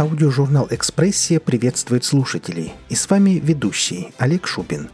Аудиожурнал 0.00 0.66
«Экспрессия» 0.70 1.40
приветствует 1.40 2.04
слушателей. 2.04 2.72
И 2.88 2.94
с 2.94 3.10
вами 3.10 3.32
ведущий 3.32 4.14
Олег 4.16 4.46
Шубин. 4.46 4.88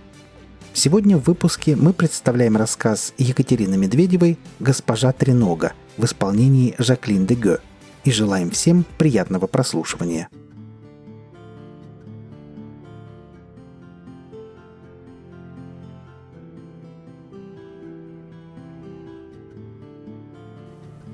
Сегодня 0.72 1.16
в 1.16 1.22
выпуске 1.22 1.76
мы 1.76 1.92
представляем 1.92 2.56
рассказ 2.56 3.14
Екатерины 3.16 3.76
Медведевой 3.76 4.36
«Госпожа 4.58 5.12
Тренога» 5.12 5.74
в 5.96 6.04
исполнении 6.04 6.74
Жаклин 6.78 7.24
Деге 7.24 7.58
и 8.02 8.10
желаем 8.10 8.50
всем 8.50 8.84
приятного 8.98 9.46
прослушивания– 9.46 10.28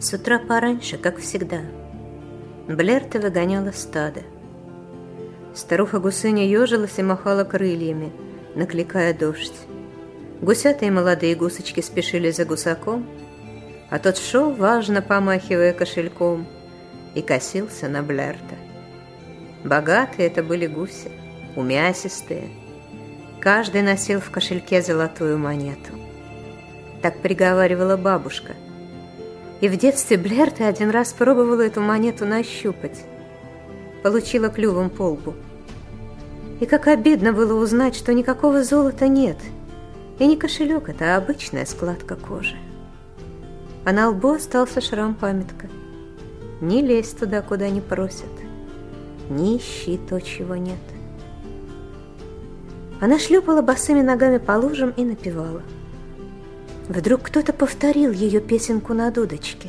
С 0.03 0.13
утра 0.15 0.41
пораньше, 0.41 0.99
как 0.99 1.19
всегда, 1.21 1.61
Блерта 2.69 3.19
выгоняла 3.19 3.73
стадо. 3.73 4.23
Старуха-гусыня 5.53 6.47
ежилась 6.47 6.97
и 6.97 7.03
махала 7.03 7.43
крыльями, 7.43 8.13
накликая 8.55 9.13
дождь. 9.13 9.67
Гусята 10.41 10.87
молодые 10.87 11.35
гусочки 11.35 11.81
спешили 11.81 12.31
за 12.31 12.45
гусаком, 12.45 13.05
а 13.91 13.99
тот 13.99 14.17
шел, 14.17 14.53
важно 14.53 15.03
помахивая 15.03 15.73
кошельком, 15.73 16.47
и 17.17 17.21
косился 17.21 17.89
на 17.89 18.03
Блерта. 18.03 18.55
Богатые 19.65 20.29
это 20.29 20.45
были 20.45 20.67
гуси, 20.67 21.11
умясистые. 21.57 22.49
Каждый 23.41 23.83
носил 23.83 24.21
в 24.21 24.31
кошельке 24.31 24.83
золотую 24.83 25.37
монету. 25.37 25.93
Так 27.03 27.19
приговаривала 27.23 27.97
бабушка– 27.97 28.53
и 29.63 29.69
в 29.69 29.77
детстве 29.77 30.19
Блерта 30.19 30.67
один 30.67 30.91
раз 30.91 31.13
пробовала 31.13 31.61
эту 31.61 31.81
монету 31.81 32.27
нащупать. 32.27 33.05
Получила 34.03 34.49
клювом 34.49 34.91
по 34.91 35.03
лбу. 35.03 35.35
И 36.59 36.67
как 36.67 36.89
обидно 36.89 37.33
было 37.33 37.55
узнать, 37.55 37.95
что 37.95 38.13
никакого 38.13 38.65
золота 38.65 39.07
нет. 39.07 39.37
И 40.19 40.27
не 40.27 40.37
кошелек 40.37 40.89
это, 40.89 41.15
а 41.15 41.19
обычная 41.19 41.65
складка 41.65 42.17
кожи. 42.17 42.57
А 43.85 43.93
на 43.93 44.09
лбу 44.11 44.33
остался 44.33 44.81
шрам-памятка. 44.81 45.69
Не 46.61 46.83
лезь 46.83 47.11
туда, 47.11 47.41
куда 47.41 47.71
не 47.71 47.81
просят. 47.81 48.33
Не 49.31 49.59
ищи 49.59 49.97
то, 50.09 50.21
чего 50.21 50.57
нет. 50.57 50.81
Она 53.01 53.17
шлепала 53.21 53.63
босыми 53.63 54.03
ногами 54.03 54.39
по 54.39 54.53
лужам 54.53 54.93
и 54.97 55.05
напевала. 55.05 55.63
Вдруг 56.89 57.23
кто-то 57.23 57.53
повторил 57.53 58.11
ее 58.11 58.41
песенку 58.41 58.93
на 58.93 59.11
дудочке. 59.11 59.69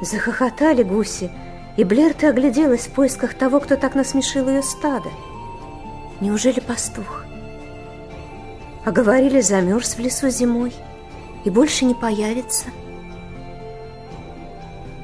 Захохотали 0.00 0.82
гуси, 0.82 1.30
и 1.76 1.84
Блерта 1.84 2.28
огляделась 2.28 2.86
в 2.86 2.92
поисках 2.92 3.34
того, 3.34 3.58
кто 3.58 3.76
так 3.76 3.94
насмешил 3.94 4.48
ее 4.48 4.62
стадо. 4.62 5.08
Неужели 6.20 6.60
пастух? 6.60 7.24
А 8.84 8.92
говорили, 8.92 9.40
замерз 9.40 9.96
в 9.96 9.98
лесу 9.98 10.28
зимой 10.28 10.72
и 11.44 11.50
больше 11.50 11.84
не 11.84 11.94
появится. 11.94 12.66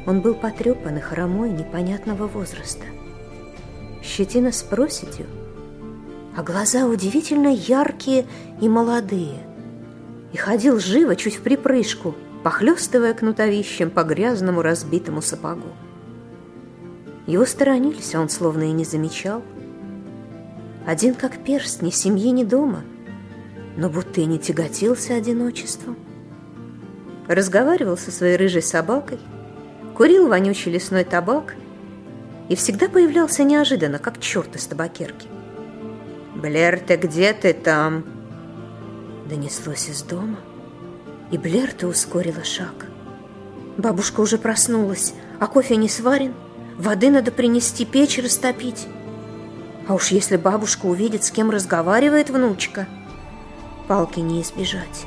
Он 0.07 0.21
был 0.21 0.35
потрепан 0.35 0.99
и 0.99 1.01
хромой 1.01 1.51
непонятного 1.51 2.27
возраста. 2.27 2.85
Щетина 4.03 4.53
с 4.53 4.63
проседью– 4.63 5.27
а 6.37 6.43
глаза 6.43 6.87
удивительно 6.87 7.49
яркие 7.49 8.27
и 8.61 8.69
молодые. 8.69 9.41
И 10.33 10.37
ходил 10.37 10.79
живо, 10.79 11.17
чуть 11.17 11.37
в 11.37 11.43
припрыжку, 11.43 12.15
похлестывая 12.43 13.15
кнутовищем 13.15 13.91
по 13.91 14.05
грязному 14.05 14.63
разбитому 14.63 15.23
сапогу. 15.23 15.69
Его 17.27 17.45
сторонились, 17.45 18.15
а 18.15 18.21
он 18.21 18.29
словно 18.29 18.65
и 18.65 18.73
не 18.73 18.85
замечал. 18.85 19.43
Один 20.87 21.15
как 21.15 21.39
перст, 21.39 21.83
ни 21.83 21.91
семьи, 21.91 22.31
ни 22.31 22.45
дома, 22.45 22.83
но 23.77 23.91
будто 23.91 24.21
и 24.21 24.25
не 24.25 24.39
тяготился 24.39 25.15
одиночеством. 25.15 25.97
Разговаривал 27.29 27.97
со 27.97 28.11
своей 28.11 28.37
рыжей 28.37 28.63
собакой, 28.63 29.19
курил 29.95 30.29
вонючий 30.29 30.73
лесной 30.73 31.05
табак 31.05 31.55
и 32.49 32.57
всегда 32.57 32.89
появлялся 32.89 33.45
неожиданно, 33.45 33.99
как 33.99 34.19
черт 34.19 34.57
из 34.57 34.67
табакерки. 34.67 35.29
«Блерта, 36.41 36.97
где 36.97 37.35
ты 37.35 37.53
там?» 37.53 38.03
Донеслось 39.29 39.91
из 39.91 40.03
дома, 40.03 40.39
и 41.31 41.37
Блерта 41.37 41.87
ускорила 41.87 42.45
шаг. 42.45 42.87
Бабушка 43.77 44.21
уже 44.21 44.39
проснулась, 44.39 45.13
а 45.39 45.47
кофе 45.47 45.77
не 45.77 45.89
сварен, 45.89 46.33
воды 46.79 47.11
надо 47.11 47.31
принести, 47.31 47.85
печь 47.85 48.19
растопить. 48.19 48.89
А 49.87 49.93
уж 49.93 50.09
если 50.09 50.39
бабушка 50.39 50.87
увидит, 50.87 51.25
с 51.25 51.31
кем 51.31 51.51
разговаривает 51.51 52.31
внучка, 52.31 52.89
палки 53.87 54.21
не 54.21 54.41
избежать. 54.41 55.05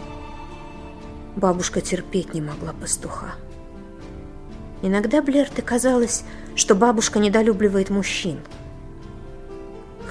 Бабушка 1.36 1.82
терпеть 1.82 2.36
не 2.36 2.42
могла 2.42 2.74
пастуха. 2.74 3.34
Иногда 4.84 5.24
Блерте 5.24 5.64
казалось, 5.64 6.26
что 6.56 6.76
бабушка 6.76 7.18
недолюбливает 7.18 7.90
мужчин– 7.90 8.40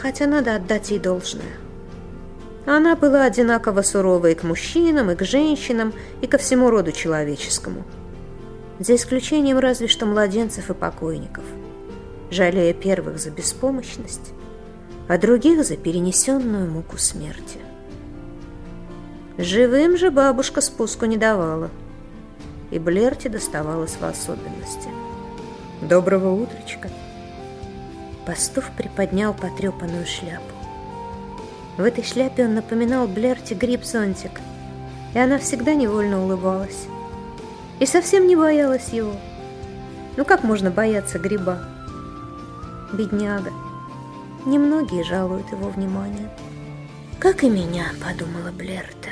хотя 0.02 0.26
надо 0.26 0.56
отдать 0.56 0.90
ей 0.90 0.98
должное. 0.98 1.54
Она 2.66 2.96
была 2.96 3.24
одинаково 3.24 3.82
суровой 3.82 4.32
и 4.32 4.34
к 4.34 4.42
мужчинам, 4.42 5.12
и 5.12 5.14
к 5.14 5.24
женщинам, 5.24 5.92
и 6.20 6.26
ко 6.26 6.38
всему 6.38 6.70
роду 6.70 6.90
человеческому. 6.90 7.84
За 8.80 8.96
исключением 8.96 9.58
разве 9.58 9.86
что 9.86 10.06
младенцев 10.06 10.70
и 10.70 10.74
покойников, 10.74 11.44
жалея 12.30 12.74
первых 12.74 13.18
за 13.18 13.30
беспомощность, 13.30 14.32
а 15.06 15.18
других 15.18 15.64
за 15.64 15.76
перенесенную 15.76 16.68
муку 16.68 16.98
смерти. 16.98 17.58
Живым 19.38 19.96
же 19.96 20.10
бабушка 20.10 20.60
спуску 20.60 21.06
не 21.06 21.16
давала, 21.16 21.70
и 22.72 22.78
Блерти 22.80 23.28
доставалось 23.28 23.96
в 24.00 24.02
особенности. 24.04 24.88
«Доброго 25.80 26.32
утречка!» 26.32 26.90
Пастух 28.26 28.70
приподнял 28.76 29.34
потрепанную 29.34 30.06
шляпу. 30.06 30.54
В 31.76 31.82
этой 31.82 32.04
шляпе 32.04 32.44
он 32.44 32.54
напоминал 32.54 33.08
Блерти 33.08 33.54
гриб-зонтик, 33.54 34.40
и 35.14 35.18
она 35.18 35.38
всегда 35.38 35.74
невольно 35.74 36.22
улыбалась. 36.22 36.86
И 37.80 37.86
совсем 37.86 38.26
не 38.26 38.36
боялась 38.36 38.90
его. 38.90 39.14
Ну 40.16 40.24
как 40.24 40.44
можно 40.44 40.70
бояться 40.70 41.18
гриба? 41.18 41.60
Бедняга. 42.92 43.50
Немногие 44.44 45.04
жалуют 45.04 45.50
его 45.50 45.68
внимание. 45.68 46.28
«Как 47.18 47.44
и 47.44 47.48
меня»,— 47.48 47.86
подумала 48.04 48.50
Блерта. 48.50 49.10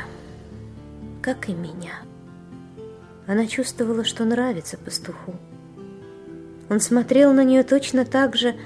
«Как 1.22 1.49
и 1.49 1.53
меня». 1.53 2.00
Она 3.28 3.47
чувствовала, 3.47 4.04
что 4.04 4.25
нравится 4.25 4.76
пастуху. 4.76 5.37
Он 6.69 6.81
смотрел 6.81 7.32
на 7.32 7.44
нее 7.44 7.62
точно 7.62 8.04
так 8.04 8.34
же, 8.34 8.56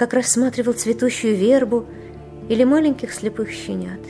как 0.00 0.14
рассматривал 0.14 0.72
цветущую 0.72 1.36
вербу 1.36 1.84
или 2.48 2.64
маленьких 2.64 3.12
слепых 3.12 3.50
щенят. 3.50 4.00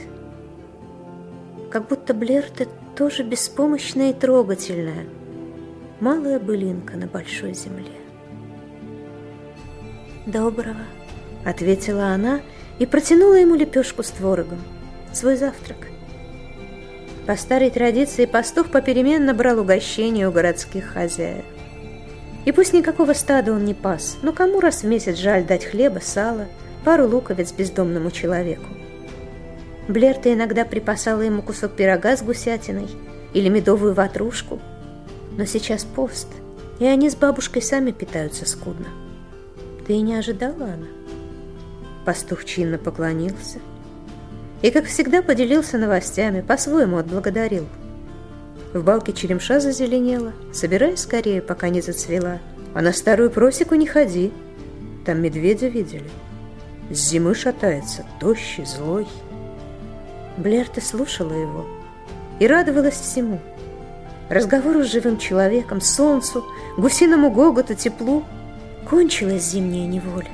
Как 1.68 1.88
будто 1.88 2.14
Блерта 2.14 2.68
тоже 2.94 3.24
беспомощная 3.24 4.10
и 4.10 4.12
трогательная, 4.12 5.06
малая 5.98 6.38
былинка 6.38 6.96
на 6.96 7.08
большой 7.08 7.54
земле. 7.54 7.90
«Доброго»,— 10.26 10.86
ответила 11.44 12.10
она 12.10 12.40
и 12.78 12.86
протянула 12.86 13.40
ему 13.40 13.56
лепешку 13.56 14.04
с 14.04 14.10
творогом, 14.10 14.60
свой 15.12 15.34
завтрак. 15.34 15.88
По 17.26 17.34
старой 17.34 17.70
традиции 17.70 18.26
пастух 18.26 18.70
попеременно 18.70 19.34
брал 19.34 19.58
угощение 19.58 20.28
у 20.28 20.30
городских 20.30 20.86
хозяев. 20.86 21.44
И 22.44 22.52
пусть 22.52 22.72
никакого 22.72 23.12
стада 23.12 23.52
он 23.52 23.64
не 23.64 23.74
пас, 23.74 24.18
но 24.22 24.32
кому 24.32 24.60
раз 24.60 24.82
в 24.82 24.86
месяц 24.86 25.16
жаль 25.16 25.44
дать 25.44 25.64
хлеба, 25.64 26.00
сала, 26.00 26.46
пару 26.84 27.06
луковиц 27.06 27.52
бездомному 27.52 28.10
человеку. 28.10 28.64
Блерта 29.88 30.32
иногда 30.32 30.64
припасала 30.64 31.20
ему 31.20 31.42
кусок 31.42 31.72
пирога 31.72 32.16
с 32.16 32.22
гусятиной 32.22 32.88
или 33.34 33.48
медовую 33.48 33.92
ватрушку, 33.92 34.58
но 35.36 35.44
сейчас 35.44 35.84
пост, 35.84 36.28
и 36.78 36.86
они 36.86 37.10
с 37.10 37.16
бабушкой 37.16 37.60
сами 37.60 37.90
питаются 37.90 38.48
скудно. 38.48 38.86
Ты 39.86 39.94
и 39.94 40.00
не 40.00 40.14
ожидала 40.14 40.64
она? 40.64 40.86
Пастух 42.06 42.44
чинно 42.44 42.78
поклонился 42.78 43.58
и, 44.62 44.70
как 44.70 44.86
всегда, 44.86 45.22
поделился 45.22 45.78
новостями, 45.78 46.40
по-своему 46.40 46.96
отблагодарил– 46.96 47.66
в 48.72 48.82
балке 48.82 49.12
черемша 49.12 49.60
зазеленела. 49.60 50.32
Собирай 50.52 50.96
скорее, 50.96 51.42
пока 51.42 51.68
не 51.68 51.80
зацвела. 51.80 52.38
А 52.74 52.82
на 52.82 52.92
старую 52.92 53.30
просеку 53.30 53.74
не 53.74 53.86
ходи. 53.86 54.32
Там 55.04 55.20
медведя 55.22 55.68
видели. 55.68 56.08
С 56.90 57.10
зимы 57.10 57.34
шатается, 57.34 58.04
тощий, 58.20 58.64
злой. 58.64 59.06
Блерта 60.36 60.80
слушала 60.80 61.32
его 61.32 61.66
и 62.38 62.46
радовалась 62.46 62.98
всему. 62.98 63.40
разговору 64.28 64.84
с 64.84 64.92
живым 64.92 65.18
человеком, 65.18 65.80
солнцу, 65.80 66.44
гусиному 66.78 67.30
гоготу, 67.32 67.74
теплу, 67.74 68.24
кончилась 68.88 69.42
зимняя 69.42 69.86
неволя. 69.86 70.30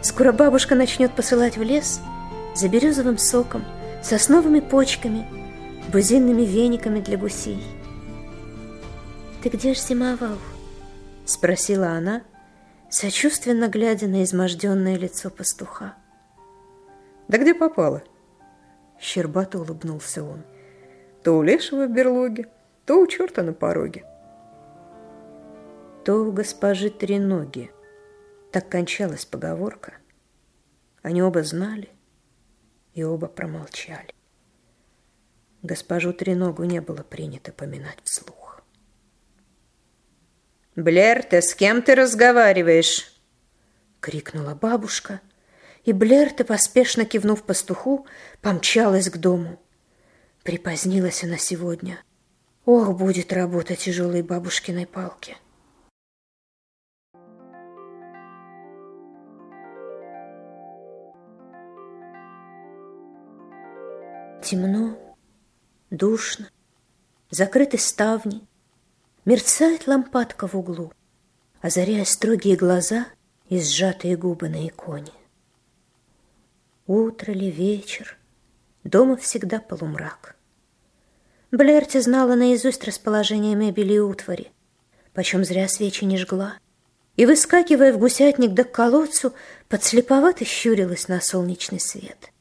Скоро 0.00 0.32
бабушка 0.32 0.74
начнет 0.74 1.12
посылать 1.12 1.58
в 1.58 1.62
лес 1.62 2.00
за 2.54 2.68
березовым 2.68 3.18
соком, 3.18 3.64
сосновыми 4.02 4.60
почками, 4.60 5.26
бузинными 5.94 6.42
вениками 6.42 6.98
для 6.98 7.16
гусей. 7.16 7.62
«Ты 9.40 9.48
где 9.48 9.74
ж 9.74 9.78
зимовал?»— 9.78 10.38
спросила 11.24 11.90
она, 11.90 12.24
сочувственно 12.90 13.68
глядя 13.68 14.08
на 14.08 14.24
изможденное 14.24 14.96
лицо 14.96 15.30
пастуха. 15.30 15.94
«Да 17.28 17.38
где 17.38 17.54
попало?» 17.54 18.02
Щербато 18.98 19.60
улыбнулся 19.60 20.24
он. 20.24 20.42
«То 21.22 21.38
у 21.38 21.42
лешего 21.42 21.86
в 21.86 21.92
берлоге, 21.92 22.48
то 22.86 23.00
у 23.00 23.06
черта 23.06 23.44
на 23.44 23.52
пороге». 23.52 24.04
То 26.04 26.24
у 26.24 26.32
госпожи 26.32 26.90
Треноги. 26.90 27.70
Так 28.50 28.68
кончалась 28.68 29.24
поговорка. 29.24 29.92
Они 31.02 31.22
оба 31.22 31.44
знали 31.44 31.88
и 32.94 33.04
оба 33.04 33.28
промолчали. 33.28 34.12
Госпожу 35.64 36.12
Треногу 36.12 36.64
не 36.64 36.82
было 36.82 37.02
принято 37.02 37.50
поминать 37.50 37.96
вслух. 38.04 38.62
«Блер, 40.76 41.22
ты 41.22 41.40
с 41.40 41.54
кем 41.54 41.80
ты 41.80 41.94
разговариваешь?»— 41.94 43.18
крикнула 44.00 44.54
бабушка, 44.54 45.22
и 45.84 45.94
Блерта, 45.94 46.44
поспешно 46.44 47.06
кивнув 47.06 47.44
пастуху, 47.44 48.06
помчалась 48.42 49.08
к 49.08 49.16
дому. 49.16 49.58
Припозднилась 50.42 51.24
она 51.24 51.38
сегодня. 51.38 51.98
Ох, 52.66 52.94
будет 52.98 53.32
работа 53.32 53.74
тяжелой 53.74 54.20
бабушкиной 54.20 54.86
палки. 54.86 55.38
Темно, 64.42 64.98
душно, 65.90 66.50
закрыты 67.30 67.78
ставни, 67.78 68.46
Мерцает 69.24 69.86
лампадка 69.86 70.46
в 70.46 70.54
углу, 70.54 70.92
Озаряя 71.62 72.04
строгие 72.04 72.56
глаза 72.56 73.06
И 73.48 73.58
сжатые 73.58 74.18
губы 74.18 74.50
на 74.50 74.68
иконе. 74.68 75.12
Утро 76.86 77.32
ли, 77.32 77.50
вечер, 77.50 78.18
дома 78.82 79.16
всегда 79.16 79.60
полумрак. 79.60 80.36
Блерти 81.50 82.00
знала 82.00 82.34
наизусть 82.34 82.84
расположение 82.84 83.54
мебели 83.54 83.94
и 83.94 83.98
утвари, 83.98 84.52
Почем 85.14 85.42
зря 85.44 85.68
свечи 85.68 86.04
не 86.04 86.18
жгла, 86.18 86.58
И, 87.16 87.24
выскакивая 87.24 87.94
в 87.94 87.98
гусятник 87.98 88.52
да 88.52 88.64
к 88.64 88.72
колодцу, 88.72 89.32
Подслеповато 89.68 90.44
щурилась 90.44 91.08
на 91.08 91.22
солнечный 91.22 91.80
свет. 91.80 92.33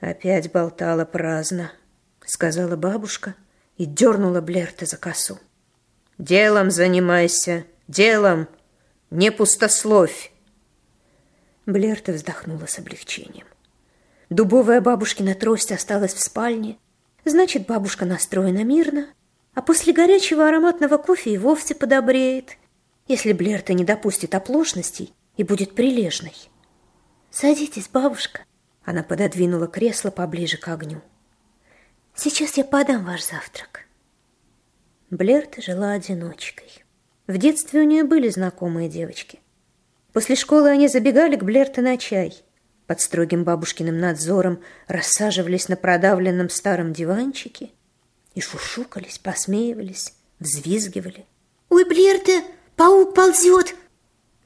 «Опять 0.00 0.52
болтала 0.52 1.04
праздно»,— 1.04 1.72
сказала 2.24 2.76
бабушка 2.76 3.34
и 3.78 3.86
дернула 3.86 4.40
Блерта 4.40 4.84
за 4.84 4.96
косу. 4.96 5.38
«Делом 6.18 6.70
занимайся, 6.70 7.64
делом, 7.88 8.48
не 9.10 9.30
пустословь!» 9.30 10.32
Блерта 11.64 12.12
вздохнула 12.12 12.66
с 12.66 12.78
облегчением. 12.78 13.46
Дубовая 14.28 14.80
бабушкина 14.80 15.34
трость 15.34 15.72
осталась 15.72 16.14
в 16.14 16.22
спальне, 16.22 16.78
значит, 17.24 17.66
бабушка 17.66 18.04
настроена 18.04 18.64
мирно, 18.64 19.08
а 19.54 19.62
после 19.62 19.92
горячего 19.92 20.48
ароматного 20.48 20.98
кофе 20.98 21.32
и 21.32 21.38
вовсе 21.38 21.74
подобреет, 21.74 22.56
если 23.08 23.32
Блерта 23.32 23.72
не 23.72 23.84
допустит 23.84 24.34
оплошностей 24.34 25.14
и 25.36 25.42
будет 25.42 25.74
прилежной. 25.74 26.34
«Садитесь, 27.30 27.88
бабушка», 27.88 28.42
она 28.86 29.02
пододвинула 29.02 29.66
кресло 29.66 30.10
поближе 30.10 30.56
к 30.56 30.68
огню. 30.68 31.02
«Сейчас 32.14 32.56
я 32.56 32.64
подам 32.64 33.04
ваш 33.04 33.26
завтрак». 33.26 33.84
Блерта 35.10 35.60
жила 35.60 35.90
одиночкой. 35.90 36.84
В 37.26 37.36
детстве 37.36 37.80
у 37.80 37.84
нее 37.84 38.04
были 38.04 38.28
знакомые 38.28 38.88
девочки. 38.88 39.40
После 40.12 40.36
школы 40.36 40.70
они 40.70 40.86
забегали 40.86 41.34
к 41.34 41.42
Блерте 41.42 41.82
на 41.82 41.98
чай. 41.98 42.40
Под 42.86 43.00
строгим 43.00 43.42
бабушкиным 43.42 43.98
надзором 43.98 44.62
рассаживались 44.86 45.68
на 45.68 45.76
продавленном 45.76 46.48
старом 46.48 46.92
диванчике 46.92 47.70
и 48.34 48.40
шушукались, 48.40 49.18
посмеивались, 49.18 50.14
взвизгивали. 50.38 51.26
«Ой, 51.70 51.84
Блерта, 51.84 52.44
паук 52.76 53.14
ползет!» 53.16 53.74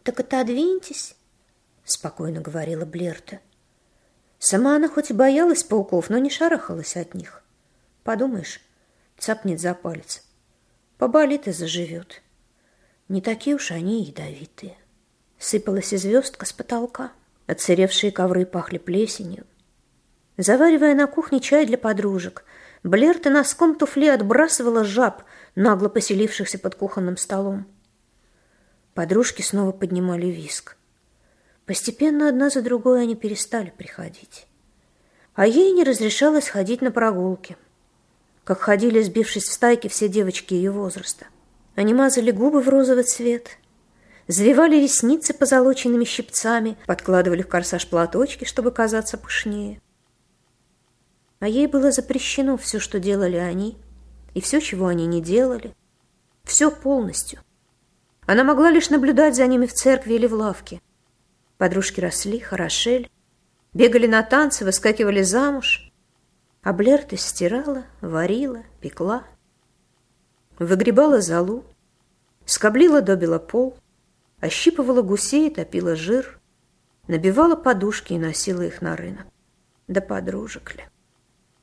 «Так 0.03 0.19
отодвиньтесь»,— 0.19 1.15
спокойно 1.85 2.41
говорила 2.41 2.87
Блерта. 2.87 3.41
Сама 4.41 4.77
она 4.77 4.89
хоть 4.89 5.11
и 5.11 5.13
боялась 5.13 5.63
пауков, 5.63 6.09
но 6.09 6.17
не 6.17 6.31
шарахалась 6.31 6.97
от 6.97 7.13
них. 7.13 7.43
Подумаешь, 8.03 8.63
цапнет 9.19 9.61
за 9.61 9.75
палец. 9.75 10.25
Поболит 10.97 11.47
и 11.47 11.53
заживет. 11.53 12.23
Не 13.09 13.21
такие 13.21 13.55
уж 13.55 13.71
они 13.71 14.03
ядовитые. 14.03 14.79
Сыпалась 15.39 15.93
и 15.93 15.99
звездка 15.99 16.47
с 16.47 16.55
потолка. 16.55 17.13
Отсыревшие 17.47 18.13
ковры 18.13 18.47
пахли 18.47 18.79
плесенью. 18.79 19.45
Заваривая 20.39 20.95
на 20.95 21.07
кухне 21.07 21.41
чай 21.41 21.67
для 21.67 21.77
подружек, 21.77 22.45
Блерта 22.83 23.29
носком 23.29 23.75
туфли 23.75 24.07
отбрасывала 24.07 24.85
жаб, 24.85 25.23
нагло 25.55 25.91
поселившихся 25.91 26.59
под 26.59 26.77
кухонным 26.77 27.19
столом. 27.19 27.67
Подружки 28.95 29.43
снова 29.43 29.73
поднимали 29.73 30.29
виск. 30.29 30.79
Постепенно 31.67 32.29
одна 32.29 32.51
за 32.51 32.63
другой 32.63 33.03
они 33.03 33.15
перестали 33.15 33.73
приходить. 33.77 34.47
А 35.35 35.47
ей 35.47 35.73
не 35.73 35.85
разрешалось 35.85 36.49
ходить 36.49 36.83
на 36.83 36.91
прогулки, 36.91 37.57
как 38.45 38.61
ходили, 38.61 39.01
сбившись 39.03 39.45
в 39.45 39.53
стайки, 39.53 39.89
все 39.89 40.09
девочки 40.09 40.55
ее 40.55 40.71
возраста. 40.71 41.27
Они 41.77 41.95
мазали 41.95 42.31
губы 42.31 42.61
в 42.61 42.69
розовый 42.69 43.05
цвет, 43.05 43.59
завивали 44.27 44.77
ресницы 44.77 45.33
позолоченными 45.33 46.05
щипцами, 46.05 46.77
подкладывали 46.87 47.43
в 47.43 47.49
корсаж 47.49 47.87
платочки, 47.87 48.45
чтобы 48.45 48.73
казаться 48.73 49.17
пышнее. 49.17 49.81
А 51.39 51.49
ей 51.49 51.69
было 51.69 51.91
запрещено 51.93 52.57
все, 52.57 52.81
что 52.81 52.99
делали 52.99 53.37
они, 53.37 53.79
и 54.35 54.41
все, 54.41 54.61
чего 54.61 54.89
они 54.89 55.07
не 55.07 55.23
делали, 55.23 55.75
все 56.45 56.71
полностью. 56.71 57.41
Она 58.27 58.45
могла 58.45 58.71
лишь 58.71 58.91
наблюдать 58.91 59.37
за 59.37 59.47
ними 59.47 59.67
в 59.67 59.73
церкви 59.73 60.15
или 60.15 60.27
в 60.27 60.35
лавке– 60.35 60.81
Подружки 61.61 62.01
росли, 62.01 62.41
хорошели, 62.41 63.11
бегали 63.75 64.07
на 64.07 64.23
танцы, 64.23 64.65
выскакивали 64.65 65.21
замуж. 65.21 65.93
А 66.63 66.73
Блерта 66.73 67.19
стирала, 67.19 67.85
варила, 68.01 68.63
пекла. 68.81 69.25
Выгребала 70.59 71.21
золу, 71.21 71.67
скоблила 72.47 73.03
добила 73.03 73.39
пол, 73.39 73.77
ощипывала 74.41 75.03
гусей, 75.03 75.51
топила 75.51 75.97
жир, 75.97 76.41
набивала 77.09 77.57
подушки 77.57 78.15
и 78.15 78.19
носила 78.19 78.63
их 78.63 78.81
на 78.81 78.97
рынок. 78.97 79.27
Да 79.87 80.01
подружек 80.01 80.75
ли. 80.77 80.85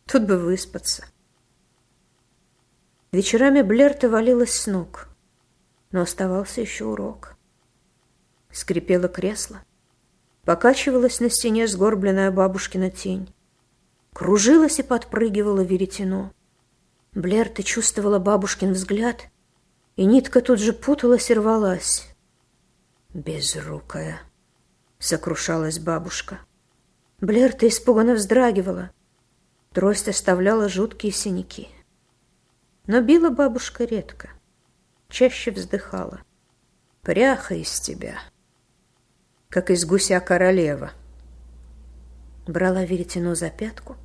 Тут 0.06 0.28
бы 0.28 0.38
выспаться. 0.38 1.08
Вечерами 3.12 3.64
Блерта 3.64 4.10
валилась 4.10 4.54
с 4.54 4.68
ног, 4.68 5.08
но 5.90 6.02
оставался 6.02 6.62
еще 6.62 6.86
урок. 6.86 7.36
Скрипело 8.52 9.08
кресло, 9.08 9.64
Покачивалась 10.48 11.20
на 11.20 11.30
стене 11.30 11.68
сгорбленная 11.68 12.32
бабушкина 12.32 12.90
тень. 12.90 13.34
Кружилась 14.14 14.80
и 14.80 14.82
подпрыгивала 14.82 15.60
веретено. 15.60 16.32
Блерта 17.14 17.64
чувствовала 17.64 18.18
бабушкин 18.18 18.72
взгляд, 18.72 19.28
и 19.98 20.06
нитка 20.06 20.40
тут 20.40 20.62
же 20.62 20.72
путалась 20.72 21.30
и 21.30 21.34
рвалась. 21.34 22.08
«Безрукая!»— 23.14 24.22
сокрушалась 25.00 25.80
бабушка. 25.80 26.40
Блерта 27.20 27.68
испуганно 27.68 28.14
вздрагивала. 28.14 28.92
Трость 29.74 30.08
оставляла 30.08 30.70
жуткие 30.70 31.12
синяки. 31.12 31.68
Но 32.86 33.02
била 33.02 33.32
бабушка 33.32 33.84
редко, 33.84 34.30
чаще 35.10 35.52
вздыхала. 35.52 36.22
«Пряха 37.02 37.54
из 37.56 37.82
тебя!» 37.82 38.18
Как 39.50 39.70
из 39.70 39.86
гуся 39.86 40.20
королева. 40.20 40.92
Брала 42.48 42.84
веретено 42.86 43.36
за 43.36 43.50
пятку, 43.50 43.96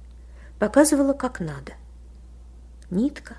показывала, 0.59 1.13
как 1.13 1.41
надо. 1.41 1.73
Нитка, 2.91 3.37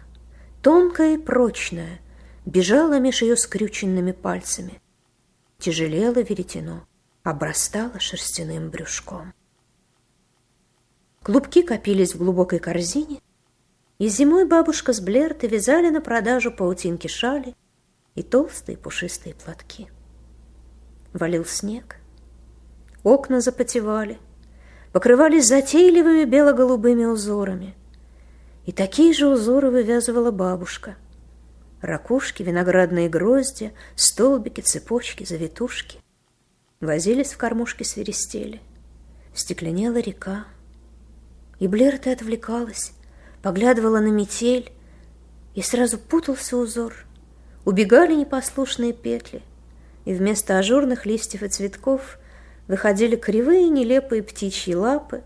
тонкая 0.62 1.15
и 1.15 1.17
прочная, 1.17 2.00
бежала 2.45 3.00
меж 3.00 3.22
ее 3.22 3.38
скрюченными 3.38 4.12
пальцами. 4.12 4.81
Тяжелело 5.60 6.19
веретено, 6.19 6.86
обрастала 7.24 8.00
шерстяным 8.00 8.69
брюшком. 8.69 9.33
Клубки 11.22 11.62
копились 11.62 12.15
в 12.15 12.17
глубокой 12.17 12.60
корзине, 12.60 13.22
И 14.00 14.10
зимой 14.10 14.45
бабушка 14.45 14.91
с 14.91 15.00
Блертой 15.00 15.48
вязали 15.48 15.89
на 15.89 16.01
продажу 16.01 16.51
паутинки 16.51 17.07
шали 17.07 17.55
и 18.15 18.24
толстые 18.24 18.77
пушистые 18.77 19.36
платки. 19.36 19.88
Валил 21.13 21.46
снег, 21.46 21.98
окна 23.03 23.39
запотевали, 23.39 24.17
покрывались 24.91 25.48
затейливыми 25.48 26.25
бело-голубыми 26.25 27.05
узорами. 27.05 27.75
И 28.65 28.72
такие 28.72 29.13
же 29.13 29.27
узоры 29.27 29.70
вывязывала 29.70 30.32
бабушка. 30.32 30.96
Ракушки, 31.82 32.41
виноградные 32.41 33.10
грозди, 33.10 33.74
столбики, 33.96 34.62
цепочки, 34.62 35.24
завитушки. 35.24 36.00
Возились 36.79 37.34
в 37.34 37.38
кормушке 37.38 37.84
свиристели. 37.84 38.62
Стекленела 39.36 39.98
река. 39.98 40.46
И 41.60 41.67
Блерта 41.67 42.12
отвлекалась, 42.12 42.93
поглядывала 43.43 44.00
на 44.00 44.10
метель, 44.10 44.72
и 45.53 45.62
сразу 45.62 46.00
путался 46.00 46.58
узор. 46.58 46.93
Убегали 47.65 48.15
непослушные 48.15 48.93
петли, 48.93 49.43
и 50.05 50.13
вместо 50.13 50.57
ажурных 50.57 51.05
листьев 51.05 51.43
и 51.43 51.48
цветков 51.48 52.17
выходили 52.67 53.15
кривые 53.15 53.69
нелепые 53.69 54.24
птичьи 54.24 54.74
лапы, 54.74 55.24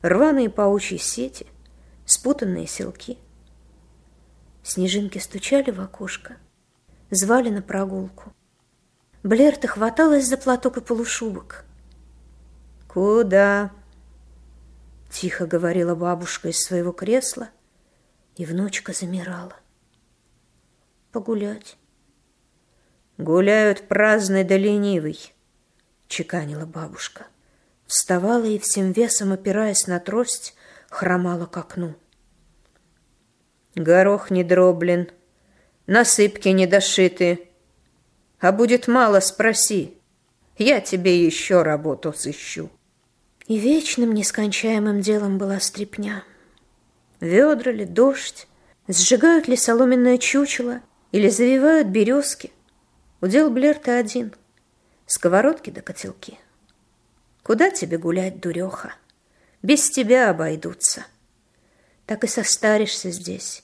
рваные 0.00 0.50
паучьи 0.50 0.98
сети, 0.98 1.46
спутанные 2.04 2.66
селки. 2.66 3.18
Снежинки 4.62 5.18
стучали 5.18 5.70
в 5.70 5.80
окошко, 5.80 6.36
звали 7.10 7.50
на 7.50 7.62
прогулку. 7.62 8.32
Блерта 9.22 9.68
хваталась 9.68 10.26
за 10.26 10.36
платок 10.36 10.78
и 10.78 10.80
полушубок. 10.80 11.64
«Куда?»— 12.88 13.70
тихо 15.10 15.46
говорила 15.46 15.94
бабушка 15.94 16.48
из 16.48 16.58
своего 16.58 16.92
кресла, 16.92 17.50
и 18.36 18.44
внучка 18.44 18.92
замирала. 18.92 19.54
«Погулять». 21.12 21.79
«Гуляют 23.20 23.86
праздный 23.86 24.44
да 24.44 24.56
ленивый»,— 24.56 25.34
чеканила 26.08 26.64
бабушка. 26.64 27.26
Вставала 27.86 28.46
и 28.46 28.58
всем 28.58 28.92
весом, 28.92 29.32
опираясь 29.32 29.86
на 29.86 30.00
трость, 30.00 30.54
хромала 30.88 31.44
к 31.44 31.54
окну. 31.54 31.94
«Горох 33.74 34.30
не 34.30 34.42
дроблен, 34.42 35.10
насыпки 35.86 36.48
не 36.48 36.66
дошиты. 36.66 37.50
А 38.38 38.52
будет 38.52 38.88
мало, 38.88 39.20
спроси, 39.20 39.98
я 40.56 40.80
тебе 40.80 41.22
еще 41.22 41.60
работу 41.60 42.14
сыщу». 42.14 42.70
И 43.46 43.58
вечным 43.58 44.14
нескончаемым 44.14 45.02
делом 45.02 45.36
была 45.36 45.60
стрепня. 45.60 46.24
Ведра 47.20 47.70
ли, 47.70 47.84
дождь, 47.84 48.48
сжигают 48.88 49.46
ли 49.46 49.56
соломенное 49.56 50.16
чучело 50.16 50.80
или 51.12 51.28
завивают 51.28 51.88
березки— 51.88 52.50
Удел 53.20 53.50
Блерта 53.50 53.98
один. 53.98 54.34
Сковородки 55.06 55.70
да 55.70 55.82
котелки. 55.82 56.38
Куда 57.42 57.70
тебе 57.70 57.98
гулять, 57.98 58.40
дуреха? 58.40 58.94
Без 59.62 59.90
тебя 59.90 60.30
обойдутся. 60.30 61.04
Так 62.06 62.24
и 62.24 62.26
состаришься 62.26 63.10
здесь, 63.10 63.62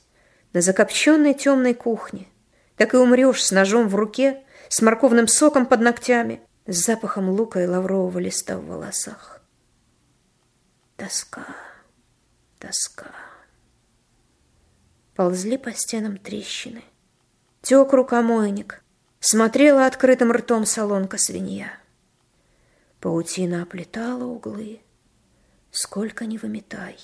на 0.52 0.60
закопченной 0.60 1.32
темной 1.32 1.72
кухне. 1.72 2.28
Так 2.76 2.92
и 2.92 2.98
умрешь 2.98 3.42
с 3.42 3.50
ножом 3.50 3.88
в 3.88 3.94
руке, 3.94 4.44
с 4.68 4.82
морковным 4.82 5.26
соком 5.26 5.64
под 5.64 5.80
ногтями, 5.80 6.42
с 6.66 6.84
запахом 6.84 7.30
лука 7.30 7.62
и 7.62 7.66
лаврового 7.66 8.18
листа 8.18 8.58
в 8.58 8.66
волосах. 8.66 9.40
Тоска, 10.96 11.46
тоска. 12.58 13.10
Ползли 15.14 15.56
по 15.56 15.72
стенам 15.72 16.18
трещины. 16.18 16.82
Тек 17.62 17.92
рукомойник, 17.92 18.82
Смотрела 19.20 19.86
открытым 19.86 20.30
ртом 20.30 20.66
солонка 20.66 21.18
свинья. 21.18 21.78
Паутина 23.00 23.62
оплетала 23.62 24.24
углы. 24.24 24.80
Сколько 25.70 26.26
ни 26.26 26.38
выметай, 26.38 26.96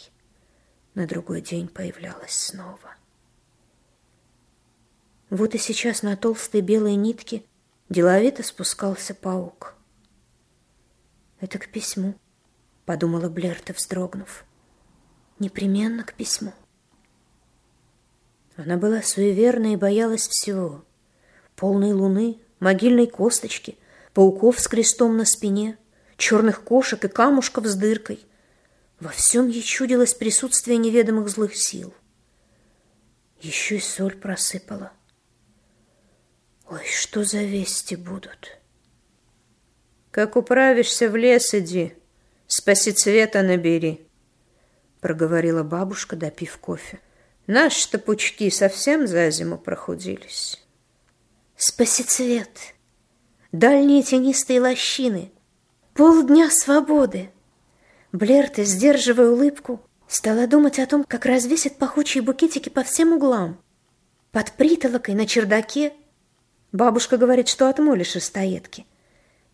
на 0.94 1.06
другой 1.06 1.40
день 1.40 1.68
появлялась 1.68 2.32
снова. 2.32 2.96
Вот 5.30 5.54
и 5.54 5.58
сейчас 5.58 6.02
на 6.02 6.16
толстой 6.16 6.60
белой 6.60 6.94
нитке 6.94 7.44
деловито 7.88 8.42
спускался 8.42 9.14
паук. 9.14 9.74
«Это 11.40 11.58
к 11.58 11.68
письму»,— 11.68 12.14
подумала 12.86 13.28
Блерта, 13.28 13.72
вздрогнув. 13.72 14.44
«Непременно 15.38 16.04
к 16.04 16.14
письму». 16.14 16.52
Она 18.56 18.76
была 18.76 19.02
суеверна 19.02 19.72
и 19.72 19.76
боялась 19.76 20.28
всего— 20.28 20.84
полной 21.56 21.92
луны, 21.92 22.38
могильной 22.60 23.06
косточки, 23.06 23.76
пауков 24.14 24.60
с 24.60 24.68
крестом 24.68 25.16
на 25.16 25.24
спине, 25.24 25.78
черных 26.16 26.62
кошек 26.62 27.04
и 27.04 27.08
камушков 27.08 27.66
с 27.66 27.74
дыркой. 27.74 28.24
Во 29.00 29.10
всем 29.10 29.48
ей 29.48 29.62
чудилось 29.62 30.14
присутствие 30.14 30.76
неведомых 30.76 31.28
злых 31.28 31.56
сил. 31.56 31.92
Еще 33.40 33.76
и 33.76 33.80
соль 33.80 34.14
просыпала. 34.14 34.92
Ой, 36.70 36.86
что 36.86 37.24
за 37.24 37.42
вести 37.42 37.96
будут? 37.96 38.56
Как 40.12 40.36
управишься 40.36 41.08
в 41.08 41.16
лес, 41.16 41.52
иди, 41.52 41.94
спаси 42.46 42.92
цвета 42.92 43.42
набери, 43.42 44.06
проговорила 45.00 45.64
бабушка, 45.64 46.16
допив 46.16 46.58
кофе. 46.58 47.00
Наши-то 47.46 47.98
пучки 47.98 48.48
совсем 48.50 49.06
за 49.08 49.28
зиму 49.30 49.58
прохудились. 49.58 50.61
Спасицвет, 51.64 52.74
дальние 53.52 54.02
тенистые 54.02 54.60
лощины, 54.60 55.30
полдня 55.94 56.50
свободы. 56.50 57.30
Блерта, 58.10 58.64
сдерживая 58.64 59.30
улыбку, 59.30 59.80
стала 60.08 60.48
думать 60.48 60.80
о 60.80 60.86
том, 60.88 61.04
как 61.04 61.24
развесят 61.24 61.78
пахучие 61.78 62.20
букетики 62.20 62.68
по 62.68 62.82
всем 62.82 63.12
углам. 63.12 63.62
Под 64.32 64.50
притолокой, 64.54 65.14
на 65.14 65.24
чердаке. 65.24 65.92
Бабушка 66.72 67.16
говорит, 67.16 67.46
что 67.46 67.68
от 67.68 67.78
моли 67.78 68.02
шестоедки. 68.02 68.84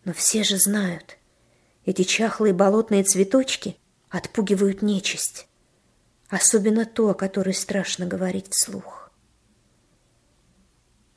Но 0.03 0.11
все 0.11 0.43
же 0.43 0.57
знают, 0.57 1.19
эти 1.85 2.01
чахлые 2.01 2.55
болотные 2.55 3.03
цветочки 3.03 3.77
отпугивают 4.09 4.81
нечисть. 4.81 5.47
Особенно 6.27 6.87
то, 6.87 7.11
о 7.11 7.13
которой 7.13 7.53
страшно 7.53 8.07
говорить 8.07 8.47
вслух. 8.49 8.98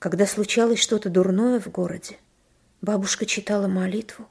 Когда 0.02 0.26
случалось 0.26 0.80
что-то 0.80 1.11
дурное 1.11 1.61
в 1.61 1.68
городе, 1.68 2.16
бабушка 2.80 3.25
читала 3.25 3.68
молитву, 3.68 4.26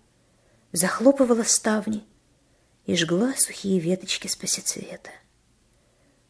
захлопывала 0.73 1.43
ставни 1.43 2.03
и 2.85 2.97
жгла 2.97 3.33
сухие 3.37 3.79
веточки 3.79 4.27
спасицвета. 4.27 5.11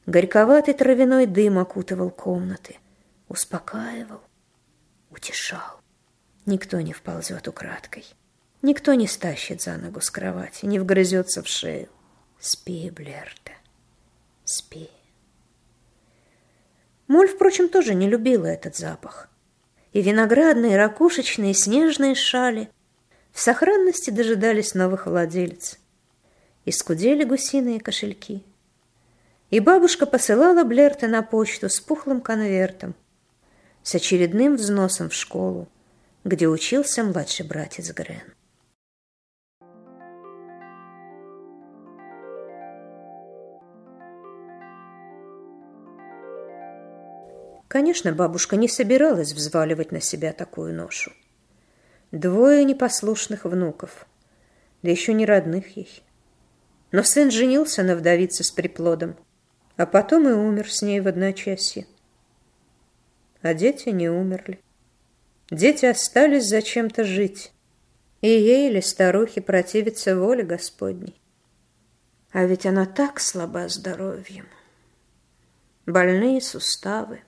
Горьковатый 0.05 0.75
травяной 0.75 1.25
дым 1.25 1.57
окутывал 1.57 2.11
комнаты, 2.11 2.77
успокаивал, 3.29 4.21
утешал. 5.09 5.81
Никто 6.45 6.79
не 6.79 6.93
вползет 6.93 7.47
украдкой, 7.47 8.05
никто 8.61 8.93
не 8.93 9.07
стащит 9.07 9.63
за 9.63 9.75
ногу 9.77 10.01
с 10.01 10.11
кровати, 10.11 10.67
не 10.67 10.77
вгрызется 10.77 11.41
в 11.41 11.47
шею. 11.47 11.89
Спи, 12.39 12.91
Блерта, 12.91 13.53
спи. 14.45 14.87
Моль, 17.07 17.27
впрочем, 17.27 17.69
тоже 17.69 17.95
не 17.95 18.07
любила 18.07 18.45
этот 18.45 18.75
запах 18.75 19.30
и 19.93 20.01
виноградные, 20.01 20.77
ракушечные, 20.77 21.53
снежные 21.53 22.15
шали 22.15 22.69
в 23.31 23.39
сохранности 23.39 24.09
дожидались 24.09 24.73
новых 24.73 25.05
владельцев. 25.05 25.79
И 26.65 26.71
скудели 26.71 27.23
гусиные 27.23 27.79
кошельки. 27.79 28.43
И 29.49 29.59
бабушка 29.59 30.05
посылала 30.05 30.63
Блерта 30.63 31.07
на 31.07 31.23
почту 31.23 31.69
с 31.69 31.79
пухлым 31.79 32.21
конвертом, 32.21 32.93
с 33.83 33.95
очередным 33.95 34.55
взносом 34.55 35.09
в 35.09 35.13
школу, 35.13 35.67
где 36.23 36.47
учился 36.47 37.03
младший 37.03 37.47
братец 37.47 37.91
Грен. 37.91 38.21
Конечно, 47.71 48.11
бабушка 48.11 48.57
не 48.57 48.67
собиралась 48.67 49.31
взваливать 49.31 49.93
на 49.93 50.01
себя 50.01 50.33
такую 50.33 50.73
ношу. 50.73 51.13
Двое 52.11 52.65
непослушных 52.65 53.45
внуков, 53.45 54.07
да 54.83 54.91
еще 54.91 55.13
не 55.13 55.25
родных 55.25 55.77
ей. 55.77 56.03
Но 56.91 57.01
сын 57.01 57.31
женился 57.31 57.83
на 57.83 57.95
вдовице 57.95 58.43
с 58.43 58.51
приплодом, 58.51 59.15
а 59.77 59.85
потом 59.85 60.27
и 60.27 60.33
умер 60.33 60.69
с 60.69 60.81
ней 60.81 60.99
в 60.99 61.07
одночасье. 61.07 61.87
А 63.41 63.53
дети 63.53 63.87
не 63.87 64.09
умерли. 64.09 64.59
Дети 65.49 65.85
остались 65.85 66.49
зачем-то 66.49 67.05
жить, 67.05 67.53
и 68.19 68.27
ей 68.27 68.69
или 68.69 68.81
старухе 68.81 69.39
противиться 69.39 70.17
воле 70.17 70.43
Господней. 70.43 71.21
А 72.33 72.43
ведь 72.43 72.65
она 72.65 72.85
так 72.85 73.21
слаба 73.21 73.69
здоровьем. 73.69 74.49
больные 75.85 76.41
суставы, 76.41 77.21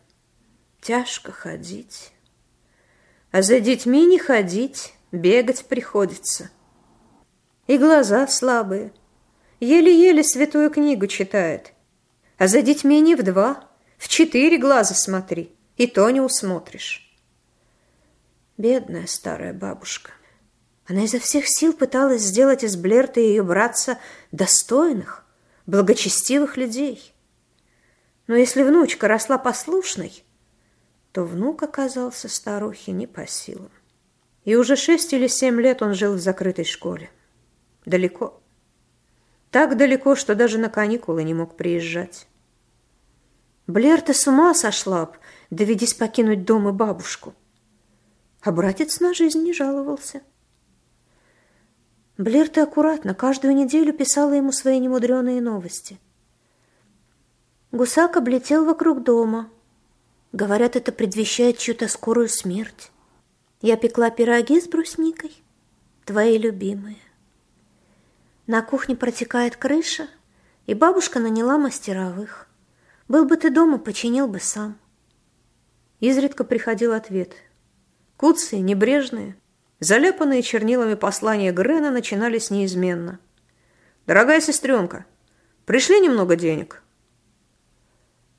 тяжко 0.83 1.31
ходить. 1.31 2.11
А 3.31 3.41
за 3.41 3.59
детьми 3.59 4.05
не 4.05 4.19
ходить, 4.19 4.93
бегать 5.11 5.65
приходится. 5.65 6.51
И 7.65 7.77
глаза 7.77 8.27
слабые, 8.27 8.91
еле-еле 9.59 10.23
святую 10.23 10.69
книгу 10.69 11.07
читает. 11.07 11.73
А 12.37 12.47
за 12.47 12.61
детьми 12.61 12.99
не 12.99 13.15
в 13.15 13.23
два, 13.23 13.69
в 13.97 14.07
четыре 14.09 14.57
глаза 14.57 14.93
смотри, 14.93 15.55
и 15.77 15.87
то 15.87 16.09
не 16.09 16.19
усмотришь. 16.19 17.17
Бедная 18.57 19.07
старая 19.07 19.53
бабушка. 19.53 20.11
Она 20.85 21.05
изо 21.05 21.19
всех 21.19 21.45
сил 21.47 21.73
пыталась 21.73 22.21
сделать 22.21 22.63
из 22.63 22.75
Блерта 22.75 23.21
и 23.21 23.27
ее 23.27 23.43
братца 23.43 23.97
достойных, 24.33 25.25
благочестивых 25.65 26.57
людей. 26.57 27.13
Но 28.27 28.35
если 28.35 28.63
внучка 28.63 29.07
росла 29.07 29.37
послушной, 29.37 30.23
то 31.13 31.23
внук 31.23 31.61
оказался 31.61 32.27
старухе 32.27 32.91
не 32.91 33.05
по 33.05 33.27
силам. 33.27 33.71
И 34.45 34.55
уже 34.55 34.75
шесть 34.75 35.13
или 35.13 35.27
семь 35.27 35.61
лет 35.61 35.83
он 35.83 35.93
жил 35.93 36.15
в 36.15 36.19
закрытой 36.19 36.65
школе. 36.65 37.11
Далеко. 37.85 38.41
Так 39.51 39.77
далеко, 39.77 40.15
что 40.15 40.33
даже 40.33 40.57
на 40.57 40.69
каникулы 40.69 41.23
не 41.23 41.35
мог 41.35 41.55
приезжать. 41.55 42.27
Блерта 43.67 44.13
с 44.13 44.27
ума 44.27 44.55
сошла 44.55 45.05
б, 45.05 45.13
доведись 45.51 45.93
покинуть 45.93 46.45
дом 46.45 46.67
и 46.67 46.71
бабушку. 46.71 47.35
А 48.41 48.51
братец 48.51 48.99
на 48.99 49.13
жизнь 49.13 49.43
не 49.43 49.53
жаловался. 49.53 50.23
Блерта 52.17 52.63
аккуратно 52.63 53.13
каждую 53.13 53.55
неделю 53.55 53.93
писала 53.93 54.33
ему 54.33 54.51
свои 54.51 54.79
немудреные 54.79 55.41
новости. 55.41 55.99
Гусак 57.71 58.17
облетел 58.17 58.65
вокруг 58.65 59.03
дома. 59.03 59.51
Говорят, 60.33 60.75
это 60.75 60.91
предвещает 60.91 61.59
чью-то 61.59 61.87
скорую 61.87 62.27
смерть. 62.27 62.91
Я 63.61 63.77
пекла 63.77 64.09
пироги 64.09 64.59
с 64.59 64.67
брусникой, 64.67 65.31
твои 66.05 66.39
любимые. 66.39 66.97
На 68.47 68.63
кухне 68.63 68.95
протекает 68.95 69.55
крыша, 69.55 70.07
и 70.65 70.73
бабушка 70.73 71.19
наняла 71.19 71.59
мастеровых. 71.59 72.47
Был 73.07 73.25
бы 73.25 73.37
ты 73.37 73.51
дома, 73.51 73.77
починил 73.77 74.27
бы 74.27 74.39
сам. 74.39 74.79
Изредка 75.99 76.43
приходил 76.43 76.93
ответ. 76.93 77.35
Куцые, 78.17 78.61
небрежные, 78.61 79.35
заляпанные 79.79 80.41
чернилами 80.41 80.95
послания 80.95 81.51
Грена 81.51 81.91
начинались 81.91 82.49
неизменно. 82.49 83.19
«Дорогая 84.07 84.41
сестренка, 84.41 85.05
пришли 85.65 85.99
немного 85.99 86.35
денег?» 86.35 86.82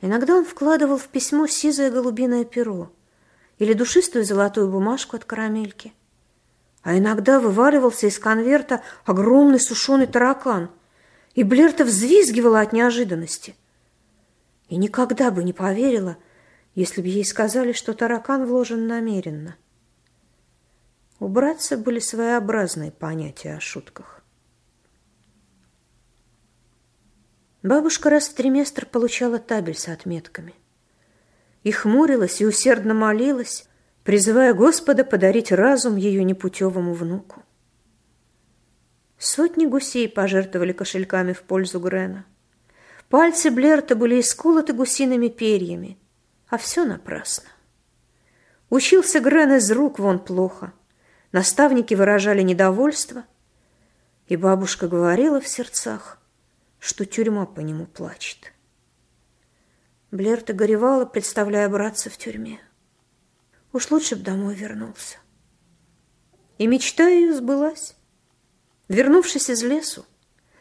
Иногда 0.04 0.36
он 0.36 0.44
вкладывал 0.44 0.98
в 0.98 1.08
письмо 1.08 1.46
сизое 1.46 1.90
голубиное 1.90 2.44
перо 2.44 2.92
или 3.56 3.72
душистую 3.72 4.26
золотую 4.26 4.68
бумажку 4.70 5.16
от 5.16 5.24
карамельки. 5.24 5.94
А 6.82 6.98
иногда 6.98 7.40
вываливался 7.40 8.08
из 8.08 8.18
конверта 8.18 8.82
огромный 9.06 9.58
сушеный 9.58 10.06
таракан, 10.06 10.70
и 11.34 11.42
Блерта 11.42 11.86
взвизгивала 11.86 12.60
от 12.60 12.74
неожиданности. 12.74 13.56
И 14.68 14.76
никогда 14.76 15.30
бы 15.30 15.42
не 15.42 15.54
поверила, 15.54 16.18
если 16.74 17.00
бы 17.00 17.08
ей 17.08 17.24
сказали, 17.24 17.72
что 17.72 17.94
таракан 17.94 18.44
вложен 18.44 18.86
намеренно. 18.86 19.56
У 21.18 21.28
братца 21.28 21.78
были 21.78 21.98
своеобразные 21.98 22.90
понятия 22.92 23.54
о 23.54 23.60
шутках. 23.60 24.22
Бабушка 27.64 28.10
раз 28.10 28.28
в 28.28 28.34
триместр 28.34 28.86
получала 28.86 29.40
табель 29.40 29.76
с 29.76 29.88
отметками. 29.88 30.54
И 31.64 31.72
хмурилась, 31.72 32.40
и 32.40 32.46
усердно 32.46 32.94
молилась, 32.94 33.66
призывая 34.04 34.54
Господа 34.54 35.02
подарить 35.02 35.50
разум 35.50 35.96
ее 35.96 36.22
непутевому 36.22 36.94
внуку. 36.94 37.42
Сотни 39.18 39.66
гусей 39.66 40.08
пожертвовали 40.08 40.70
кошельками 40.72 41.32
в 41.32 41.42
пользу 41.42 41.80
Грена. 41.80 42.24
Пальцы 43.08 43.50
Блерта 43.50 43.96
были 43.96 44.20
исколоты 44.20 44.72
гусиными 44.72 45.26
перьями– 45.26 45.98
а 46.54 46.56
все 46.56 46.84
напрасно. 46.84 47.48
Учился 48.70 49.18
Грен 49.18 49.54
из 49.54 49.70
рук 49.72 49.98
вон 49.98 50.20
плохо. 50.20 50.72
Наставники 51.32 51.94
выражали 51.94 52.42
недовольство, 52.42 53.24
и 54.28 54.36
бабушка 54.36 54.86
говорила 54.86 55.40
в 55.40 55.48
сердцах, 55.48 56.18
что 56.84 57.06
тюрьма 57.06 57.46
по 57.46 57.60
нему 57.60 57.86
плачет. 57.86 58.52
Блерта 60.10 60.52
горевала, 60.52 61.06
представляя 61.06 61.66
братца 61.70 62.10
в 62.10 62.18
тюрьме. 62.18 62.60
Уж 63.72 63.90
лучше 63.90 64.16
б 64.16 64.22
домой 64.22 64.54
вернулся. 64.54 65.16
И 66.58 66.66
мечта 66.66 67.08
ее 67.08 67.32
сбылась. 67.32 67.96
Вернувшись 68.88 69.48
из 69.48 69.62
лесу, 69.62 70.04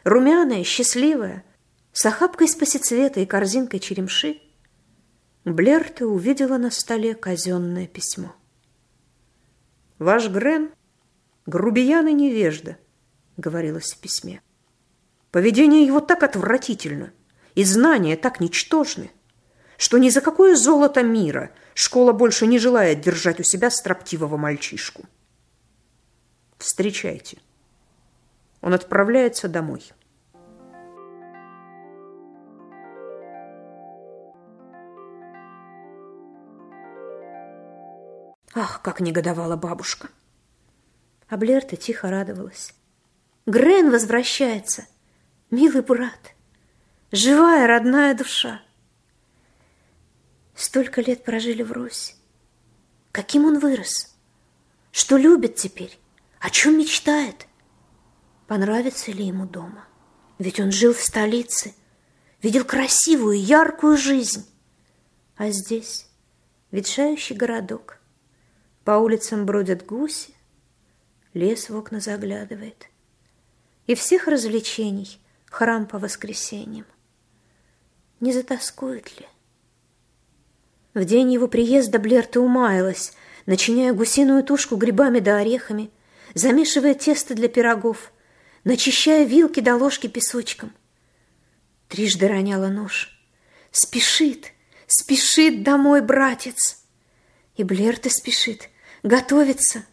румяная, 0.02 0.64
счастливая, 0.64 1.44
с 1.92 2.06
охапкой 2.06 2.48
спасицвета 2.48 3.20
и 3.20 3.26
корзинкой 3.26 3.78
черемши, 3.78 4.40
Блерта 5.44 6.06
увидела 6.06 6.56
на 6.56 6.70
столе 6.70 7.14
казенное 7.14 7.86
письмо. 7.86 8.34
«Ваш 9.98 10.30
Грен— 10.30 10.72
грубиян 11.46 12.08
и 12.08 12.14
невежда»,— 12.14 12.78
говорилось 13.36 13.92
в 13.92 13.98
письме. 13.98 14.40
«Поведение 15.34 15.84
его 15.84 15.98
так 15.98 16.22
отвратительно, 16.22 17.12
и 17.56 17.64
знания 17.64 18.16
так 18.16 18.38
ничтожны, 18.38 19.10
что 19.76 19.98
ни 19.98 20.08
за 20.08 20.20
какое 20.20 20.54
золото 20.54 21.02
мира 21.02 21.50
школа 21.74 22.12
больше 22.12 22.46
не 22.46 22.60
желает 22.60 23.00
держать 23.00 23.40
у 23.40 23.42
себя 23.42 23.68
строптивого 23.72 24.36
мальчишку. 24.36 25.06
Встречайте. 26.56 27.38
Он 28.60 28.74
отправляется 28.74 29.48
домой». 29.48 29.82
Ах, 38.54 38.82
как 38.82 39.00
негодовала 39.00 39.56
бабушка! 39.56 40.10
А 41.28 41.36
Блерта 41.36 41.74
тихо 41.74 42.08
радовалась. 42.08 42.72
Грен 43.46 43.90
возвращается, 43.90 44.86
милый 45.54 45.82
брат, 45.82 46.34
живая 47.12 47.66
родная 47.66 48.14
душа. 48.14 48.62
Столько 50.54 51.00
лет 51.00 51.24
прожили 51.24 51.62
в 51.62 51.72
Русь. 51.72 52.16
Каким 53.12 53.44
он 53.44 53.58
вырос? 53.58 54.16
Что 54.92 55.16
любит 55.16 55.56
теперь? 55.56 55.98
О 56.40 56.50
чем 56.50 56.78
мечтает? 56.78 57.46
Понравится 58.46 59.10
ли 59.10 59.26
ему 59.26 59.46
дома? 59.46 59.86
Ведь 60.38 60.60
он 60.60 60.70
жил 60.70 60.92
в 60.92 61.00
столице, 61.00 61.74
видел 62.42 62.64
красивую, 62.64 63.40
яркую 63.40 63.96
жизнь. 63.96 64.46
А 65.36 65.50
здесь 65.50 66.08
ветшающий 66.70 67.36
городок— 67.36 67.98
по 68.84 68.98
улицам 68.98 69.46
бродят 69.46 69.86
гуси, 69.86 70.34
лес 71.32 71.70
в 71.70 71.76
окна 71.76 72.00
заглядывает. 72.00 72.90
И 73.86 73.94
всех 73.94 74.28
развлечений 74.28 75.18
храм 75.54 75.86
по 75.86 76.00
воскресеньям. 76.00 76.84
Не 78.18 78.32
затаскует 78.32 79.20
ли? 79.20 79.26
В 80.94 81.04
день 81.04 81.32
его 81.32 81.46
приезда 81.46 82.00
Блерта 82.00 82.40
умаялась, 82.40 83.12
начиняя 83.46 83.92
гусиную 83.92 84.42
тушку 84.42 84.74
грибами 84.74 85.20
да 85.20 85.38
орехами, 85.38 85.92
замешивая 86.34 86.94
тесто 86.94 87.34
для 87.34 87.48
пирогов, 87.48 88.12
начищая 88.64 89.24
вилки 89.24 89.60
до 89.60 89.76
ложки 89.76 90.08
песочком. 90.08 90.72
Трижды 91.88 92.26
роняла 92.26 92.66
нож. 92.66 93.16
Спешит, 93.70 94.50
спешит 94.88 95.62
домой 95.62 96.02
братец. 96.02 96.82
И 97.56 97.62
Блерта 97.62 98.10
спешит, 98.10 98.70
Готовится. 99.04 99.84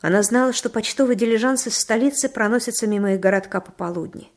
Она 0.00 0.22
знала, 0.22 0.52
что 0.52 0.70
почтовый 0.70 1.16
дилижанс 1.16 1.66
из 1.66 1.76
столицы 1.76 2.28
проносится 2.28 2.86
мимо 2.86 3.14
их 3.14 3.20
городка 3.20 3.60
пополудни. 3.60 4.30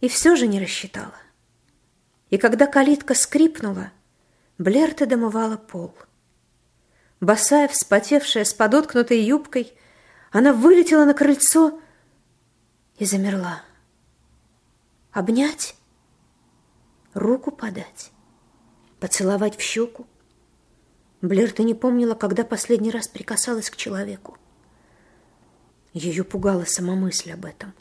И 0.00 0.08
все 0.08 0.34
же 0.34 0.46
не 0.46 0.60
рассчитала. 0.60 1.14
И 2.30 2.38
когда 2.38 2.66
калитка 2.66 3.14
скрипнула, 3.14 3.92
Блерта 4.56 5.06
домывала 5.06 5.56
пол. 5.56 5.94
Босая, 7.20 7.68
вспотевшая, 7.68 8.44
с 8.44 8.54
подоткнутой 8.54 9.20
юбкой, 9.20 9.74
она 10.30 10.52
вылетела 10.52 11.04
на 11.04 11.14
крыльцо 11.14 11.80
и 12.98 13.04
замерла. 13.04 13.62
Обнять, 15.12 15.76
руку 17.12 17.50
подать, 17.50 18.10
поцеловать 18.98 19.56
в 19.56 19.60
щеку, 19.60 20.06
Блерта 21.20 21.62
не 21.62 21.74
помнила, 21.74 22.14
когда 22.14 22.44
последний 22.44 22.90
раз 22.90 23.06
прикасалась 23.06 23.70
к 23.70 23.76
человеку. 23.76 24.38
Ее 25.92 26.24
пугала 26.24 26.64
сама 26.64 26.94
мысль 26.94 27.32
об 27.32 27.44
этом. 27.44 27.74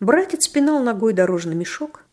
Братец 0.00 0.48
пинал 0.48 0.82
ногой 0.82 1.12
дорожный 1.12 1.54
мешок, 1.54 2.04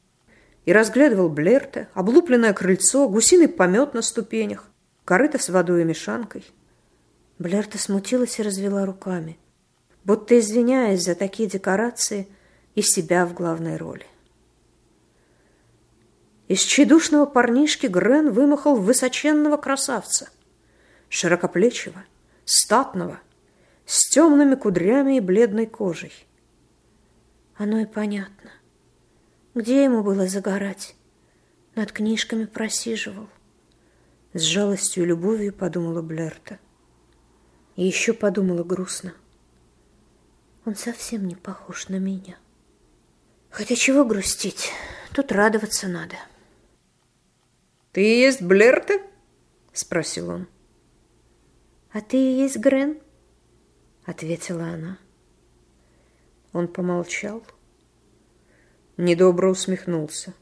и 0.65 0.73
разглядывал 0.73 1.29
Блерта, 1.29 1.87
облупленное 1.95 2.53
крыльцо, 2.53 3.09
гусиный 3.09 3.47
помет 3.47 3.95
на 3.95 4.03
ступенях, 4.03 4.69
корыто 5.03 5.39
с 5.39 5.49
водой 5.49 5.81
и 5.81 5.85
мешанкой. 5.85 6.45
Блерта 7.39 7.79
смутилась 7.79 8.37
и 8.37 8.43
развела 8.43 8.85
руками, 8.85 9.39
будто 10.03 10.37
извиняясь 10.37 11.03
за 11.03 11.15
такие 11.15 11.49
декорации 11.49 12.27
и 12.75 12.83
себя 12.83 13.25
в 13.25 13.33
главной 13.33 13.77
роли. 13.77 14.05
Из 16.47 16.61
тщедушного 16.61 17.25
парнишки 17.25 17.87
Грен 17.87 18.31
вымахал 18.31 18.75
высоченного 18.75 19.57
красавца, 19.57 20.29
широкоплечего, 21.07 22.03
статного, 22.45 23.19
с 23.89 24.07
темными 24.07 24.53
кудрями 24.53 25.17
и 25.17 25.19
бледной 25.19 25.65
кожей. 25.65 26.13
Оно 27.55 27.79
и 27.79 27.87
понятно. 27.87 28.51
Где 29.55 29.83
ему 29.83 30.03
было 30.03 30.27
загорать? 30.27 30.95
Над 31.73 31.91
книжками 31.91 32.45
просиживал. 32.45 33.27
С 34.33 34.41
жалостью 34.41 35.03
и 35.03 35.07
любовью 35.07 35.51
подумала 35.51 36.03
Блерта. 36.03 36.59
И 37.75 37.83
еще 37.83 38.13
подумала 38.13 38.63
грустно. 38.63 39.15
Он 40.65 40.75
совсем 40.75 41.27
не 41.27 41.33
похож 41.33 41.89
на 41.89 41.95
меня. 41.95 42.37
Хотя 43.49 43.75
чего 43.75 44.05
грустить? 44.05 44.71
Тут 45.15 45.31
радоваться 45.31 45.87
надо. 45.87 46.15
«Ты 47.91 48.03
и 48.03 48.19
есть 48.19 48.43
Блерта?»— 48.43 49.01
спросил 49.73 50.29
он. 50.29 50.47
«А 51.91 52.01
ты 52.01 52.17
и 52.17 52.37
есть 52.37 52.57
Грен?»— 52.57 52.99
ответила 54.09 54.63
она. 54.63 54.97
Он 56.53 56.67
помолчал, 56.67 57.43
недобро 58.97 59.49
усмехнулся. 59.49 60.33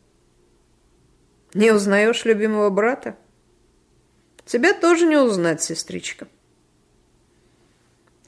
«Не 1.54 1.72
узнаешь 1.72 2.26
любимого 2.26 2.70
брата? 2.70 3.18
Тебя 4.46 4.74
тоже 4.74 5.06
не 5.06 5.18
узнать, 5.18 5.62
сестричка». 5.62 6.28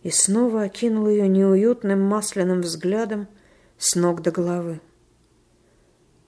И 0.03 0.09
снова 0.09 0.63
окинул 0.63 1.07
ее 1.07 1.27
неуютным 1.27 2.01
масляным 2.01 2.61
взглядом 2.61 3.27
с 3.77 3.95
ног 3.95 4.21
до 4.21 4.31
головы. 4.31 4.79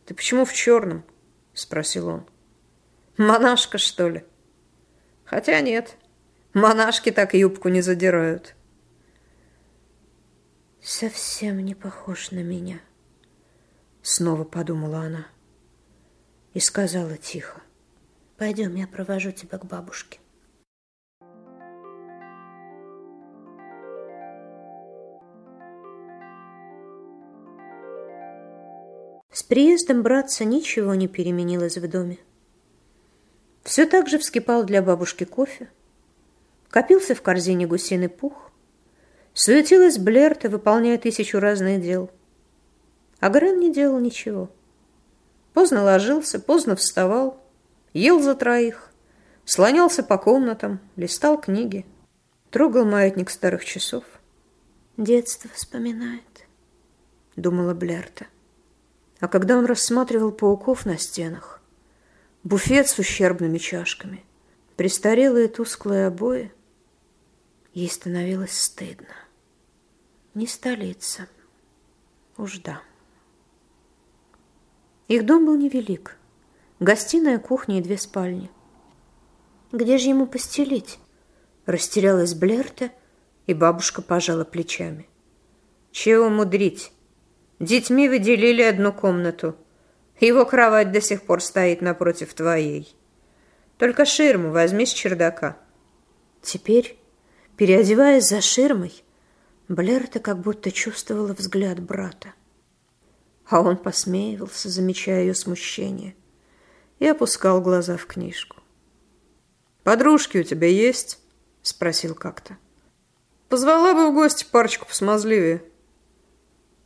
«Ты 0.06 0.14
почему 0.14 0.46
в 0.46 0.54
черном?»— 0.54 1.04
спросил 1.54 2.08
он. 2.10 2.26
Монашка, 3.18 3.78
что 3.78 4.10
ли? 4.10 4.24
Хотя 5.26 5.60
нет, 5.62 5.96
монашки 6.54 7.12
так 7.12 7.34
юбку 7.34 7.70
не 7.70 7.82
задирают. 7.82 8.56
Совсем 10.84 11.60
не 11.60 11.76
похож 11.76 12.32
на 12.32 12.42
меня, 12.42 12.82
снова 14.02 14.44
подумала 14.44 15.02
она 15.02 15.28
и 16.54 16.60
сказала 16.60 17.18
тихо. 17.18 17.62
Пойдем, 18.38 18.74
я 18.74 18.88
провожу 18.88 19.32
тебя 19.32 19.60
к 19.60 19.66
бабушке. 19.66 20.20
С 29.32 29.44
приездом 29.44 30.02
братца 30.02 30.46
ничего 30.46 30.96
не 30.96 31.08
переменилось 31.08 31.78
в 31.78 31.88
доме. 31.88 32.18
Все 33.64 33.86
так 33.86 34.10
же 34.10 34.18
вскипал 34.18 34.64
для 34.64 34.82
бабушки 34.82 35.26
кофе. 35.26 35.70
Копился 36.72 37.14
в 37.14 37.22
корзине 37.22 37.68
гусиный 37.68 38.10
пух. 38.10 38.51
Суетилась 39.34 39.98
Блерта, 39.98 40.50
выполняя 40.50 40.98
тысячу 40.98 41.40
разных 41.40 41.82
дел. 41.82 42.10
А 43.20 43.30
Грен 43.30 43.60
не 43.60 43.74
делал 43.74 44.00
ничего. 44.00 44.50
Поздно 45.54 45.84
ложился, 45.84 46.40
поздно 46.40 46.76
вставал, 46.76 47.42
ел 47.94 48.22
за 48.22 48.36
троих, 48.36 48.92
слонялся 49.46 50.04
по 50.04 50.18
комнатам, 50.18 50.80
листал 50.96 51.40
книги, 51.40 51.86
трогал 52.50 52.86
маятник 52.86 53.30
старых 53.30 53.66
часов. 53.66 54.04
«Детство 54.98 55.50
вспоминает»,— 55.54 56.46
думала 57.36 57.74
Блерта. 57.74 58.28
А 59.20 59.28
когда 59.28 59.58
он 59.58 59.66
рассматривал 59.66 60.32
пауков 60.32 60.86
на 60.86 60.98
стенах, 60.98 61.62
буфет 62.44 62.88
с 62.88 62.98
ущербными 62.98 63.58
чашками, 63.58 64.24
престарелые 64.78 65.48
тусклые 65.48 66.08
обои. 66.08 66.52
Ей 67.74 67.90
становилось 67.90 68.58
стыдно. 68.58 69.16
Не 70.34 70.48
столица. 70.48 71.28
Уж 72.38 72.60
да. 72.60 72.82
Их 75.08 75.26
дом 75.26 75.46
был 75.46 75.56
невелик. 75.56 76.18
Гостиная, 76.80 77.40
кухня 77.40 77.80
и 77.80 77.82
две 77.82 77.98
спальни. 77.98 78.50
Где 79.72 79.98
же 79.98 80.10
ему 80.10 80.28
постелить? 80.28 81.00
Растерялась 81.66 82.34
Блерта, 82.34 82.92
и 83.48 83.54
бабушка 83.54 84.02
пожала 84.02 84.44
плечами. 84.44 85.08
Чего 85.92 86.30
мудрить? 86.30 86.92
Детьми 87.60 88.10
выделили 88.10 88.62
одну 88.62 88.94
комнату– 88.94 89.56
его 90.22 90.46
кровать 90.46 90.92
до 90.92 91.02
сих 91.02 91.24
пор 91.24 91.42
стоит 91.42 91.82
напротив 91.82 92.36
твоей. 92.36 92.96
Только 93.80 94.06
ширму 94.06 94.52
возьми 94.52 94.86
с 94.86 94.94
чердака. 94.94 95.58
Теперь, 96.44 96.96
переодеваясь 97.62 98.28
за 98.28 98.42
ширмой, 98.42 99.04
Блерта 99.68 100.20
как 100.20 100.40
будто 100.40 100.72
чувствовала 100.72 101.34
взгляд 101.34 101.80
брата. 101.80 102.34
А 103.46 103.62
он 103.62 103.78
посмеивался, 103.78 104.68
замечая 104.68 105.22
ее 105.22 105.36
смущение, 105.36 106.16
и 106.98 107.06
опускал 107.06 107.62
глаза 107.62 107.98
в 107.98 108.08
книжку. 108.08 108.58
«Подружки 109.84 110.40
у 110.40 110.44
тебя 110.44 110.70
есть?»— 110.70 111.20
спросил 111.62 112.16
как-то. 112.16 112.58
«Позвала 113.48 113.94
бы 113.94 114.10
в 114.10 114.16
гости 114.16 114.44
парочку 114.52 114.88
посмазливее». 114.88 115.62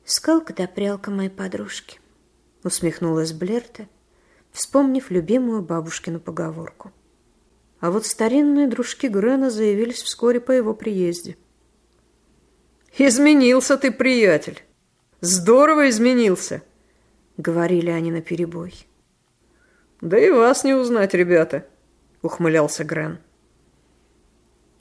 Скалка 0.03 0.53
да 0.53 0.67
прялка 0.67 1.09
моей 1.09 1.29
подружки 1.29 2.01
усмехнулась 2.65 3.31
Блерта, 3.31 3.88
вспомнив 4.51 5.09
любимую 5.09 5.61
бабушкину 5.61 6.19
поговорку. 6.19 6.91
А 7.85 7.91
вот 7.91 8.07
старинные 8.07 8.65
дружки 8.65 9.07
Грена 9.07 9.51
заявились 9.51 10.01
вскоре 10.01 10.39
по 10.39 10.51
его 10.51 10.73
приезде. 10.73 11.37
«Изменился 12.97 13.77
ты, 13.77 13.91
приятель! 13.91 14.63
Здорово 15.21 15.89
изменился!»— 15.89 16.63
говорили 17.37 17.91
они 17.91 18.09
наперебой. 18.09 18.87
«Да 20.01 20.17
и 20.17 20.31
вас 20.31 20.63
не 20.63 20.73
узнать, 20.73 21.13
ребята!»— 21.13 21.67
ухмылялся 22.23 22.83
Грен. 22.83 23.19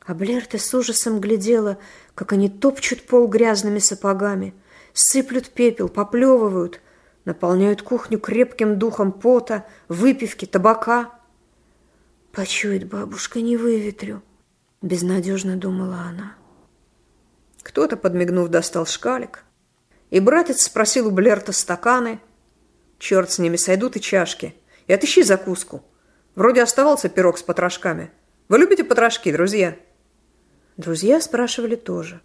А 0.07 0.15
Блерта 0.15 0.57
с 0.57 0.73
ужасом 0.73 1.21
глядела, 1.21 1.77
как 2.15 2.33
они 2.33 2.49
топчут 2.49 3.03
пол 3.03 3.29
грязными 3.29 3.81
сапогами, 3.81 4.55
сыплют 4.95 5.51
пепел, 5.51 5.91
поплевывают, 5.91 6.81
наполняют 7.27 7.83
кухню 7.83 8.19
крепким 8.19 8.79
духом 8.79 9.13
пота, 9.13 9.67
выпивки, 9.89 10.47
табака. 10.47 11.14
Почует 12.35 12.89
бабушка, 12.89 13.41
не 13.41 13.57
выветрю, 13.57 14.21
безнадежно 14.83 15.57
думала 15.57 15.99
она. 16.09 16.35
Кто-то, 17.63 17.97
подмигнув, 17.97 18.49
достал 18.49 18.87
шкалик, 18.87 19.45
и 20.11 20.19
братец 20.19 20.63
спросил 20.63 21.09
у 21.09 21.11
Блерта 21.13 21.53
стаканы. 21.53 22.21
Черт 22.99 23.31
с 23.31 23.39
ними, 23.39 23.57
сойдут 23.57 23.97
и 23.97 24.01
чашки. 24.01 24.55
И 24.87 24.93
отыщи 24.93 25.23
закуску. 25.23 25.85
Вроде 26.35 26.63
оставался 26.63 27.09
пирог 27.09 27.39
с 27.39 27.43
потрошками. 27.43 28.11
Вы 28.49 28.59
любите 28.59 28.85
потрошки, 28.85 29.33
друзья? 29.33 29.77
Друзья 30.77 31.21
спрашивали 31.21 31.77
тоже. 31.77 32.21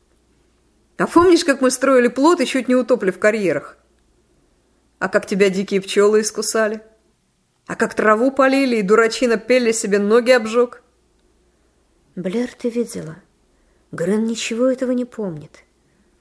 А 0.98 1.08
помнишь, 1.08 1.46
как 1.46 1.62
мы 1.62 1.72
строили 1.72 2.08
плод 2.08 2.42
и 2.42 2.46
чуть 2.46 2.68
не 2.68 2.76
утопли 2.76 3.12
в 3.12 3.20
карьерах? 3.20 3.78
А 4.98 5.08
как 5.08 5.26
тебя 5.28 5.50
дикие 5.50 5.82
пчелы 5.82 6.22
искусали? 6.22 6.82
А 7.70 7.76
как 7.76 7.94
траву 7.94 8.32
полили 8.32 8.78
и 8.78 8.82
дурачина 8.82 9.38
пели 9.38 9.72
себе 9.72 10.00
ноги 10.00 10.32
обжег? 10.32 10.82
Блер, 12.16 12.50
ты 12.58 12.72
видела? 12.72 13.18
Грен 13.92 14.24
ничего 14.24 14.66
этого 14.66 14.90
не 14.90 15.06
помнит. 15.06 15.64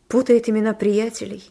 Путает 0.09 0.51
имена 0.51 0.75
приятелей. 0.75 1.51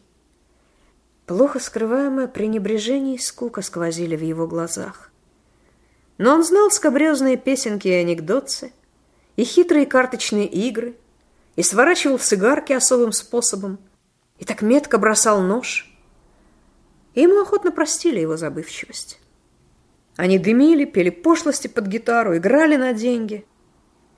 Плохо 1.26 1.58
скрываемое 1.58 2.28
пренебрежение 2.28 3.16
и 3.16 3.18
скука 3.18 3.60
сквозили 3.60 4.14
в 4.14 4.22
его 4.22 4.46
глазах. 4.46 5.10
Но 6.16 6.32
он 6.32 6.44
знал 6.44 6.70
скобрезные 6.70 7.36
песенки 7.36 7.88
и 7.88 7.92
анекдотцы, 7.92 8.72
и 9.34 9.42
хитрые 9.42 9.84
карточные 9.84 10.46
игры, 10.46 10.94
и 11.56 11.64
сворачивал 11.64 12.20
сигарки 12.20 12.72
особым 12.72 13.10
способом, 13.10 13.80
и 14.38 14.44
так 14.44 14.62
метко 14.62 14.96
бросал 14.98 15.42
нож— 15.42 15.92
и 17.14 17.22
ему 17.22 17.40
охотно 17.40 17.72
простили 17.72 18.20
его 18.20 18.36
забывчивость. 18.36 19.18
Они 20.18 20.36
дымили, 20.40 20.84
пели 20.84 21.10
пошлости 21.10 21.68
под 21.68 21.86
гитару, 21.86 22.36
играли 22.36 22.74
на 22.74 22.92
деньги. 22.92 23.46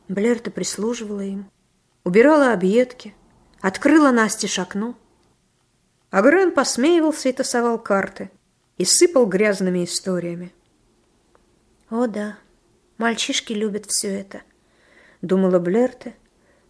Блерта 0.09 0.51
прислуживала 0.51 1.21
им, 1.21 1.51
убирала 2.05 2.55
объедки, 2.55 3.15
открыла 3.61 4.11
Насте 4.11 4.49
окно. 4.63 4.97
А 6.09 6.23
Грен 6.23 6.53
посмеивался 6.53 7.29
и 7.29 7.33
тасовал 7.33 7.79
карты, 7.79 8.31
и 8.79 8.87
сыпал 8.87 9.27
грязными 9.27 9.85
историями. 9.85 10.55
«О 11.91 12.07
да, 12.07 12.39
мальчишки 12.97 13.53
любят 13.53 13.85
все 13.85 14.09
это»,— 14.09 14.41
думала 15.21 15.59
Блерте, 15.59 16.17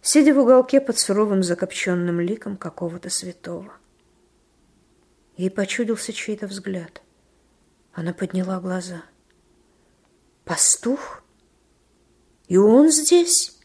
сидя 0.01 0.33
в 0.33 0.39
уголке 0.39 0.81
под 0.81 0.99
суровым 0.99 1.41
закопченным 1.41 2.19
ликом 2.19 2.57
какого-то 2.57 3.09
святого. 3.09 3.71
Ей 5.37 5.49
почудился 5.49 6.11
чей-то 6.11 6.47
взгляд. 6.47 7.01
Она 7.93 8.11
подняла 8.11 8.59
глаза. 8.59 9.03
«Пастух? 10.51 11.23
И 12.49 12.57
он 12.57 12.91
здесь?» 12.91 13.57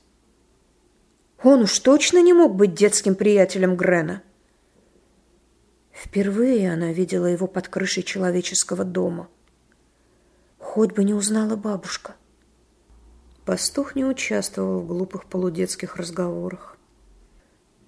Он 1.43 1.63
уж 1.63 1.77
точно 1.81 2.23
не 2.23 2.33
мог 2.33 2.55
быть 2.55 2.75
детским 2.75 3.17
приятелем 3.17 3.77
Грена. 3.77 4.23
Впервые 5.91 6.73
она 6.73 6.93
видела 6.93 7.27
его 7.27 7.49
под 7.49 7.67
крышей 7.67 8.05
человеческого 8.05 8.85
дома. 8.85 9.29
Хоть 10.59 10.93
бы 10.93 11.03
не 11.03 11.13
узнала 11.13 11.57
бабушка. 11.57 12.15
Пастух 13.45 13.97
не 13.97 14.05
участвовал 14.05 14.79
в 14.79 14.87
глупых 14.87 15.25
полудетских 15.25 15.97
разговорах. 15.97 16.79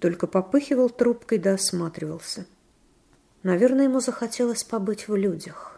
Только 0.00 0.26
попыхивал 0.26 0.90
трубкой 0.90 1.38
да 1.38 1.54
осматривался. 1.54 2.46
Наверное, 3.44 3.84
ему 3.84 4.00
захотелось 4.00 4.64
побыть 4.64 5.06
в 5.06 5.14
людях. 5.14 5.77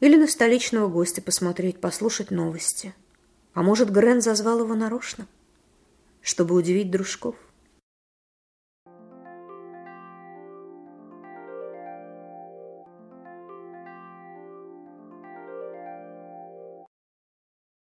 Или 0.00 0.16
на 0.16 0.26
столичного 0.26 0.88
гостя 0.88 1.22
посмотреть, 1.22 1.80
послушать 1.80 2.30
новости. 2.30 2.94
А 3.54 3.62
может, 3.62 3.90
Грен 3.90 4.20
зазвал 4.20 4.60
его 4.60 4.74
нарочно? 4.74 5.26
чтобы 6.26 6.56
удивить 6.56 6.90
дружков. 6.90 7.36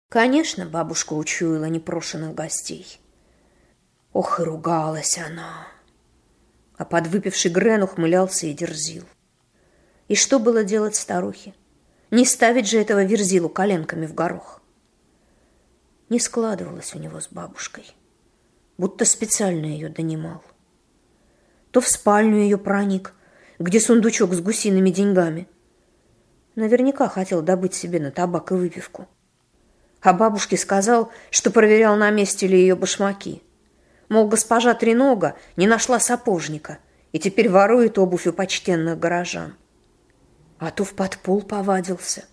Конечно, 0.10 0.66
бабушка 0.66 1.14
учуяла 1.14 1.66
непрошенных 1.66 2.34
гостей. 2.34 3.00
Ох, 4.12 4.40
и 4.40 4.44
ругалась 4.44 5.20
она. 5.20 5.68
А 6.78 6.84
подвыпивший 6.84 7.52
Грен 7.52 7.84
ухмылялся 7.84 8.48
и 8.48 8.54
дерзил. 8.54 9.06
И 10.08 10.16
что 10.16 10.40
было 10.40 10.64
делать 10.64 10.96
старухе? 10.96 11.54
Не 12.12 12.26
ставить 12.26 12.68
же 12.68 12.78
этого 12.78 13.04
верзилу 13.04 13.50
коленками 13.50 14.06
в 14.06 14.14
горох. 14.14 14.62
Не 16.10 16.20
складывалось 16.20 16.94
у 16.94 17.00
него 17.00 17.20
с 17.20 17.30
бабушкой 17.30 17.96
будто 18.82 19.06
специально 19.06 19.68
ее 19.68 19.90
донимал. 19.90 20.42
То 21.70 21.82
в 21.82 21.88
спальню 21.88 22.38
ее 22.38 22.58
проник, 22.58 23.14
где 23.60 23.80
сундучок 23.80 24.34
с 24.34 24.42
гусиными 24.42 24.90
деньгами. 24.90 25.48
Наверняка 26.56 27.08
хотел 27.08 27.44
добыть 27.44 27.76
себе 27.76 28.00
на 28.00 28.10
табак 28.10 28.52
и 28.52 28.56
выпивку. 28.56 29.08
А 30.02 30.14
бабушке 30.14 30.58
сказал, 30.58 31.12
что 31.30 31.52
проверял, 31.52 31.96
на 31.96 32.10
месте 32.10 32.48
ли 32.48 32.60
ее 32.60 32.76
башмаки. 32.76 33.44
Мол, 34.10 34.28
госпожа 34.28 34.74
Тренога 34.74 35.36
не 35.58 35.68
нашла 35.68 36.00
сапожника 36.00 36.80
и 37.12 37.20
теперь 37.20 37.50
ворует 37.50 38.00
обувь 38.00 38.26
у 38.26 38.34
почтенных 38.34 38.98
горожан. 38.98 39.54
А 40.62 40.72
то 40.72 40.86
в 40.86 40.94
подпол 40.94 41.42
повадился. 41.42 42.24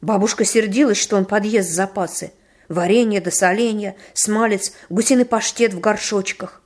Бабушка 0.00 0.46
сердилась, 0.46 0.96
что 0.96 1.16
он 1.16 1.26
подъест 1.26 1.68
запасы– 1.68 2.32
Варенье 2.68 3.20
да 3.20 3.30
соленья, 3.30 3.96
смалец, 4.14 4.72
гусиный 4.88 5.24
паштет 5.24 5.74
в 5.74 5.80
горшочках. 5.80 6.62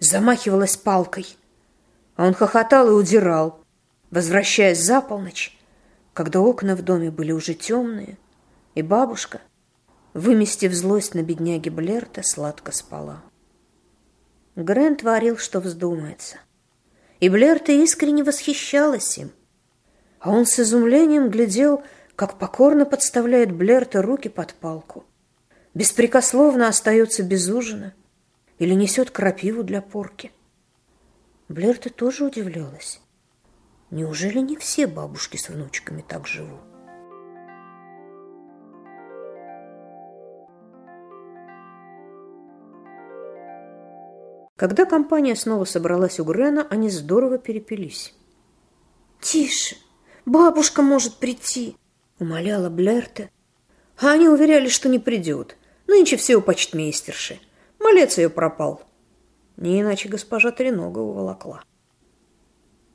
Замахивалась 0.00 0.76
палкой. 0.76 1.36
А 2.16 2.26
он 2.26 2.34
хохотал 2.34 2.88
и 2.88 2.92
удирал, 2.92 3.60
возвращаясь 4.10 4.80
за 4.80 5.00
полночь, 5.00 5.56
когда 6.14 6.40
окна 6.40 6.74
в 6.74 6.82
доме 6.82 7.10
были 7.10 7.30
уже 7.30 7.54
темные, 7.54 8.18
и 8.74 8.82
бабушка, 8.82 9.40
выместив 10.14 10.72
злость 10.72 11.14
на 11.14 11.22
бедняге 11.22 11.70
Блерта, 11.70 12.22
сладко 12.24 12.72
спала. 12.72 13.22
Грен 14.56 14.96
творил, 14.96 15.36
что 15.36 15.60
вздумается. 15.60 16.38
И 17.20 17.28
Блерта 17.28 17.70
искренне 17.70 18.24
восхищалась 18.24 19.18
им. 19.18 19.30
А 20.20 20.30
он 20.30 20.46
с 20.46 20.58
изумлением 20.58 21.30
глядел, 21.30 21.82
как 22.16 22.38
покорно 22.38 22.84
подставляет 22.84 23.52
Блерта 23.52 24.02
руки 24.02 24.28
под 24.28 24.54
палку 24.54 25.04
беспрекословно 25.78 26.66
остается 26.66 27.22
без 27.22 27.48
ужина 27.48 27.94
или 28.58 28.74
несет 28.74 29.12
крапиву 29.12 29.62
для 29.62 29.80
порки. 29.80 30.32
Блерта 31.48 31.88
тоже 31.88 32.24
удивлялась. 32.24 33.00
Неужели 33.92 34.40
не 34.40 34.56
все 34.56 34.88
бабушки 34.88 35.36
с 35.36 35.48
внучками 35.48 36.04
так 36.06 36.26
живут? 36.26 36.60
Когда 44.56 44.84
компания 44.84 45.36
снова 45.36 45.64
собралась 45.64 46.18
у 46.18 46.24
Грена, 46.24 46.66
они 46.68 46.90
здорово 46.90 47.38
перепились. 47.38 48.12
«Тише, 49.20 49.76
бабушка 50.28 50.82
может 50.82 51.16
прийти»,— 51.16 51.76
умоляла 52.18 52.70
Блерта. 52.70 53.30
А 54.00 54.12
они 54.12 54.28
уверяли, 54.28 54.68
что 54.68 54.88
не 54.88 54.98
придет, 54.98 55.56
Нынче 55.88 56.18
все 56.18 56.36
у 56.36 56.42
почтмейстерши. 56.42 57.40
Малец 57.80 58.18
ее 58.18 58.28
пропал. 58.28 58.82
Не 59.56 59.80
иначе 59.80 60.08
госпожа 60.08 60.52
Тренога 60.52 60.98
уволокла. 60.98 61.64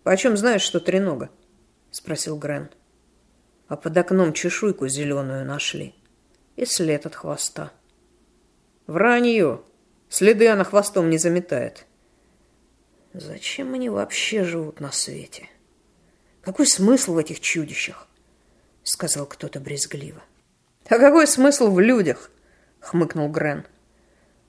«Почем 0.03 0.37
знаешь, 0.37 0.61
что 0.61 0.79
Тренога?»— 0.79 1.31
спросил 1.91 2.37
Грен. 2.37 2.69
А 3.67 3.77
под 3.77 3.97
окном 3.97 4.31
чешуйку 4.31 4.87
зеленую 4.87 5.43
нашли. 5.43 5.95
И 6.55 6.65
след 6.65 7.07
от 7.07 7.15
хвоста. 7.15 7.71
Вранье. 8.85 9.61
Следы 10.07 10.47
она 10.47 10.63
хвостом 10.63 11.09
не 11.09 11.17
заметает. 11.17 11.87
Зачем 13.13 13.73
они 13.73 13.89
вообще 13.89 14.43
живут 14.43 14.79
на 14.79 14.91
свете? 14.91 15.49
Какой 16.43 16.67
смысл 16.67 17.13
в 17.13 17.17
этих 17.17 17.39
чудищах? 17.39 18.07
Сказал 18.83 19.25
кто-то 19.25 19.61
брезгливо. 19.61 20.21
А 20.87 20.99
какой 20.99 21.25
смысл 21.25 21.71
в 21.71 21.79
людях? 21.79 22.29
хмыкнул 22.81 23.29
Грен. 23.29 23.65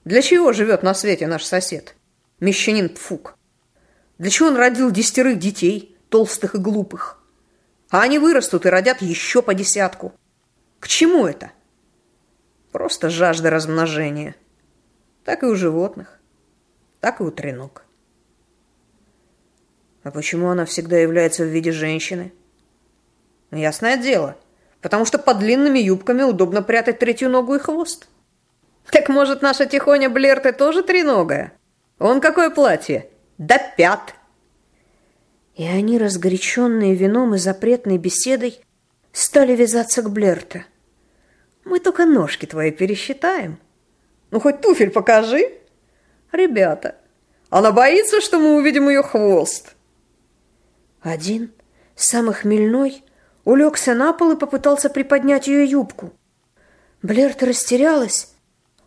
Для 0.04 0.20
чего 0.20 0.52
живет 0.52 0.82
на 0.82 0.92
свете 0.92 1.28
наш 1.28 1.44
сосед? 1.44 1.94
Мещанин 2.40 2.88
Пфук. 2.88 3.38
Для 4.18 4.30
чего 4.30 4.48
он 4.48 4.56
родил 4.56 4.90
десятерых 4.90 5.38
детей, 5.38 5.96
толстых 6.08 6.56
и 6.56 6.58
глупых? 6.58 7.22
А 7.90 8.02
они 8.02 8.18
вырастут 8.18 8.66
и 8.66 8.70
родят 8.70 9.00
еще 9.00 9.40
по 9.40 9.54
десятку. 9.54 10.12
К 10.80 10.88
чему 10.88 11.26
это? 11.26 11.52
Просто 12.72 13.08
жажда 13.08 13.50
размножения. 13.50 14.34
Так 15.24 15.44
и 15.44 15.46
у 15.46 15.54
животных, 15.54 16.18
так 17.00 17.20
и 17.20 17.22
у 17.22 17.30
тренок. 17.30 17.84
А 20.04 20.10
почему 20.10 20.50
она 20.50 20.66
всегда 20.66 20.98
является 20.98 21.44
в 21.44 21.48
виде 21.48 21.72
женщины? 21.72 22.32
Ясное 23.50 23.96
дело, 23.96 24.36
потому 24.82 25.06
что 25.06 25.18
под 25.18 25.38
длинными 25.38 25.78
юбками 25.78 26.22
удобно 26.22 26.62
прятать 26.62 26.98
третью 26.98 27.30
ногу 27.30 27.54
и 27.54 27.58
хвост. 27.58 28.08
Так 28.90 29.08
может, 29.08 29.40
наша 29.40 29.64
Тихоня 29.64 30.10
Блерты 30.10 30.52
тоже 30.52 30.82
треногая? 30.82 31.54
Он 31.98 32.20
какое 32.20 32.50
платье? 32.50 33.08
До 33.38 33.58
пят. 33.76 34.14
И 35.54 35.64
они, 35.64 35.96
разгоряченные 35.98 36.94
вином 36.94 37.34
и 37.34 37.38
запретной 37.38 37.96
беседой, 37.96 38.60
стали 39.10 39.56
вязаться 39.56 40.02
к 40.02 40.10
Блерте. 40.10 40.66
Мы 41.64 41.80
только 41.80 42.04
ножки 42.04 42.44
твои 42.44 42.72
пересчитаем. 42.72 43.58
Ну, 44.30 44.38
хоть 44.38 44.60
туфель 44.60 44.90
покажи. 44.90 45.60
Ребята, 46.30 46.96
она 47.48 47.72
боится, 47.72 48.20
что 48.20 48.38
мы 48.38 48.56
увидим 48.56 48.88
ее 48.88 49.02
хвост. 49.02 49.73
Один, 51.04 51.52
самый 51.94 52.34
хмельной, 52.34 53.04
улегся 53.44 53.94
на 53.94 54.12
пол 54.12 54.32
и 54.32 54.36
попытался 54.36 54.90
приподнять 54.90 55.46
ее 55.46 55.64
юбку. 55.64 56.12
Блерта 57.00 57.46
растерялась 57.46 58.34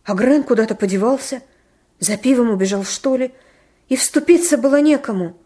а 0.07 0.13
Грен 0.15 0.43
куда-то 0.43 0.73
подевался, 0.73 1.43
за 1.99 2.15
пивом 2.15 2.49
убежал, 2.49 2.85
что 2.85 3.17
ли, 3.17 3.33
и 3.89 3.97
вступиться 3.97 4.57
было 4.57 4.79
некому. 4.79 5.37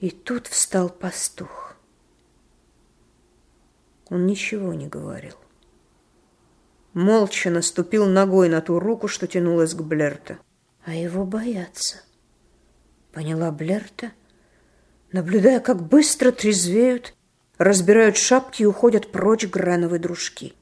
И 0.00 0.10
тут 0.10 0.48
встал 0.48 0.90
пастух. 0.90 1.74
Он 4.10 4.26
ничего 4.26 4.74
не 4.74 4.86
говорил. 4.86 5.36
Молча 6.92 7.48
наступил 7.48 8.04
ногой 8.04 8.50
на 8.50 8.60
ту 8.60 8.78
руку, 8.78 9.08
что 9.08 9.26
тянулась 9.26 9.72
к 9.72 9.80
Блерта. 9.80 10.38
А 10.84 10.92
его 10.92 11.24
боятся. 11.24 12.02
Поняла 13.12 13.50
Блерта, 13.50 14.12
наблюдая, 15.12 15.60
как 15.60 15.82
быстро 15.82 16.32
трезвеют, 16.32 17.14
разбирают 17.58 18.16
шапки 18.16 18.62
и 18.62 18.66
уходят 18.66 19.12
прочь 19.12 19.46
грановые 19.46 20.00
дружки. 20.00 20.54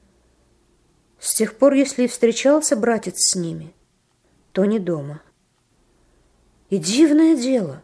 С 1.19 1.33
тех 1.35 1.57
пор, 1.57 1.73
если 1.73 2.03
и 2.03 2.07
встречался 2.07 2.75
братец 2.75 3.15
с 3.17 3.35
ними, 3.35 3.73
то 4.51 4.65
не 4.65 4.79
дома. 4.79 5.21
И 6.69 6.77
дивное 6.77 7.35
дело, 7.35 7.83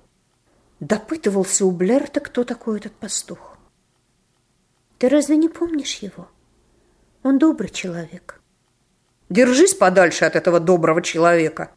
допытывался 0.80 1.66
у 1.66 1.72
Блерта, 1.72 2.20
кто 2.20 2.44
такой 2.44 2.80
этот 2.80 2.94
пастух. 2.94 3.58
Ты 4.98 5.10
разве 5.10 5.38
не 5.38 5.50
помнишь 5.50 5.98
его? 5.98 6.28
Он 7.24 7.38
добрый 7.38 7.70
человек. 7.70 8.42
Держись 9.30 9.74
подальше 9.74 10.26
от 10.26 10.36
этого 10.36 10.60
доброго 10.60 11.02
человека, 11.02 11.72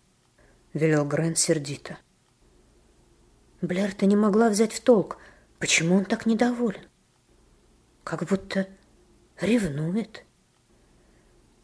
велел 0.73 1.05
Грен 1.05 1.37
сердито. 1.37 1.99
Блерта 3.63 4.07
не 4.07 4.17
могла 4.17 4.49
взять 4.49 4.73
в 4.73 4.81
толк, 4.81 5.19
почему 5.59 5.97
он 5.97 6.05
так 6.05 6.25
недоволен. 6.25 6.81
Как 8.05 8.25
будто 8.25 8.67
ревнует. 9.41 10.25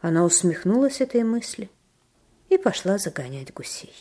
Она 0.01 0.25
усмехнулась 0.25 1.01
этой 1.01 1.25
мысли 1.25 1.71
и 2.49 2.59
пошла 2.59 2.99
загонять 2.99 3.53
гусей. 3.53 3.95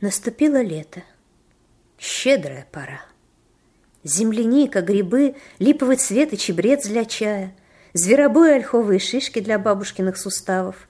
Наступило 0.00 0.62
лето. 0.62 1.02
Щедрая 1.98 2.66
пора. 2.72 3.04
Земляника, 4.02 4.80
грибы, 4.80 5.36
липовый 5.58 5.96
цвет 5.96 6.32
и 6.32 6.38
чебрец 6.38 6.86
для 6.86 7.04
чая, 7.04 7.54
зверобой 7.92 8.56
ольховые 8.56 8.98
шишки 8.98 9.40
для 9.40 9.58
бабушкиных 9.58 10.16
суставов, 10.16 10.88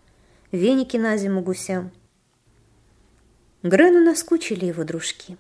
веники 0.53 0.97
на 0.97 1.17
зиму 1.17 1.41
гусям. 1.41 1.93
Грену 3.63 4.05
наскучили 4.05 4.67
его 4.67 4.85
дружки, 4.85 5.37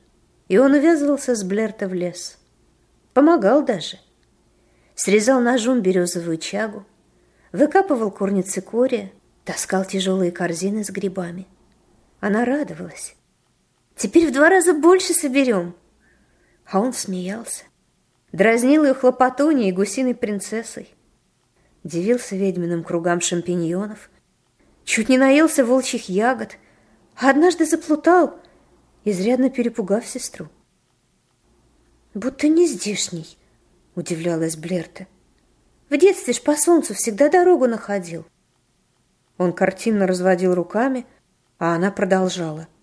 и 0.48 0.58
он 0.58 0.74
увязывался 0.74 1.34
с 1.34 1.42
Блерта 1.42 1.88
в 1.88 1.94
лес. 1.94 2.38
Помогал 3.14 3.64
даже. 3.64 3.98
Срезал 4.94 5.40
ножом 5.40 5.80
березовую 5.80 6.36
чагу, 6.36 6.84
выкапывал 7.52 8.10
корни 8.10 8.42
цикория, 8.42 9.10
таскал 9.44 9.84
тяжелые 9.84 10.32
корзины 10.32 10.84
с 10.84 10.90
грибами. 10.90 11.46
Она 12.20 12.44
радовалась. 12.44 13.16
Теперь 13.96 14.28
в 14.28 14.32
два 14.32 14.48
раза 14.48 14.74
больше 14.74 15.14
соберем. 15.14 15.74
А 16.66 16.80
он 16.80 16.92
смеялся. 16.92 17.64
Дразнил 18.32 18.84
ее 18.84 18.94
хлопотуней 18.94 19.70
и 19.70 19.72
гусиной 19.72 20.14
принцессой. 20.14 20.94
Дивился 21.84 22.36
ведьминым 22.36 22.84
кругам 22.84 23.20
шампиньонов. 23.20 24.10
Чуть 24.84 25.08
не 25.08 25.18
наелся 25.18 25.64
волчьих 25.64 26.08
ягод. 26.08 26.56
А 27.16 27.30
однажды 27.30 27.66
заплутал, 27.66 28.38
изрядно 29.04 29.50
перепугав 29.50 30.06
сестру. 30.06 30.48
«Будто 32.14 32.48
не 32.48 32.66
здешний»,— 32.66 33.36
удивлялась 33.94 34.56
Блерта. 34.56 35.06
«В 35.90 35.96
детстве 35.96 36.32
ж 36.32 36.40
по 36.42 36.56
солнцу 36.56 36.94
всегда 36.94 37.28
дорогу 37.28 37.66
находил». 37.66 38.24
Он 39.38 39.52
картинно 39.52 40.06
разводил 40.06 40.54
руками, 40.54 41.06
а 41.58 41.74
она 41.74 41.90
продолжала— 41.90 42.68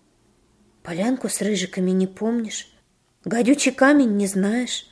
Полянку 0.88 1.28
с 1.28 1.42
рыжиками 1.42 1.90
не 1.90 2.06
помнишь, 2.06 2.72
гадючий 3.26 3.72
камень 3.72 4.16
не 4.16 4.26
знаешь, 4.26 4.86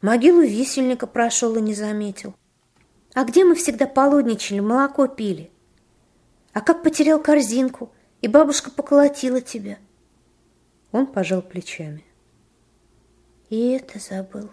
могилу 0.00 0.40
висельника 0.40 1.06
прошел 1.06 1.56
и 1.56 1.60
не 1.60 1.74
заметил. 1.74 2.34
А 3.14 3.24
где 3.24 3.44
мы 3.44 3.54
всегда 3.54 3.86
полудничали, 3.86 4.60
молоко 4.60 5.06
пили? 5.06 5.50
А 6.52 6.60
как 6.60 6.82
потерял 6.82 7.20
корзинку, 7.20 7.92
и 8.20 8.28
бабушка 8.28 8.70
поколотила 8.70 9.40
тебя? 9.40 9.78
Он 10.92 11.06
пожал 11.06 11.42
плечами. 11.42 12.04
И 13.50 13.70
это 13.70 13.98
забыл. 13.98 14.50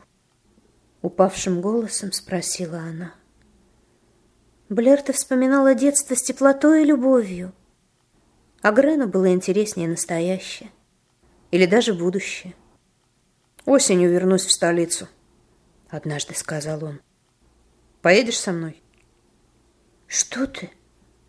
Упавшим 1.02 1.62
голосом 1.62 2.12
спросила 2.12 2.80
она. 2.80 3.14
Блерта 4.68 5.14
вспоминала 5.14 5.74
детство 5.74 6.16
с 6.16 6.22
теплотой 6.22 6.84
и 6.84 6.86
любовью. 6.86 7.54
А 8.62 8.72
Грену 8.72 9.08
было 9.08 9.34
интереснее 9.34 9.88
настоящее 9.88 10.70
или 11.52 11.66
даже 11.66 11.94
будущее. 11.94 12.54
Осенью 13.66 14.12
вернусь 14.12 14.46
в 14.46 14.52
столицу, 14.52 15.08
однажды 15.90 16.36
сказал 16.36 16.84
он. 16.84 17.02
Поедешь 18.02 18.40
со 18.40 18.52
мной? 18.52 18.82
Что 20.08 20.48
ты? 20.48 20.72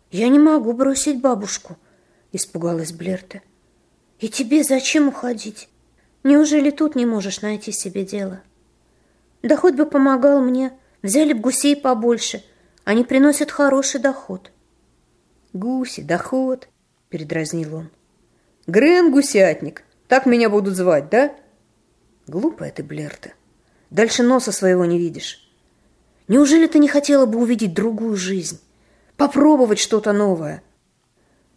Я 0.09 0.29
не 0.29 0.39
могу 0.39 0.73
бросить 0.73 1.21
бабушку, 1.21 1.77
испугалась 2.31 2.93
Блерта. 2.93 3.41
И 4.19 4.29
тебе 4.29 4.63
зачем 4.63 5.09
уходить? 5.09 5.69
Неужели 6.23 6.71
тут 6.71 6.95
не 6.95 7.05
можешь 7.05 7.41
найти 7.41 7.71
себе 7.71 8.05
дело? 8.05 8.41
Да 9.41 9.57
хоть 9.57 9.75
бы 9.75 9.85
помогал 9.85 10.39
мне, 10.41 10.71
взяли 11.01 11.33
бы 11.33 11.39
гусей 11.39 11.75
побольше, 11.75 12.43
они 12.83 13.03
приносят 13.03 13.51
хороший 13.51 13.99
доход. 13.99 14.51
Гуси, 15.53 16.01
доход, 16.01 16.69
передразнил 17.09 17.75
он. 17.75 17.89
Грен 18.67 19.11
гусятник, 19.11 19.83
так 20.07 20.25
меня 20.25 20.49
будут 20.49 20.75
звать, 20.75 21.09
да? 21.09 21.35
Глупая 22.27 22.71
ты, 22.71 22.83
Блерта. 22.83 23.33
Дальше 23.89 24.23
носа 24.23 24.51
своего 24.51 24.85
не 24.85 24.97
видишь. 24.97 25.50
Неужели 26.31 26.65
ты 26.65 26.79
не 26.79 26.87
хотела 26.87 27.25
бы 27.25 27.39
увидеть 27.39 27.73
другую 27.73 28.15
жизнь? 28.15 28.61
Попробовать 29.17 29.79
что-то 29.79 30.13
новое? 30.13 30.63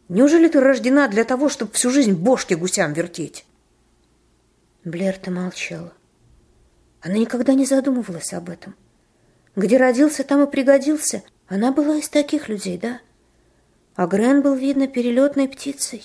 Неужели 0.09 0.49
ты 0.49 0.59
рождена 0.59 1.07
для 1.07 1.23
того, 1.23 1.49
чтобы 1.49 1.71
всю 1.71 1.91
жизнь 1.91 2.15
бошки 2.15 2.55
гусям 2.55 2.93
вертеть? 2.93 3.47
Блерта 4.83 5.31
молчала. 5.31 5.93
Она 7.01 7.15
никогда 7.15 7.55
не 7.55 7.67
задумывалась 7.67 8.33
об 8.33 8.51
этом. 8.51 8.75
Где 9.55 9.77
родился, 9.77 10.25
там 10.25 10.43
и 10.43 10.51
пригодился. 10.51 11.23
Она 11.47 11.71
была 11.71 11.99
из 11.99 12.09
таких 12.09 12.49
людей, 12.49 12.77
да? 12.77 13.01
А 13.95 14.09
Грен 14.09 14.43
был, 14.43 14.57
видно, 14.57 14.89
перелетной 14.89 15.49
птицей 15.49 16.03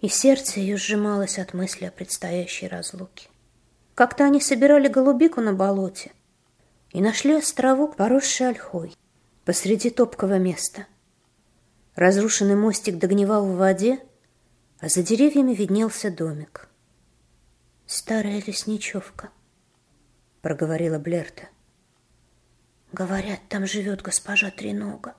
и 0.00 0.06
сердце 0.06 0.60
ее 0.60 0.76
сжималось 0.76 1.40
от 1.40 1.54
мысли 1.54 1.86
о 1.86 1.90
предстоящей 1.90 2.68
разлуке. 2.68 3.26
Как-то 3.96 4.26
они 4.26 4.40
собирали 4.40 4.86
голубику 4.86 5.40
на 5.40 5.54
болоте 5.54 6.12
и 6.92 7.00
нашли 7.00 7.34
островок, 7.34 7.96
поросший 7.96 8.48
ольхой, 8.48 8.96
посреди 9.44 9.90
топкого 9.90 10.38
места. 10.38 10.86
Разрушенный 11.94 12.56
мостик 12.56 12.98
догнивал 12.98 13.46
в 13.46 13.56
воде, 13.56 14.00
а 14.80 14.88
за 14.88 15.02
деревьями 15.02 15.54
виднелся 15.54 16.10
домик. 16.10 16.68
«Старая 17.86 18.42
лесничевка»,— 18.46 19.30
проговорила 20.42 20.98
Блерта. 20.98 21.48
«Говорят, 22.92 23.40
там 23.48 23.66
живет 23.66 24.02
госпожа 24.02 24.50
Тренога». 24.50 25.14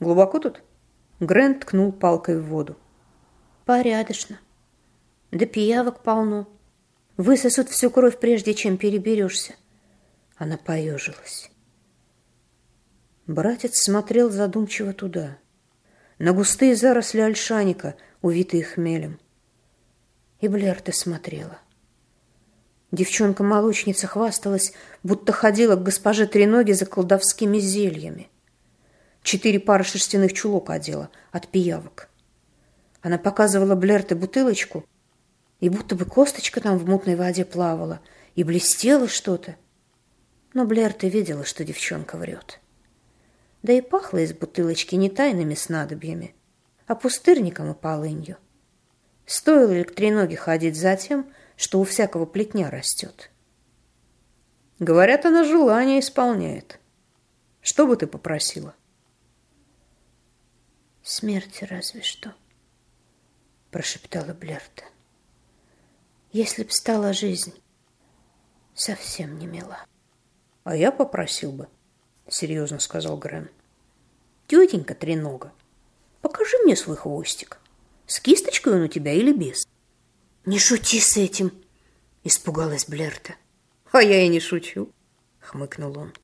«Глубоко 0.00 0.38
тут?» 0.38 0.62
Грэнд 1.20 1.60
ткнул 1.60 1.92
палкой 1.92 2.40
в 2.40 2.46
воду. 2.46 2.76
Порядочно. 3.64 4.40
Да 5.30 5.46
пиявок 5.46 6.02
полно. 6.02 6.46
Высосут 7.16 7.70
всю 7.70 7.90
кровь, 7.90 8.18
прежде 8.18 8.52
чем 8.52 8.76
переберешься. 8.76 9.54
Она 10.36 10.56
поежилась. 10.56 11.50
Братец 13.26 13.78
смотрел 13.78 14.30
задумчиво 14.30 14.92
туда, 14.92 15.38
на 16.18 16.32
густые 16.32 16.76
заросли 16.76 17.20
ольшаника, 17.20 17.96
увитые 18.22 18.62
хмелем. 18.62 19.18
И 20.40 20.48
Блерта 20.48 20.92
смотрела. 20.92 21.58
Девчонка-молочница 22.92 24.06
хвасталась, 24.06 24.72
будто 25.02 25.32
ходила 25.32 25.74
к 25.74 25.82
госпоже 25.82 26.26
Треноги 26.26 26.72
за 26.72 26.86
колдовскими 26.86 27.58
зельями. 27.58 28.28
Четыре 29.22 29.58
пары 29.58 29.82
шерстяных 29.82 30.32
чулок 30.32 30.70
одела 30.70 31.10
от 31.32 31.48
пиявок. 31.48 32.08
Она 33.02 33.18
показывала 33.18 33.74
Блерте 33.74 34.14
бутылочку, 34.14 34.84
и 35.58 35.68
будто 35.68 35.96
бы 35.96 36.04
косточка 36.04 36.60
там 36.60 36.78
в 36.78 36.88
мутной 36.88 37.16
воде 37.16 37.44
плавала, 37.44 38.00
и 38.36 38.44
блестело 38.44 39.08
что-то. 39.08 39.56
Но 40.54 40.64
Блерта 40.64 41.06
видела, 41.08 41.44
что 41.44 41.64
девчонка 41.64 42.16
врет. 42.16 42.60
Да 43.62 43.72
и 43.72 43.80
пахло 43.80 44.18
из 44.18 44.32
бутылочки 44.32 44.94
не 44.94 45.10
тайными 45.10 45.54
снадобьями, 45.54 46.34
а 46.86 46.94
пустырником 46.94 47.70
и 47.70 47.74
полынью. 47.74 48.38
Стоило 49.26 49.72
ли 49.72 49.84
к 49.84 49.94
треноге 49.94 50.36
ходить 50.36 50.76
за 50.76 50.96
тем, 50.96 51.30
что 51.56 51.80
у 51.80 51.84
всякого 51.84 52.24
плетня 52.24 52.70
растет? 52.70 53.30
Говорят, 54.78 55.26
она 55.26 55.44
желание 55.44 56.00
исполняет. 56.00 56.78
Что 57.60 57.86
бы 57.86 57.96
ты 57.96 58.06
попросила? 58.06 58.74
Смерти 61.02 61.64
разве 61.64 62.02
что 62.02 62.34
прошептала 63.74 64.32
Блерта. 64.34 64.84
Если 66.30 66.62
б 66.62 66.70
стала 66.70 67.12
жизнь 67.12 67.60
совсем 68.72 69.36
не 69.36 69.48
мила. 69.48 69.84
А 70.64 70.74
я 70.74 70.90
попросил 70.90 71.52
бы, 71.52 71.68
серьезно 72.26 72.80
сказал 72.80 73.18
Грэм. 73.18 73.50
Тетенька 74.46 74.94
Тренога, 74.94 75.52
покажи 76.22 76.56
мне 76.64 76.74
свой 76.74 76.96
хвостик. 76.96 77.58
С 78.06 78.18
кисточкой 78.18 78.74
он 78.74 78.82
у 78.82 78.88
тебя 78.88 79.12
или 79.12 79.32
без? 79.32 79.66
Не 80.46 80.58
шути 80.58 81.00
с 81.00 81.18
этим, 81.18 81.52
испугалась 82.22 82.86
Блерта. 82.86 83.34
А 83.92 84.02
я 84.02 84.22
и 84.22 84.28
не 84.28 84.40
шучу, 84.40 84.90
хмыкнул 85.40 85.98
он. 85.98 86.14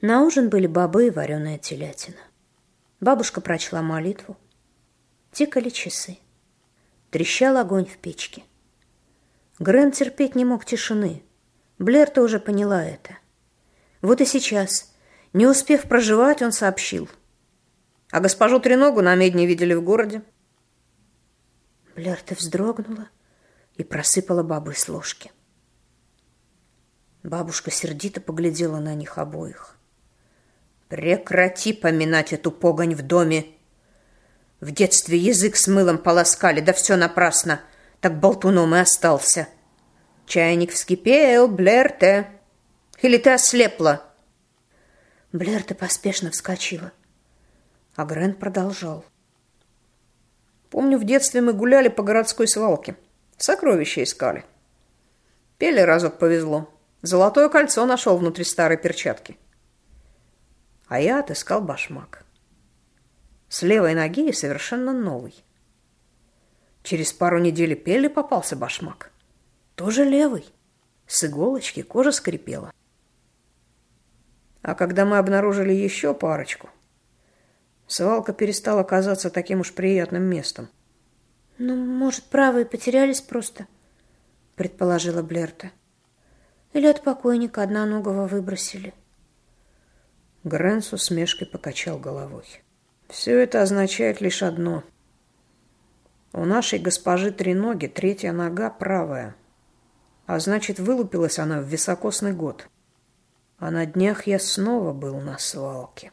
На 0.00 0.24
ужин 0.24 0.48
были 0.48 0.66
бобы 0.66 1.06
и 1.06 1.10
вареная 1.10 1.58
телятина. 1.58 2.18
Бабушка 2.98 3.40
прочла 3.40 3.82
молитву. 3.82 4.36
Тикали 5.32 5.70
часы. 5.70 6.18
Трещал 7.10 7.56
огонь 7.56 7.86
в 7.86 7.96
печке. 7.96 8.42
Грэм 9.58 9.90
терпеть 9.90 10.34
не 10.34 10.44
мог 10.44 10.64
тишины. 10.66 11.22
Блэр-то 11.78 12.22
уже 12.22 12.38
поняла 12.38 12.84
это. 12.84 13.16
Вот 14.02 14.20
и 14.20 14.26
сейчас, 14.26 14.94
не 15.32 15.46
успев 15.46 15.84
проживать, 15.84 16.42
он 16.42 16.52
сообщил. 16.52 17.08
А 18.10 18.20
госпожу 18.20 18.60
Треногу 18.60 19.00
на 19.00 19.14
медне 19.14 19.46
видели 19.46 19.72
в 19.72 19.82
городе. 19.82 20.22
Блэр-то 21.96 22.34
вздрогнула 22.34 23.08
и 23.76 23.84
просыпала 23.84 24.42
бабы 24.42 24.74
с 24.74 24.86
ложки. 24.88 25.32
Бабушка 27.22 27.70
сердито 27.70 28.20
поглядела 28.20 28.80
на 28.80 28.94
них 28.94 29.16
обоих. 29.16 29.78
Прекрати 30.88 31.72
поминать 31.72 32.34
эту 32.34 32.50
погонь 32.50 32.94
в 32.94 33.00
доме. 33.00 33.46
В 34.62 34.70
детстве 34.70 35.18
язык 35.18 35.56
с 35.56 35.66
мылом 35.66 35.98
полоскали, 35.98 36.60
да 36.60 36.72
все 36.72 36.96
напрасно. 36.96 37.60
Так 38.00 38.18
болтуном 38.18 38.74
и 38.74 38.78
остался. 38.78 39.48
Чайник 40.24 40.70
вскипел, 40.70 41.48
Блерте. 41.48 42.28
Или 43.02 43.18
ты 43.18 43.30
ослепла? 43.30 44.04
Блерта 45.32 45.74
поспешно 45.74 46.30
вскочила. 46.30 46.92
А 47.96 48.06
Грен 48.06 48.32
продолжал. 48.32 49.04
Помню, 50.70 50.96
в 50.96 51.04
детстве 51.04 51.42
мы 51.42 51.52
гуляли 51.52 51.88
по 51.88 52.02
городской 52.02 52.48
свалке. 52.48 52.96
Сокровища 53.36 54.02
искали. 54.02 54.44
Пели 55.58 55.80
разок 55.80 56.18
повезло. 56.18 56.72
Золотое 57.02 57.50
кольцо 57.50 57.84
нашел 57.84 58.16
внутри 58.16 58.44
старой 58.44 58.78
перчатки 58.78 59.36
а 60.92 61.00
я 61.00 61.20
отыскал 61.20 61.62
башмак. 61.62 62.22
С 63.52 63.60
левой 63.60 63.94
ноги 63.94 64.30
и 64.30 64.32
совершенно 64.32 64.94
новый. 64.94 65.44
Через 66.82 67.12
пару 67.12 67.38
недель 67.38 67.76
пели 67.76 68.08
попался 68.08 68.56
башмак. 68.56 69.12
Тоже 69.74 70.04
левый. 70.04 70.46
С 71.06 71.22
иголочки 71.24 71.82
кожа 71.82 72.12
скрипела. 72.12 72.72
А 74.62 74.74
когда 74.74 75.04
мы 75.04 75.18
обнаружили 75.18 75.74
еще 75.74 76.14
парочку, 76.14 76.70
свалка 77.86 78.32
перестала 78.32 78.84
казаться 78.84 79.28
таким 79.28 79.60
уж 79.60 79.74
приятным 79.74 80.22
местом. 80.22 80.70
«Ну, 81.58 81.76
может, 81.76 82.24
правые 82.24 82.64
потерялись 82.64 83.20
просто?»— 83.20 83.66
предположила 84.56 85.22
Блерта. 85.22 85.72
«Или 86.72 86.86
от 86.86 87.04
покойника 87.04 87.62
одноногого 87.62 88.26
выбросили?» 88.26 88.94
Грен 90.42 90.80
с 90.80 90.94
усмешкой 90.94 91.46
покачал 91.46 91.98
головой. 91.98 92.62
Все 93.12 93.38
это 93.38 93.60
означает 93.60 94.22
лишь 94.22 94.42
одно. 94.42 94.84
У 96.32 96.46
нашей 96.46 96.78
госпожи 96.78 97.30
три 97.30 97.52
ноги, 97.52 97.86
третья 97.86 98.32
нога 98.32 98.70
правая. 98.70 99.36
А 100.24 100.38
значит, 100.38 100.78
вылупилась 100.78 101.38
она 101.38 101.60
в 101.60 101.66
високосный 101.66 102.32
год. 102.32 102.66
А 103.58 103.70
на 103.70 103.84
днях 103.84 104.26
я 104.26 104.38
снова 104.38 104.94
был 104.94 105.20
на 105.20 105.36
свалке. 105.36 106.10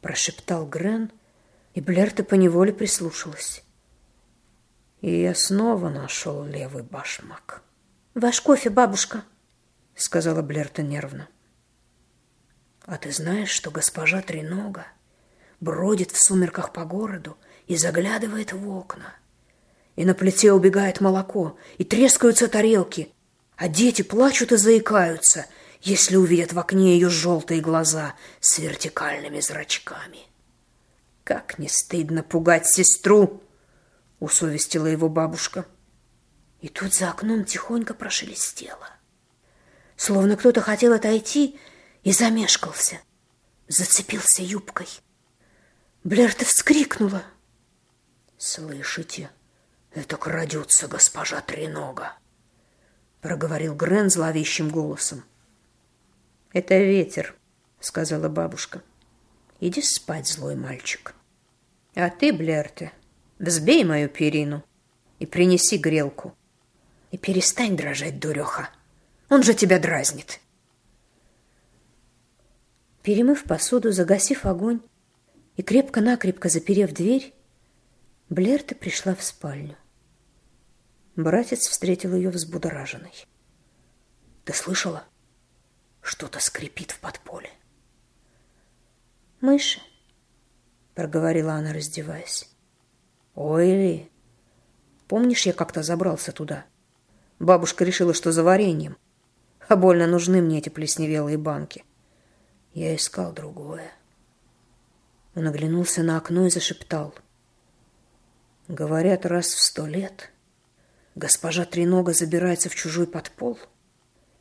Прошептал 0.00 0.66
Грен, 0.66 1.12
и 1.74 1.82
Блерта 1.82 2.24
поневоле 2.24 2.72
прислушалась. 2.72 3.62
И 5.02 5.20
я 5.20 5.34
снова 5.34 5.90
нашел 5.90 6.44
левый 6.44 6.82
башмак. 6.82 7.62
«Ваш 8.14 8.40
кофе, 8.40 8.70
бабушка»,— 8.70 9.22
сказала 9.94 10.40
Блерта 10.40 10.82
нервно. 10.82 11.28
А 12.86 12.96
ты 12.96 13.12
знаешь, 13.12 13.50
что 13.50 13.70
госпожа 13.70 14.22
Тренога 14.22 14.86
бродит 15.60 16.10
в 16.10 16.22
сумерках 16.22 16.72
по 16.72 16.84
городу 16.84 17.36
и 17.66 17.76
заглядывает 17.76 18.52
в 18.52 18.68
окна? 18.68 19.14
И 19.96 20.04
на 20.04 20.14
плите 20.14 20.52
убегает 20.52 21.00
молоко, 21.00 21.56
и 21.78 21.84
трескаются 21.84 22.48
тарелки, 22.48 23.12
а 23.56 23.68
дети 23.68 24.02
плачут 24.02 24.52
и 24.52 24.56
заикаются, 24.56 25.46
если 25.82 26.16
увидят 26.16 26.52
в 26.52 26.58
окне 26.58 26.94
ее 26.94 27.08
желтые 27.08 27.60
глаза 27.60 28.14
с 28.40 28.58
вертикальными 28.58 29.40
зрачками. 29.40 30.20
Как 31.24 31.58
не 31.58 31.68
стыдно 31.68 32.22
пугать 32.22 32.66
сестру, 32.66 33.42
усовестила 34.18 34.86
его 34.86 35.08
бабушка. 35.08 35.66
И 36.60 36.68
тут 36.68 36.94
за 36.94 37.10
окном 37.10 37.44
тихонько 37.44 37.94
прошелестело. 37.94 38.88
Словно 39.96 40.36
кто-то 40.36 40.60
хотел 40.60 40.92
отойти, 40.92 41.58
и 42.02 42.12
замешкался. 42.12 43.00
Зацепился 43.68 44.42
юбкой. 44.42 44.88
Блерта 46.02 46.46
вскрикнула. 46.46 47.24
«Слышите, 48.38 49.30
это 49.92 50.16
крадется 50.16 50.88
госпожа 50.88 51.42
Тренога»,— 51.42 52.14
проговорил 53.20 53.74
Грен 53.74 54.08
зловещим 54.08 54.70
голосом. 54.70 55.24
«Это 56.54 56.78
ветер»,— 56.78 57.36
сказала 57.80 58.30
бабушка. 58.30 58.82
«Иди 59.60 59.82
спать, 59.82 60.26
злой 60.26 60.56
мальчик. 60.56 61.14
А 61.94 62.08
ты, 62.08 62.32
Блерте, 62.32 62.92
взбей 63.38 63.84
мою 63.84 64.08
перину 64.08 64.64
и 65.18 65.26
принеси 65.26 65.76
грелку. 65.76 66.34
И 67.10 67.18
перестань 67.18 67.76
дрожать, 67.76 68.18
дуреха. 68.18 68.70
Он 69.28 69.42
же 69.42 69.52
тебя 69.52 69.78
дразнит». 69.78 70.40
Перемыв 73.02 73.44
посуду, 73.44 73.92
загасив 73.92 74.46
огонь 74.46 74.80
и 75.60 75.62
крепко-накрепко 75.62 76.48
заперев 76.48 76.90
дверь, 76.94 77.34
Блерта 78.30 78.74
пришла 78.74 79.14
в 79.14 79.22
спальню. 79.22 79.76
Братец 81.16 81.66
встретил 81.68 82.14
ее 82.14 82.30
взбудораженной. 82.30 83.12
«Ты 84.46 84.54
слышала? 84.54 85.04
Что-то 86.00 86.40
скрипит 86.40 86.92
в 86.92 87.00
подполе». 87.00 87.50
«Мыши»,— 89.42 89.82
проговорила 90.94 91.52
она, 91.52 91.74
раздеваясь. 91.74 92.48
«Ой, 93.34 93.66
ли, 93.66 94.10
помнишь, 95.08 95.44
я 95.44 95.52
как-то 95.52 95.82
забрался 95.82 96.32
туда? 96.32 96.64
Бабушка 97.38 97.84
решила, 97.84 98.14
что 98.14 98.32
за 98.32 98.42
вареньем. 98.42 98.96
А 99.68 99.76
больно 99.76 100.06
нужны 100.06 100.40
мне 100.40 100.56
эти 100.56 100.70
плесневелые 100.70 101.36
банки. 101.36 101.84
Я 102.72 102.96
искал 102.96 103.34
другое. 103.34 103.92
Он 105.34 105.46
оглянулся 105.46 106.02
на 106.02 106.16
окно 106.16 106.46
и 106.46 106.50
зашептал. 106.50 107.14
Говорят, 108.68 109.26
раз 109.26 109.46
в 109.46 109.60
сто 109.60 109.86
лет 109.86 110.30
госпожа 111.14 111.64
Тренога 111.64 112.12
забирается 112.12 112.68
в 112.68 112.74
чужой 112.74 113.06
подпол 113.06 113.58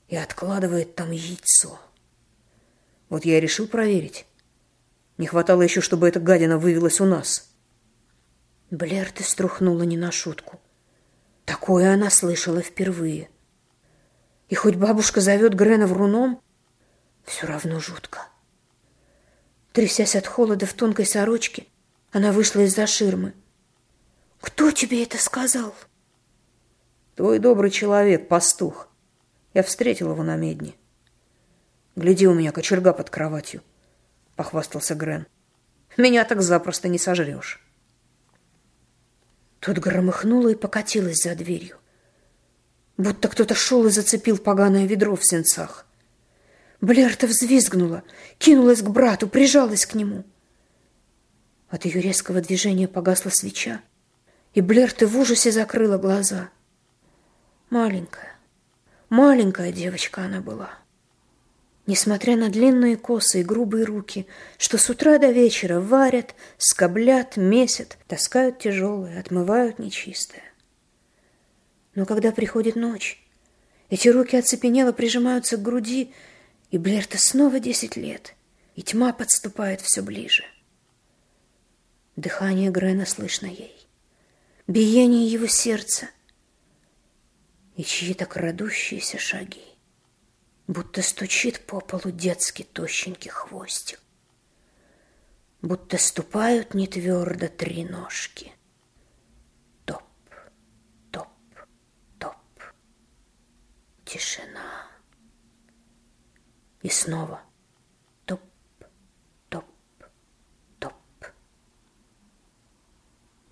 и 0.08 0.16
откладывает 0.16 0.96
там 0.96 1.12
яйцо. 1.12 1.80
Вот 3.10 3.26
я 3.26 3.38
и 3.38 3.42
решил 3.42 3.68
проверить. 3.68 4.26
Не 5.18 5.28
хватало 5.28 5.62
еще, 5.62 5.82
чтобы 5.82 6.08
эта 6.08 6.20
гадина 6.20 6.58
вывелась 6.58 7.02
у 7.02 7.06
нас. 7.06 7.50
Блер, 8.72 9.12
ты 9.12 9.24
струхнула 9.24 9.84
не 9.84 9.98
на 9.98 10.12
шутку. 10.12 10.60
Такое 11.46 11.94
она 11.94 12.10
слышала 12.10 12.62
впервые. 12.62 13.30
И 14.48 14.56
хоть 14.56 14.76
бабушка 14.76 15.22
зовет 15.22 15.56
Грена 15.56 15.88
вруном, 15.88 16.42
все 17.26 17.48
равно 17.48 17.80
жутко. 17.80 18.28
Трясясь 19.72 20.16
от 20.16 20.26
холода 20.26 20.66
в 20.66 20.74
тонкой 20.74 21.06
сорочке, 21.06 21.68
она 22.12 22.32
вышла 22.32 22.62
из-за 22.62 22.88
ширмы. 22.88 23.34
«Кто 24.42 24.72
тебе 24.72 25.04
это 25.04 25.18
сказал?» 25.18 25.76
«Твой 27.16 27.40
добрый 27.40 27.70
человек, 27.70 28.28
пастух. 28.28 28.88
Я 29.54 29.64
встретил 29.64 30.12
его 30.12 30.24
на 30.24 30.38
медне. 30.38 30.76
Гляди, 31.96 32.28
у 32.28 32.34
меня 32.34 32.52
кочерга 32.52 32.94
под 32.94 33.10
кроватью»,— 33.10 33.62
похвастался 34.36 34.96
Грен. 34.96 35.28
«Меня 35.98 36.24
так 36.24 36.42
запросто 36.42 36.88
не 36.88 36.98
сожрешь». 36.98 37.62
Тут 39.60 39.78
громыхнуло 39.80 40.50
и 40.50 40.56
покатилось 40.56 41.24
за 41.24 41.36
дверью. 41.36 41.78
Будто 42.98 43.28
кто-то 43.28 43.54
шел 43.54 43.86
и 43.86 43.90
зацепил 43.90 44.38
поганое 44.38 44.86
ведро 44.86 45.16
в 45.16 45.26
сенцах. 45.26 45.86
Блерта 46.82 47.28
взвизгнула, 47.28 48.04
кинулась 48.38 48.82
к 48.82 48.90
брату, 48.90 49.28
прижалась 49.28 49.86
к 49.86 49.96
нему. 49.96 50.24
От 51.70 51.86
ее 51.86 52.02
резкого 52.02 52.42
движения 52.42 52.88
погасла 52.88 53.30
свеча, 53.30 53.82
и 54.54 54.62
Блерта 54.62 55.06
в 55.06 55.18
ужасе 55.18 55.52
закрыла 55.52 55.98
глаза. 55.98 56.50
Маленькая, 57.70 58.38
маленькая 59.10 59.72
девочка 59.72 60.24
она 60.24 60.40
была. 60.42 60.72
Несмотря 61.86 62.36
на 62.36 62.50
длинные 62.50 62.98
косы 62.98 63.42
и 63.42 63.44
грубые 63.44 63.84
руки, 63.84 64.28
что 64.58 64.78
с 64.78 64.90
утра 64.90 65.18
до 65.18 65.32
вечера 65.32 65.80
варят, 65.80 66.36
скоблят, 66.58 67.36
месят, 67.36 67.98
таскают 68.08 68.60
тяжелое, 68.60 69.20
отмывают 69.20 69.80
нечистое. 69.80 70.44
Но 71.96 72.06
когда 72.06 72.32
приходит 72.32 72.76
ночь, 72.76 73.22
эти 73.90 74.08
руки 74.08 74.38
оцепенело 74.38 74.92
прижимаются 74.92 75.58
к 75.58 75.64
груди, 75.64 76.14
и 76.72 76.78
Блерта 76.78 77.18
снова 77.18 77.60
десять 77.60 77.96
лет, 77.96 78.36
и 78.76 78.82
тьма 78.82 79.14
подступает 79.14 79.82
все 79.82 80.02
ближе. 80.02 80.44
Дыхание 82.16 82.70
Грена 82.70 83.06
слышно 83.06 83.48
ей, 83.48 83.76
биение 84.68 85.28
его 85.28 85.48
сердца 85.48 86.10
и 87.76 87.84
чьи-то 87.84 88.26
крадущиеся 88.26 89.18
шаги, 89.18 89.64
будто 90.68 91.02
стучит 91.02 91.66
по 91.66 91.80
полу 91.80 92.12
детский 92.12 92.64
тощенький 92.64 93.32
хвостик, 93.32 94.00
будто 95.62 95.98
ступают 95.98 96.74
нетвердо 96.74 97.48
три 97.48 97.86
ножки. 97.86 98.52
Топ, 99.86 100.04
топ, 101.12 101.30
топ. 102.20 102.36
Тишина. 104.06 104.79
И 106.82 106.90
снова 106.90 107.42
топ, 108.26 108.42
топ, 109.50 109.66
топ. 110.80 110.94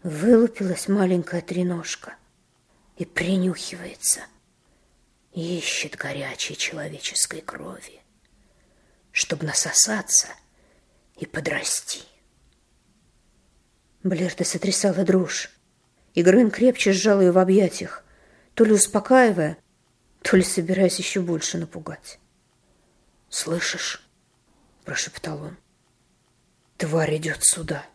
Вылупилась 0.01 0.87
маленькая 0.87 1.41
треножка 1.41 2.15
и 2.95 3.03
принюхивается, 3.03 4.21
ищет 5.33 5.97
горячей 5.97 6.55
человеческой 6.55 7.41
крови, 7.41 8.01
чтобы 9.11 9.45
насосаться 9.45 10.27
и 11.17 11.25
подрасти. 11.25 12.03
Блерта 14.03 14.45
сотрясала 14.45 15.03
дрожь, 15.03 15.51
и 16.13 16.23
Грен 16.23 16.49
крепче 16.49 16.93
сжал 16.93 17.19
ее 17.19 17.31
в 17.31 17.37
объятиях, 17.37 18.05
то 18.53 18.63
ли 18.63 18.71
успокаивая, 18.71 19.57
то 20.21 20.37
ли 20.37 20.43
собираясь 20.43 20.97
еще 20.97 21.19
больше 21.19 21.57
напугать. 21.57 22.19
«Слышишь?»– 23.29 24.07
прошептал 24.85 25.41
он. 25.43 25.57
«Тварь 26.77 27.17
идет 27.17 27.43
сюда. 27.43 27.85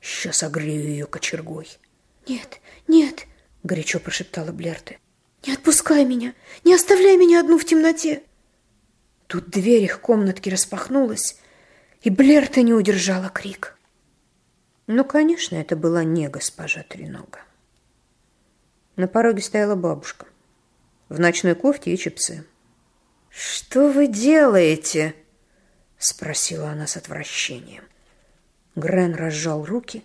Сейчас 0.00 0.42
огрею 0.42 0.88
ее 0.88 1.06
кочергой». 1.06 1.68
«Нет, 2.26 2.60
нет!»– 2.88 3.26
горячо 3.62 3.98
прошептала 3.98 4.52
Блерты. 4.52 4.98
«Не 5.46 5.54
отпускай 5.54 6.04
меня! 6.04 6.34
Не 6.64 6.74
оставляй 6.74 7.16
меня 7.16 7.40
одну 7.40 7.58
в 7.58 7.64
темноте!» 7.64 8.22
Тут 9.26 9.48
дверь 9.50 9.84
их 9.84 10.00
комнатки 10.00 10.48
распахнулась, 10.48 11.38
и 12.02 12.10
Блерта 12.10 12.62
не 12.62 12.74
удержала 12.74 13.28
крик. 13.28 13.78
Ну, 14.86 15.04
конечно, 15.04 15.54
это 15.54 15.76
была 15.76 16.02
не 16.02 16.28
госпожа 16.28 16.82
Тренога. 16.82 17.40
На 18.96 19.06
пороге 19.06 19.40
стояла 19.40 19.76
бабушка 19.76 20.26
в 21.08 21.20
ночной 21.20 21.54
кофте 21.54 21.92
и 21.92 21.96
чепце. 21.96 22.44
«Что 23.30 23.90
вы 23.90 24.08
делаете?»— 24.08 25.14
спросила 25.98 26.70
она 26.70 26.86
с 26.86 26.96
отвращением. 26.96 27.84
Грен 28.74 29.14
разжал 29.14 29.64
руки, 29.64 30.04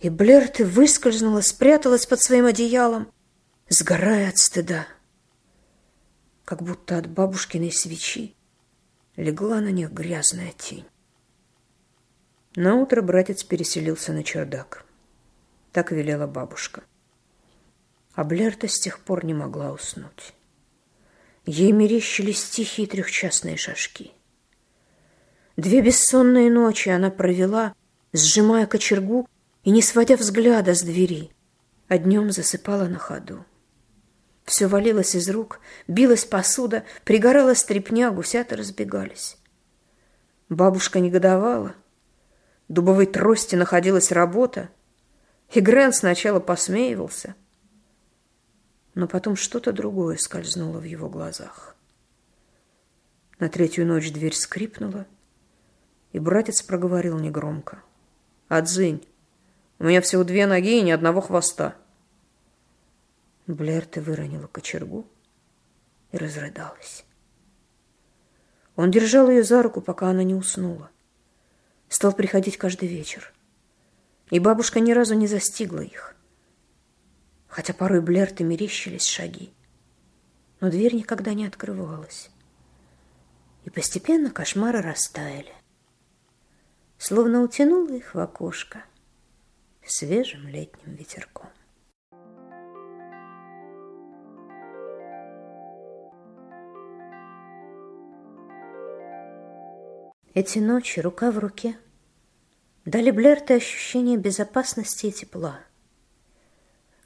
и 0.00 0.08
Блерты 0.08 0.64
выскользнула, 0.64 1.40
спряталась 1.42 2.06
под 2.06 2.20
своим 2.20 2.46
одеялом, 2.46 3.12
сгорая 3.68 4.30
от 4.30 4.38
стыда. 4.38 4.86
Как 6.44 6.62
будто 6.62 6.98
от 6.98 7.08
бабушкиной 7.08 7.72
свечи 7.72 8.34
легла 9.16 9.60
на 9.60 9.70
них 9.70 9.92
грязная 9.92 10.52
тень. 10.52 10.86
На 12.56 12.74
утро 12.74 13.02
братец 13.02 13.42
переселился 13.44 14.12
на 14.12 14.22
чердак. 14.22 14.84
Так 15.72 15.90
велела 15.90 16.26
бабушка. 16.26 16.82
А 18.14 18.24
Блерта 18.24 18.68
с 18.68 18.78
тех 18.78 19.00
пор 19.00 19.24
не 19.24 19.34
могла 19.34 19.72
уснуть. 19.72 20.34
Ей 21.46 21.72
мерещились 21.72 22.42
тихие 22.48 22.86
трехчастные 22.86 23.56
шажки. 23.56 24.12
Две 25.56 25.82
бессонные 25.82 26.50
ночи 26.50 26.88
она 26.88 27.10
провела, 27.10 27.74
сжимая 28.12 28.66
кочергу 28.66 29.28
и 29.62 29.70
не 29.70 29.82
сводя 29.82 30.16
взгляда 30.16 30.74
с 30.74 30.82
двери, 30.82 31.30
а 31.88 31.98
днем 31.98 32.30
засыпала 32.30 32.86
на 32.86 32.98
ходу. 32.98 33.44
Все 34.44 34.66
валилось 34.66 35.14
из 35.14 35.28
рук, 35.28 35.60
билась 35.86 36.24
посуда, 36.24 36.84
пригорала 37.04 37.54
стрепня, 37.54 38.10
гусята 38.10 38.56
разбегались. 38.56 39.36
Бабушка 40.48 41.00
негодовала. 41.00 41.74
Дубовой 42.68 43.06
трости 43.06 43.54
находилась 43.54 44.12
работа, 44.12 44.70
и 45.52 45.60
Грен 45.60 45.92
сначала 45.92 46.40
посмеивался— 46.40 47.34
но 48.94 49.08
потом 49.08 49.36
что-то 49.36 49.72
другое 49.72 50.16
скользнуло 50.16 50.78
в 50.78 50.84
его 50.84 51.08
глазах. 51.08 51.76
На 53.38 53.48
третью 53.48 53.86
ночь 53.86 54.12
дверь 54.12 54.34
скрипнула, 54.34 55.06
и 56.12 56.20
братец 56.20 56.62
проговорил 56.62 57.18
негромко. 57.18 57.82
«Адзынь, 58.48 59.04
у 59.80 59.84
меня 59.84 60.00
всего 60.00 60.22
две 60.22 60.46
ноги 60.46 60.78
и 60.78 60.82
ни 60.82 60.92
одного 60.92 61.20
хвоста». 61.20 61.74
Блерта 63.46 64.00
выронила 64.00 64.46
кочергу 64.46 65.06
и 66.12 66.16
разрыдалась. 66.16 67.04
Он 68.76 68.90
держал 68.90 69.28
ее 69.28 69.42
за 69.42 69.62
руку, 69.62 69.80
пока 69.80 70.08
она 70.08 70.22
не 70.22 70.34
уснула. 70.34 70.90
Стал 71.88 72.12
приходить 72.12 72.56
каждый 72.56 72.88
вечер. 72.88 73.32
И 74.30 74.38
бабушка 74.38 74.80
ни 74.80 74.92
разу 74.92 75.14
не 75.14 75.26
застигла 75.26 75.80
их 75.80 76.13
хотя 77.54 77.72
порой 77.72 78.00
Блерты 78.00 78.42
мерещились 78.42 79.06
шаги. 79.06 79.52
Но 80.58 80.70
дверь 80.70 80.96
никогда 80.96 81.34
не 81.34 81.46
открывалась. 81.46 82.30
И 83.62 83.70
постепенно 83.70 84.32
кошмары 84.32 84.80
растаяли. 84.80 85.54
Словно 86.98 87.42
утянуло 87.42 87.92
их 87.92 88.12
в 88.12 88.18
окошко 88.18 88.82
свежим 89.86 90.48
летним 90.48 90.96
ветерком. 90.96 91.46
Эти 100.34 100.58
ночи 100.58 100.98
рука 100.98 101.30
в 101.30 101.38
руке 101.38 101.78
дали 102.84 103.12
Блерте 103.12 103.54
ощущение 103.54 104.16
безопасности 104.16 105.06
и 105.06 105.12
тепла– 105.12 105.60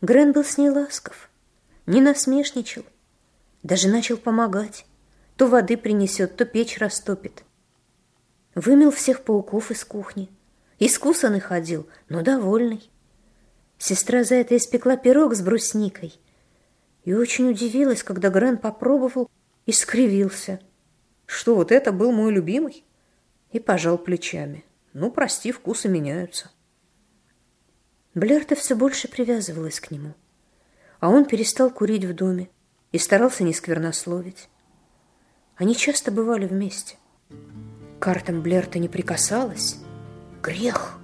Грен 0.00 0.32
был 0.32 0.44
с 0.44 0.56
ней 0.58 0.70
ласков, 0.70 1.28
не 1.86 2.00
насмешничал, 2.00 2.84
даже 3.62 3.88
начал 3.88 4.16
помогать. 4.16 4.86
То 5.36 5.46
воды 5.46 5.76
принесет, 5.76 6.36
то 6.36 6.44
печь 6.44 6.78
растопит. 6.78 7.44
Вымел 8.54 8.90
всех 8.90 9.22
пауков 9.22 9.70
из 9.70 9.84
кухни. 9.84 10.28
Искусанный 10.78 11.40
ходил, 11.40 11.88
но 12.08 12.22
довольный. 12.22 12.90
Сестра 13.78 14.24
за 14.24 14.36
это 14.36 14.56
испекла 14.56 14.96
пирог 14.96 15.34
с 15.34 15.40
брусникой. 15.40 16.14
И 17.04 17.14
очень 17.14 17.50
удивилась, 17.50 18.02
когда 18.02 18.30
Грен 18.30 18.58
попробовал 18.58 19.30
и 19.66 19.72
скривился. 19.72 20.60
Что, 21.26 21.54
вот 21.54 21.72
это 21.72 21.92
был 21.92 22.12
мой 22.12 22.32
любимый? 22.32 22.84
И 23.52 23.60
пожал 23.60 23.98
плечами. 23.98 24.64
Ну, 24.92 25.10
прости, 25.10 25.52
вкусы 25.52 25.88
меняются. 25.88 26.50
Блерта 28.18 28.56
все 28.56 28.74
больше 28.74 29.06
привязывалась 29.06 29.78
к 29.78 29.92
нему, 29.92 30.14
а 30.98 31.08
он 31.08 31.24
перестал 31.24 31.70
курить 31.70 32.04
в 32.04 32.14
доме 32.14 32.48
и 32.90 32.98
старался 32.98 33.44
не 33.44 33.52
сквернословить. 33.52 34.48
Они 35.56 35.76
часто 35.76 36.10
бывали 36.10 36.46
вместе. 36.46 36.96
Картам 38.00 38.42
Блерта 38.42 38.80
не 38.80 38.88
прикасалась. 38.88 39.78
Грех. 40.42 40.98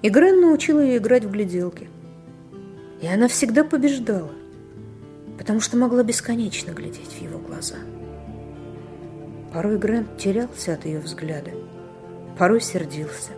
И 0.00 0.08
Грен 0.08 0.40
научила 0.40 0.80
ее 0.80 0.96
играть 0.96 1.24
в 1.24 1.30
гляделки. 1.30 1.90
И 3.02 3.06
она 3.06 3.28
всегда 3.28 3.62
побеждала, 3.62 4.32
потому 5.36 5.60
что 5.60 5.76
могла 5.76 6.02
бесконечно 6.02 6.70
глядеть 6.70 7.12
в 7.12 7.20
его 7.20 7.38
глаза. 7.38 7.76
Порой 9.52 9.76
Грен 9.76 10.06
терялся 10.16 10.72
от 10.72 10.86
ее 10.86 11.00
взгляда, 11.00 11.50
порой 12.38 12.62
сердился 12.62 13.32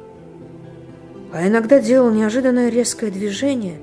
а 1.33 1.49
иногда 1.49 1.80
делал 1.80 2.11
неожиданное 2.11 2.68
резкое 2.68 3.11
движение. 3.11 3.78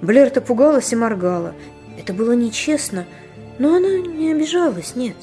Блерта 0.00 0.40
пугалась 0.40 0.92
и 0.92 0.96
моргала. 0.96 1.54
Это 1.98 2.14
было 2.14 2.32
нечестно, 2.32 3.04
но 3.58 3.76
она 3.76 3.98
не 3.98 4.32
обижалась, 4.32 4.96
нет. 4.96 5.16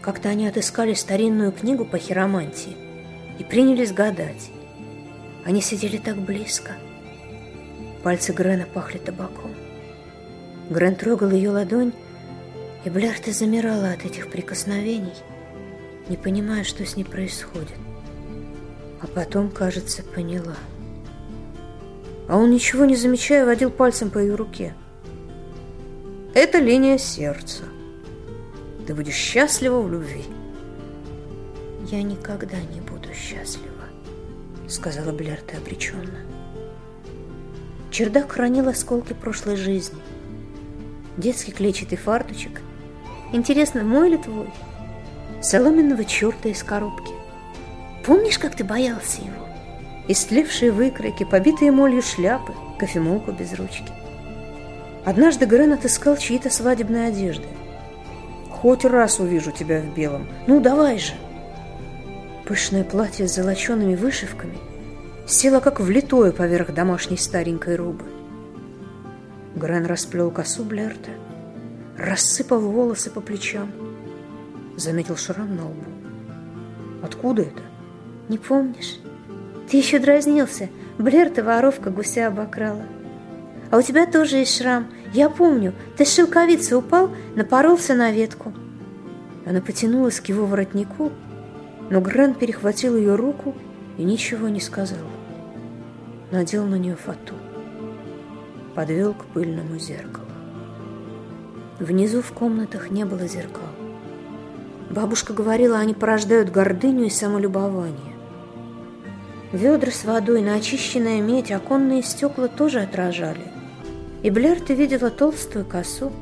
Как-то 0.00 0.28
они 0.28 0.46
отыскали 0.46 0.94
старинную 0.94 1.50
книгу 1.50 1.84
по 1.84 1.98
хиромантии 1.98 2.76
и 3.38 3.44
принялись 3.44 3.92
гадать. 3.92 4.50
Они 5.44 5.60
сидели 5.60 5.96
так 5.96 6.16
близко. 6.16 6.76
Пальцы 8.04 8.32
Грена 8.32 8.66
пахли 8.72 8.98
табаком. 8.98 9.50
Грен 10.70 10.94
трогал 10.94 11.30
ее 11.30 11.50
ладонь, 11.50 11.92
и 12.84 12.90
Блерта 12.90 13.32
замирала 13.32 13.90
от 13.90 14.04
этих 14.04 14.30
прикосновений, 14.30 15.14
не 16.08 16.16
понимая, 16.16 16.62
что 16.62 16.86
с 16.86 16.96
ней 16.96 17.04
происходит 17.04 17.76
а 19.02 19.06
потом, 19.08 19.50
кажется, 19.50 20.02
поняла. 20.04 20.54
А 22.28 22.36
он, 22.36 22.50
ничего 22.50 22.84
не 22.84 22.94
замечая, 22.94 23.44
водил 23.44 23.70
пальцем 23.70 24.10
по 24.10 24.18
ее 24.18 24.36
руке. 24.36 24.74
Это 26.34 26.58
линия 26.58 26.98
сердца. 26.98 27.64
Ты 28.86 28.94
будешь 28.94 29.14
счастлива 29.14 29.80
в 29.80 29.90
любви. 29.90 30.24
Я 31.90 32.02
никогда 32.02 32.56
не 32.72 32.80
буду 32.80 33.12
счастлива, 33.12 33.88
сказала 34.68 35.12
Блерта 35.12 35.56
обреченно. 35.58 36.20
Чердак 37.90 38.32
хранил 38.32 38.68
осколки 38.68 39.12
прошлой 39.12 39.56
жизни. 39.56 40.00
Детский 41.16 41.52
клетчатый 41.52 41.98
фарточек. 41.98 42.62
Интересно, 43.32 43.82
мой 43.82 44.08
или 44.08 44.16
твой? 44.16 44.48
Соломенного 45.42 46.04
черта 46.04 46.48
из 46.48 46.62
коробки. 46.62 47.21
Помнишь, 48.04 48.38
как 48.38 48.56
ты 48.56 48.64
боялся 48.64 49.20
его? 49.20 49.46
Истлевшие 50.08 50.72
выкройки, 50.72 51.24
побитые 51.24 51.70
молью 51.70 52.02
шляпы, 52.02 52.52
кофемолку 52.78 53.32
без 53.32 53.54
ручки. 53.54 53.92
Однажды 55.04 55.46
Грен 55.46 55.72
отыскал 55.72 56.16
чьи-то 56.16 56.50
свадебные 56.50 57.08
одежды. 57.08 57.46
«Хоть 58.50 58.84
раз 58.84 59.18
увижу 59.18 59.50
тебя 59.50 59.80
в 59.80 59.94
белом. 59.94 60.28
Ну, 60.46 60.60
давай 60.60 60.98
же!» 60.98 61.14
Пышное 62.46 62.84
платье 62.84 63.26
с 63.26 63.34
золочеными 63.34 63.96
вышивками 63.96 64.58
село 65.26 65.60
как 65.60 65.80
влитое 65.80 66.32
поверх 66.32 66.72
домашней 66.72 67.16
старенькой 67.16 67.76
рубы. 67.76 68.04
Грен 69.56 69.86
расплел 69.86 70.30
косу 70.30 70.64
Блерта, 70.64 71.10
рассыпал 71.96 72.60
волосы 72.60 73.10
по 73.10 73.20
плечам, 73.20 73.72
заметил 74.76 75.16
шрам 75.16 75.54
на 75.54 75.66
лбу. 75.66 75.84
«Откуда 77.02 77.42
это?» 77.42 77.71
«Не 78.28 78.38
помнишь? 78.38 78.98
Ты 79.70 79.76
еще 79.76 79.98
дразнился. 79.98 80.68
Блерта 80.98 81.42
воровка 81.42 81.90
гуся 81.90 82.28
обокрала». 82.28 82.84
А 83.72 83.78
у 83.78 83.82
тебя 83.82 84.04
тоже 84.04 84.36
есть 84.36 84.58
шрам. 84.58 84.86
Я 85.14 85.30
помню, 85.30 85.72
ты 85.96 86.04
с 86.04 86.14
шелковицы 86.14 86.76
упал, 86.76 87.10
напоролся 87.34 87.94
на 87.94 88.12
ветку. 88.12 88.52
Она 89.46 89.62
потянулась 89.62 90.20
к 90.20 90.26
его 90.26 90.44
воротнику, 90.44 91.10
но 91.88 92.02
Гран 92.02 92.34
перехватил 92.34 92.98
ее 92.98 93.14
руку 93.14 93.54
и 93.96 94.04
ничего 94.04 94.48
не 94.48 94.60
сказал. 94.60 94.98
Надел 96.30 96.66
на 96.66 96.74
нее 96.74 96.96
фату. 96.96 97.34
Подвел 98.74 99.14
к 99.14 99.24
пыльному 99.32 99.78
зеркалу. 99.78 100.26
Внизу 101.78 102.20
в 102.20 102.30
комнатах 102.32 102.90
не 102.90 103.06
было 103.06 103.26
зеркал. 103.26 103.68
Бабушка 104.90 105.32
говорила, 105.32 105.78
они 105.78 105.94
порождают 105.94 106.50
гордыню 106.50 107.06
и 107.06 107.10
самолюбование. 107.10 108.11
Ведра 109.52 109.90
с 109.90 110.04
водой 110.04 110.42
на 110.42 110.54
очищенная 110.54 111.20
медь 111.20 111.52
оконные 111.52 112.02
стекла 112.02 112.48
тоже 112.48 112.80
отражали– 112.80 113.52
и 114.22 114.30
Блерта 114.30 114.72
видела 114.72 115.10
толстую 115.10 115.64
косу, 115.64 116.12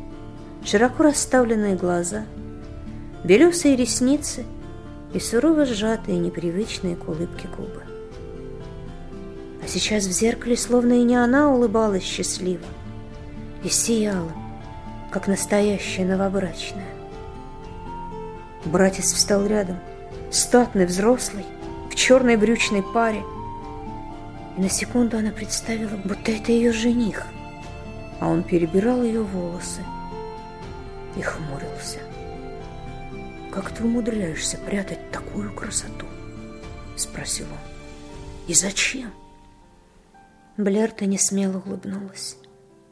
широко 0.65 1.05
расставленные 1.05 1.77
глаза, 1.77 2.25
белесые 3.25 3.77
ресницы 3.77 4.45
и 5.13 5.21
сурово 5.21 5.67
сжатые 5.67 6.19
непривычные 6.19 6.97
к 6.97 7.09
улыбке 7.09 7.49
губы. 7.49 7.83
А 9.63 9.69
сейчас 9.69 10.05
в 10.05 10.13
зеркале 10.13 10.57
словно 10.57 10.95
и 10.95 11.03
не 11.03 11.17
она 11.17 11.53
улыбалась 11.53 12.03
счастливо 12.03 12.65
и 13.63 13.69
сияла, 13.69 14.33
как 15.11 15.29
настоящая 15.29 16.07
новобрачная. 16.07 16.89
Братец 18.65 19.13
встал 19.13 19.47
рядом, 19.47 19.79
статный, 20.31 20.87
взрослый, 20.87 21.45
в 21.91 21.95
черной 21.95 22.37
брючной 22.37 22.83
паре, 22.83 23.23
и 24.57 24.61
на 24.61 24.69
секунду 24.69 25.19
она 25.19 25.31
представила, 25.31 25.97
будто 26.05 26.33
это 26.33 26.53
ее 26.53 26.73
жених— 26.73 27.27
а 28.21 28.29
он 28.29 28.43
перебирал 28.43 29.03
ее 29.03 29.23
волосы 29.23 29.83
и 31.17 31.23
хмурился. 31.23 31.99
«Как 33.51 33.73
ты 33.73 33.83
умудряешься 33.83 34.59
прятать 34.59 35.11
такую 35.11 35.53
красоту?»— 35.53 36.07
спросил 36.97 37.47
он. 37.47 37.59
«И 38.47 38.55
зачем?» 38.55 39.11
Блерта 40.57 41.07
несмело 41.07 41.63
улыбнулась, 41.65 42.37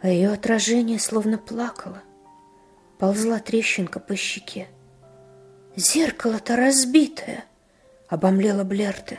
а 0.00 0.08
ее 0.08 0.32
отражение 0.32 0.98
словно 0.98 1.36
плакало. 1.38 2.02
Ползла 2.98 3.38
трещинка 3.38 4.00
по 4.00 4.16
щеке. 4.16 4.66
«Зеркало-то 5.76 6.56
разбитое!»— 6.56 7.44
обомлела 8.08 8.64
Блерта. 8.64 9.18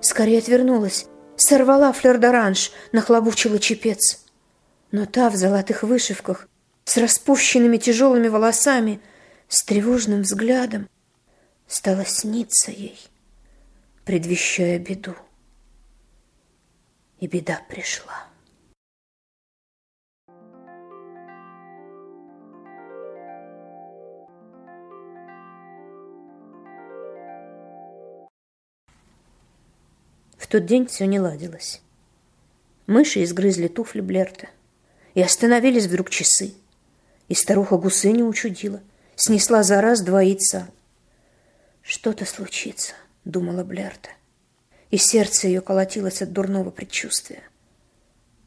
Скорее 0.00 0.38
отвернулась, 0.38 1.06
сорвала 1.36 1.92
флер-д'оранж, 1.92 2.70
нахлобучила 2.92 3.58
чепец— 3.58 4.24
но 4.90 5.06
та 5.06 5.30
в 5.30 5.36
золотых 5.36 5.82
вышивках, 5.82 6.48
с 6.84 6.96
распущенными 6.96 7.76
тяжелыми 7.76 8.28
волосами, 8.28 9.00
с 9.48 9.62
тревожным 9.62 10.22
взглядом, 10.22 10.88
стала 11.66 12.04
сниться 12.04 12.70
ей, 12.70 12.98
предвещая 14.04 14.78
беду. 14.78 15.14
И 17.20 17.26
беда 17.26 17.60
пришла. 17.68 18.26
Тот 30.48 30.66
день 30.66 30.86
все 30.86 31.06
не 31.06 31.20
ладилось. 31.20 31.82
Мыши 32.86 33.22
изгрызли 33.22 33.68
туфли 33.68 34.00
Блерта. 34.00 34.48
И 35.14 35.22
остановились 35.22 35.86
вдруг 35.86 36.10
часы. 36.10 36.54
И 37.28 37.34
старуха 37.34 37.76
Гусыня 37.76 38.24
учудила. 38.24 38.80
Снесла 39.16 39.62
за 39.62 39.80
раз 39.80 40.00
два 40.00 40.22
яйца. 40.22 40.68
«Что-то 41.82 42.24
случится»,— 42.24 42.94
думала 43.24 43.64
Блерта. 43.64 44.10
И 44.90 44.96
сердце 44.96 45.48
ее 45.48 45.60
колотилось 45.60 46.22
от 46.22 46.32
дурного 46.32 46.70
предчувствия. 46.70 47.42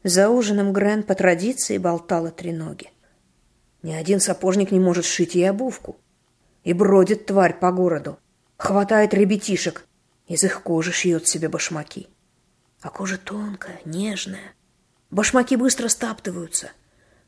За 0.02 0.28
ужином 0.28 0.72
Грен 0.72 1.04
по 1.04 1.14
традиции 1.14 1.78
болтала 1.78 2.30
три 2.30 2.52
ноги. 2.52 2.90
Ни 3.82 3.92
один 3.92 4.20
сапожник 4.20 4.70
не 4.70 4.80
может 4.80 5.04
сшить 5.04 5.34
ей 5.34 5.48
обувку. 5.50 5.96
И 6.64 6.72
бродит 6.72 7.26
тварь 7.26 7.58
по 7.58 7.70
городу. 7.72 8.18
Хватает 8.56 9.14
ребятишек. 9.14 9.86
Из 10.26 10.44
их 10.44 10.62
кожи 10.62 10.92
шьет 10.92 11.26
себе 11.28 11.48
башмаки. 11.48 12.08
А 12.80 12.90
кожа 12.90 13.18
тонкая, 13.18 13.80
нежная. 13.84 14.54
Башмаки 15.10 15.56
быстро 15.56 15.88
стаптываются. 15.88 16.70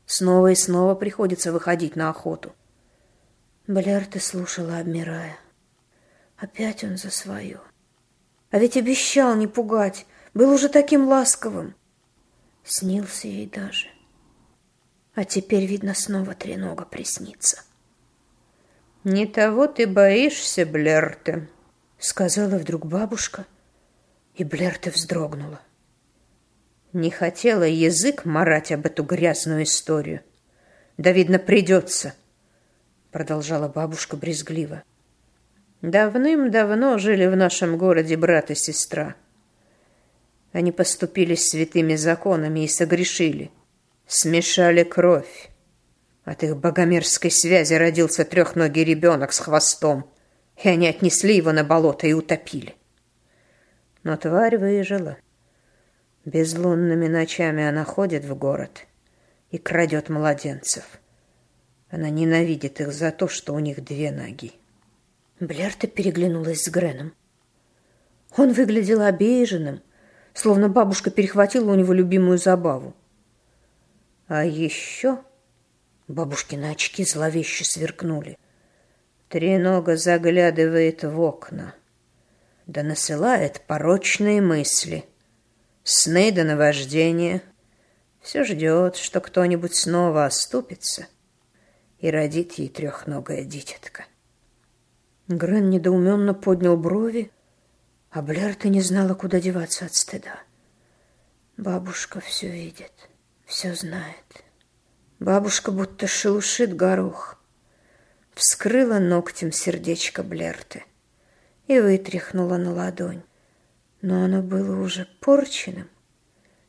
Снова 0.05 0.51
и 0.51 0.55
снова 0.55 0.95
приходится 0.95 1.51
выходить 1.51 1.95
на 1.95 2.09
охоту. 2.09 2.53
Блярта 3.67 4.19
слушала, 4.19 4.79
обмирая. 4.79 5.37
Опять 6.37 6.83
он 6.83 6.97
за 6.97 7.09
свое. 7.09 7.61
А 8.51 8.59
ведь 8.59 8.77
обещал 8.77 9.35
не 9.35 9.47
пугать, 9.47 10.05
был 10.33 10.51
уже 10.51 10.69
таким 10.69 11.07
ласковым. 11.07 11.75
Снился 12.63 13.27
ей 13.27 13.47
даже. 13.47 13.87
А 15.13 15.23
теперь, 15.23 15.65
видно, 15.65 15.93
снова 15.93 16.33
тренога 16.33 16.85
приснится. 16.85 17.61
«Не 19.03 19.27
того 19.27 19.67
ты 19.67 19.87
боишься, 19.87 20.65
Блерте»,— 20.65 21.47
сказала 21.99 22.57
вдруг 22.57 22.85
бабушка, 22.85 23.45
и 24.35 24.43
Блерте 24.43 24.91
вздрогнула. 24.91 25.61
Не 26.93 27.11
хотела 27.11 27.63
язык 27.63 28.25
марать 28.25 28.71
об 28.71 28.85
эту 28.85 29.03
грязную 29.03 29.63
историю. 29.63 30.21
Да, 30.97 31.11
видно, 31.11 31.39
придется, 31.39 32.13
продолжала 33.11 33.67
бабушка 33.67 34.15
брезгливо. 34.15 34.83
Давным-давно 35.81 36.97
жили 36.97 37.27
в 37.27 37.35
нашем 37.35 37.77
городе 37.77 38.17
брат 38.17 38.49
и 38.49 38.55
сестра. 38.55 39.15
Они 40.51 40.71
поступили 40.71 41.35
святыми 41.35 41.95
законами 41.95 42.61
и 42.61 42.67
согрешили. 42.67 43.51
Смешали 44.07 44.83
кровь. 44.83 45.49
От 46.23 46.43
их 46.43 46.57
богомерзкой 46.57 47.29
связи 47.29 47.73
родился 47.73 48.23
трехногий 48.25 48.83
ребенок 48.83 49.31
с 49.33 49.39
хвостом, 49.39 50.09
и 50.63 50.69
они 50.69 50.87
отнесли 50.87 51.35
его 51.35 51.51
на 51.51 51.63
болото 51.63 52.07
и 52.07 52.13
утопили. 52.13 52.75
Но 54.03 54.17
тварь 54.17 54.57
выжила. 54.57 55.17
Безлунными 56.23 57.07
ночами 57.07 57.63
она 57.63 57.83
ходит 57.83 58.23
в 58.25 58.35
город 58.35 58.87
и 59.51 59.57
крадет 59.57 60.09
младенцев. 60.09 60.99
Она 61.89 62.09
ненавидит 62.09 62.81
их 62.81 62.91
за 62.91 63.11
то, 63.11 63.27
что 63.27 63.53
у 63.53 63.59
них 63.59 63.83
две 63.83 64.11
ноги. 64.11 64.53
Блерта 65.39 65.87
переглянулась 65.87 66.63
с 66.63 66.69
Греном. 66.69 67.13
Он 68.37 68.53
выглядел 68.53 69.01
обиженным, 69.01 69.81
словно 70.33 70.67
бабушка 70.67 71.11
перехватила 71.11 71.71
у 71.71 71.75
него 71.75 71.93
любимую 71.93 72.37
забаву. 72.37 72.93
А 74.27 74.43
еще 74.43 75.19
бабушкины 76.07 76.71
очки 76.71 77.05
зловеще 77.05 77.63
сверкнули. 77.63 78.37
Тренога 79.29 79.97
заглядывает 79.97 81.03
в 81.03 81.19
окна, 81.19 81.75
да 82.67 82.83
насылает 82.83 83.61
порочные 83.61 84.41
мысли— 84.41 85.05
сны 85.85 86.31
до 86.31 86.43
наваждения. 86.43 87.41
Все 88.21 88.43
ждет, 88.43 88.97
что 88.97 89.21
кто-нибудь 89.21 89.75
снова 89.75 90.25
оступится 90.25 91.07
и 91.99 92.09
родит 92.09 92.53
ей 92.53 92.67
трехногая 92.67 93.45
дитятка. 93.45 94.05
Грен 95.27 95.69
недоуменно 95.69 96.33
поднял 96.33 96.75
брови, 96.75 97.31
а 98.09 98.21
Блерта 98.21 98.67
не 98.67 98.81
знала, 98.81 99.13
куда 99.13 99.39
деваться 99.39 99.85
от 99.85 99.93
стыда. 99.93 100.39
Бабушка 101.57 102.19
все 102.19 102.49
видит, 102.49 102.91
все 103.45 103.73
знает. 103.75 104.43
Бабушка 105.19 105.71
будто 105.71 106.07
шелушит 106.07 106.75
горох. 106.75 107.34
Вскрыла 108.35 108.99
ногтем 108.99 109.53
сердечко 109.53 110.21
Блерты 110.21 110.83
и 111.67 111.79
вытряхнула 111.79 112.57
на 112.57 112.73
ладонь. 112.73 113.23
Но 114.01 114.25
оно 114.25 114.41
было 114.41 114.77
уже 114.81 115.07
порченным, 115.21 115.89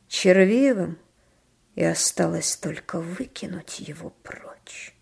червивым, 0.06 0.96
и 1.74 1.82
осталось 1.82 2.56
только 2.56 3.00
выкинуть 3.00 3.80
его 3.80 4.10
прочь. 4.22 4.94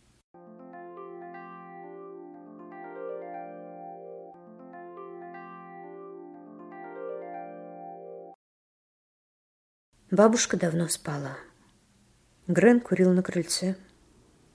Бабушка 10.11 10.57
давно 10.57 10.89
спала. 10.89 11.37
Грен 12.47 12.81
курил 12.81 13.12
на 13.12 13.23
крыльце. 13.23 13.77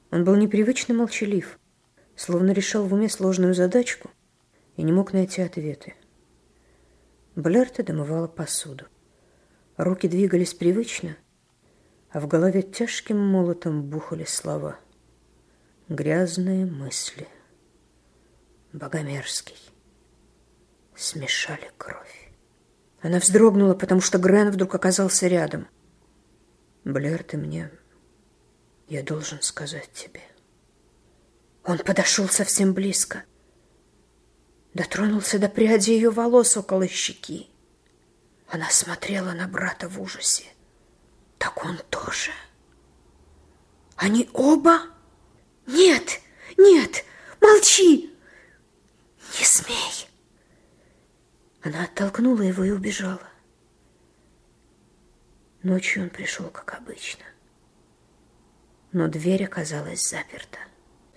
Он 0.10 0.24
был 0.24 0.36
непривычно 0.36 0.96
молчалив, 0.96 1.59
словно 2.20 2.52
решал 2.52 2.86
в 2.86 2.94
уме 2.94 3.08
сложную 3.08 3.54
задачку 3.54 4.12
и 4.76 4.84
не 4.84 4.92
мог 4.92 5.14
найти 5.14 5.42
ответы. 5.42 5.96
Блерта 7.38 7.82
домывала 7.82 8.28
посуду. 8.28 8.88
Руки 9.78 10.10
двигались 10.10 10.54
привычно, 10.54 11.16
а 12.10 12.20
в 12.20 12.28
голове 12.28 12.62
тяжким 12.62 13.18
молотом 13.18 13.84
бухали 13.84 14.26
слова. 14.26 14.78
Грязные 15.88 16.66
мысли. 16.66 17.26
Богомерзкий. 18.74 19.58
Смешали 20.98 21.72
кровь. 21.78 22.34
Она 23.00 23.20
вздрогнула, 23.20 23.76
потому 23.76 24.02
что 24.02 24.18
Грен 24.18 24.52
вдруг 24.52 24.76
оказался 24.76 25.28
рядом. 25.28 25.70
«Блер, 26.84 27.24
ты 27.24 27.38
мне 27.38 27.72
я 28.90 29.04
должен 29.04 29.42
сказать 29.42 29.90
тебе. 29.94 30.22
Он 31.70 31.78
подошел 31.78 32.28
совсем 32.28 32.74
близко. 32.74 33.26
Дотронулся 34.74 35.38
до 35.38 35.50
пряди 35.50 35.92
ее 35.92 36.10
волос 36.10 36.58
около 36.58 36.88
щеки. 36.88 37.48
Она 38.48 38.72
смотрела 38.72 39.34
на 39.34 39.48
брата 39.48 39.88
в 39.88 40.02
ужасе. 40.02 40.46
Так 41.38 41.64
он 41.64 41.78
тоже. 41.92 42.32
Они 43.98 44.28
оба? 44.34 44.82
Нет, 45.68 46.22
нет, 46.58 47.06
молчи! 47.40 48.12
Не 49.38 49.46
смей! 49.46 50.10
Она 51.62 51.84
оттолкнула 51.84 52.42
его 52.42 52.64
и 52.64 52.72
убежала. 52.72 53.30
Ночью 55.62 56.02
он 56.02 56.10
пришел, 56.10 56.50
как 56.50 56.74
обычно 56.74 57.26
но 58.92 59.08
дверь 59.08 59.46
оказалась 59.46 60.10
заперта. 60.10 60.58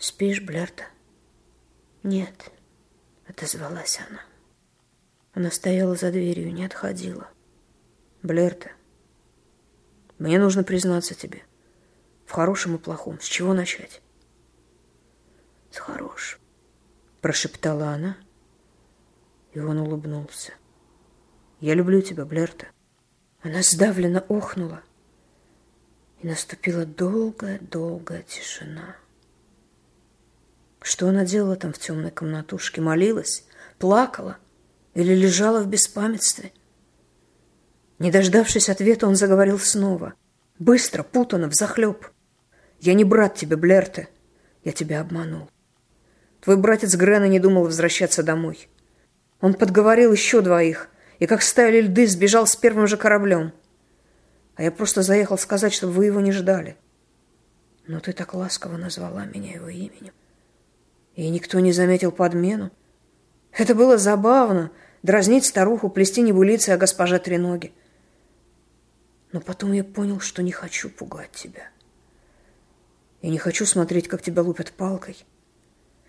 «Спишь, 0.03 0.40
Блерта?» 0.40 0.86
«Нет»,— 2.03 2.50
отозвалась 3.28 4.00
она. 4.00 4.20
Она 5.32 5.53
стояла 5.53 5.94
за 5.94 6.11
дверью 6.11 6.48
и 6.48 6.53
не 6.53 6.64
отходила. 6.64 7.28
«Блерта, 8.20 8.72
мне 10.18 10.40
нужно 10.40 10.64
признаться 10.64 11.14
тебе. 11.14 11.44
В 12.26 12.32
хорошем 12.32 12.74
и 12.74 12.78
плохом. 12.78 13.20
С 13.20 13.26
чего 13.26 13.55
начать?» 13.55 14.03
«С 15.70 15.76
хорошим»,— 15.76 16.40
прошептала 17.20 17.90
она, 17.90 18.16
и 19.53 19.61
он 19.61 19.78
улыбнулся. 19.78 20.53
«Я 21.61 21.74
люблю 21.74 22.03
тебя, 22.03 22.24
Блерта». 22.24 22.66
Она 23.40 23.62
сдавленно 23.62 24.18
охнула, 24.28 24.82
и 26.18 26.26
наступила 26.26 26.86
долгая-долгая 26.86 28.24
тишина. 28.24 28.96
Что 30.83 31.09
она 31.09 31.24
делала 31.24 31.57
там 31.57 31.72
в 31.72 31.78
темной 31.78 32.11
комнатушке? 32.11 32.80
Молилась? 32.80 33.45
Плакала? 33.78 34.39
Или 34.95 35.14
лежала 35.14 35.62
в 35.62 35.68
беспамятстве? 35.68 36.53
Не 37.99 38.11
дождавшись 38.11 38.68
ответа, 38.68 39.07
он 39.07 39.14
заговорил 39.14 39.59
снова. 39.59 40.14
Быстро, 40.59 41.03
путано, 41.03 41.49
взахлеб. 41.49 42.11
«Я 42.80 42.95
не 42.95 43.05
брат 43.05 43.37
тебе, 43.37 43.57
Блерте. 43.57 44.09
Я 44.64 44.72
тебя 44.72 45.01
обманул. 45.01 45.49
Твой 46.41 46.57
братец 46.57 46.97
Грена 46.97 47.28
не 47.28 47.39
думал 47.39 47.64
возвращаться 47.64 48.24
домой. 48.24 48.68
Он 49.41 49.55
подговорил 49.55 50.12
еще 50.12 50.41
двоих, 50.41 50.89
и 51.20 51.26
как 51.26 51.43
стаяли 51.43 51.83
льды, 51.83 52.09
сбежал 52.09 52.47
с 52.47 52.57
первым 52.57 52.89
же 52.89 52.97
кораблем. 52.97 53.53
А 54.57 54.64
я 54.64 54.72
просто 54.72 55.03
заехал 55.03 55.39
сказать, 55.39 55.72
чтобы 55.72 55.93
вы 55.93 56.07
его 56.07 56.20
не 56.20 56.33
ждали. 56.33 56.76
Но 57.87 58.01
ты 58.01 58.12
так 58.12 58.35
ласково 58.35 58.76
назвала 58.76 59.24
меня 59.26 59.53
его 59.53 59.68
именем. 59.68 60.12
И 61.14 61.28
никто 61.28 61.60
не 61.60 61.72
заметил 61.72 62.12
подмену. 62.12 62.70
Это 63.52 63.74
было 63.74 63.98
забавно, 63.98 64.70
дразнить 65.02 65.44
старуху, 65.44 65.90
плести 65.90 66.22
небылицы 66.22 66.70
о 66.70 66.78
госпоже 66.78 67.18
Треноге. 67.18 67.72
Но 69.32 69.40
потом 69.40 69.72
я 69.72 69.84
понял, 69.84 70.20
что 70.20 70.42
не 70.42 70.52
хочу 70.52 70.88
пугать 70.90 71.32
тебя. 71.32 71.68
И 73.20 73.28
не 73.28 73.38
хочу 73.38 73.66
смотреть, 73.66 74.08
как 74.08 74.22
тебя 74.22 74.42
лупят 74.42 74.72
палкой. 74.72 75.16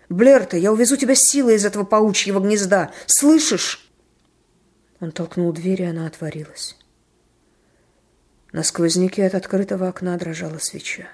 Блерта, 0.08 0.56
я 0.56 0.72
увезу 0.72 0.96
тебя 0.96 1.14
силой 1.16 1.56
из 1.56 1.64
этого 1.64 1.84
паучьего 1.84 2.40
гнезда. 2.40 2.92
Слышишь? 3.06 3.90
Он 5.00 5.12
толкнул 5.12 5.52
дверь, 5.52 5.82
и 5.82 5.86
она 5.86 6.06
отворилась. 6.06 6.76
На 8.52 8.62
сквозняке 8.62 9.26
от 9.26 9.34
открытого 9.34 9.88
окна 9.88 10.16
дрожала 10.16 10.58
свеча. 10.58 11.08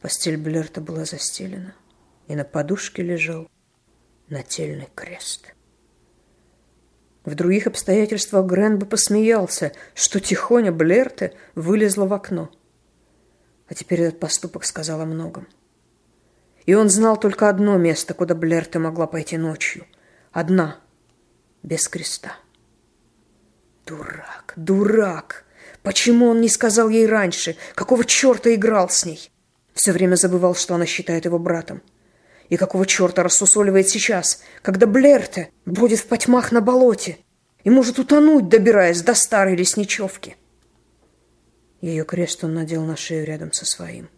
Постель 0.00 0.36
Блерта 0.36 0.80
была 0.80 1.04
застелена, 1.04 1.74
и 2.26 2.34
на 2.34 2.44
подушке 2.44 3.02
лежал 3.02 3.48
нательный 4.28 4.88
крест. 4.94 5.54
В 7.24 7.34
других 7.34 7.66
обстоятельствах 7.66 8.46
Грен 8.46 8.78
бы 8.78 8.86
посмеялся, 8.86 9.72
что 9.94 10.20
тихоня 10.20 10.70
Блерта 10.70 11.32
вылезла 11.54 12.06
в 12.06 12.12
окно. 12.12 12.50
А 13.68 13.74
теперь 13.74 14.02
этот 14.02 14.20
поступок 14.20 14.64
сказал 14.64 15.00
о 15.00 15.06
многом. 15.06 15.48
И 16.66 16.74
он 16.74 16.88
знал 16.88 17.18
только 17.18 17.48
одно 17.48 17.76
место, 17.78 18.14
куда 18.14 18.34
Блерта 18.34 18.78
могла 18.78 19.06
пойти 19.06 19.36
ночью. 19.38 19.86
Одна, 20.30 20.78
без 21.62 21.88
креста. 21.88 22.36
Дурак, 23.86 24.52
дурак! 24.56 25.44
Почему 25.82 26.26
он 26.26 26.40
не 26.40 26.48
сказал 26.48 26.88
ей 26.88 27.06
раньше? 27.06 27.56
Какого 27.74 28.04
черта 28.04 28.54
играл 28.54 28.88
с 28.88 29.04
ней? 29.04 29.30
Все 29.74 29.92
время 29.92 30.16
забывал, 30.16 30.54
что 30.54 30.74
она 30.74 30.86
считает 30.86 31.24
его 31.24 31.38
братом. 31.38 31.82
И 32.48 32.56
какого 32.56 32.86
черта 32.86 33.22
рассусоливает 33.22 33.88
сейчас, 33.88 34.42
когда 34.62 34.86
Блерте 34.86 35.50
будет 35.64 35.98
в 35.98 36.06
потьмах 36.06 36.52
на 36.52 36.60
болоте 36.60 37.18
и 37.64 37.70
может 37.70 37.98
утонуть, 37.98 38.48
добираясь 38.48 39.02
до 39.02 39.14
старой 39.14 39.56
лесничевки? 39.56 40.36
Ее 41.80 42.04
крест 42.04 42.44
он 42.44 42.54
надел 42.54 42.84
на 42.84 42.96
шею 42.96 43.26
рядом 43.26 43.52
со 43.52 43.66
своим 43.66 44.08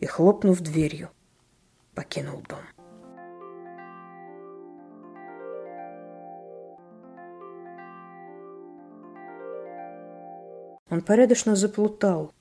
и, 0.00 0.06
хлопнув 0.06 0.60
дверью, 0.60 1.10
покинул 1.94 2.42
дом. 2.48 2.60
Он 10.90 11.02
порядочно 11.02 11.54
заплутал 11.54 12.32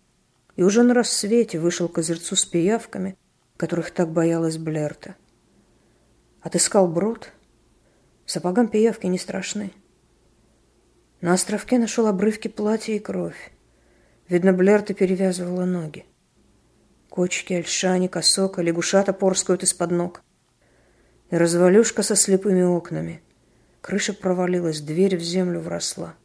и 0.55 0.63
уже 0.63 0.83
на 0.83 0.93
рассвете 0.93 1.59
вышел 1.59 1.89
к 1.89 1.97
озерцу 1.97 2.35
с 2.35 2.45
пиявками, 2.45 3.17
которых 3.57 3.91
так 3.91 4.09
боялась 4.09 4.57
Блерта. 4.57 5.15
Отыскал 6.41 6.87
брод. 6.87 7.31
Сапогам 8.25 8.67
пиявки 8.67 9.07
не 9.07 9.17
страшны. 9.17 9.73
На 11.21 11.33
островке 11.33 11.79
нашел 11.79 12.07
обрывки 12.07 12.47
платья 12.47 12.93
и 12.93 12.99
кровь. 12.99 13.51
Видно, 14.29 14.53
Блерта 14.53 14.93
перевязывала 14.93 15.65
ноги. 15.65 16.05
Кочки, 17.09 17.53
альшани, 17.53 18.07
косока, 18.07 18.61
лягушата 18.61 19.13
порскают 19.13 19.63
из-под 19.63 19.91
ног. 19.91 20.21
И 21.31 21.37
развалюшка 21.37 22.03
со 22.03 22.15
слепыми 22.15 22.61
окнами. 22.61 23.21
Крыша 23.81 24.13
провалилась, 24.13 24.81
дверь 24.81 25.17
в 25.17 25.21
землю 25.21 25.59
вросла. 25.59 26.15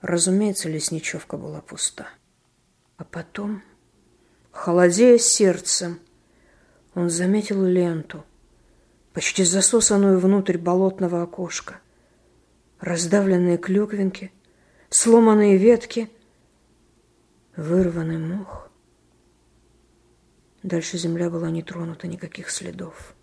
Разумеется, 0.00 0.68
лесничевка 0.68 1.36
была 1.36 1.60
пуста. 1.60 2.08
А 2.96 3.04
потом, 3.04 3.62
холодея 4.52 5.18
сердцем, 5.18 6.00
он 6.96 7.10
заметил 7.10 7.62
ленту, 7.62 8.24
почти 9.12 9.44
засосанную 9.44 10.18
внутрь 10.18 10.56
болотного 10.56 11.22
окошка. 11.22 11.80
Раздавленные 12.80 13.58
клюквинки, 13.58 14.32
сломанные 14.88 15.58
ветки, 15.58 16.10
вырванный 17.54 18.16
мох. 18.16 18.70
Дальше 20.62 20.96
земля 20.96 21.28
была 21.28 21.50
не 21.50 21.62
тронута, 21.62 22.06
никаких 22.06 22.48
следов. 22.48 23.14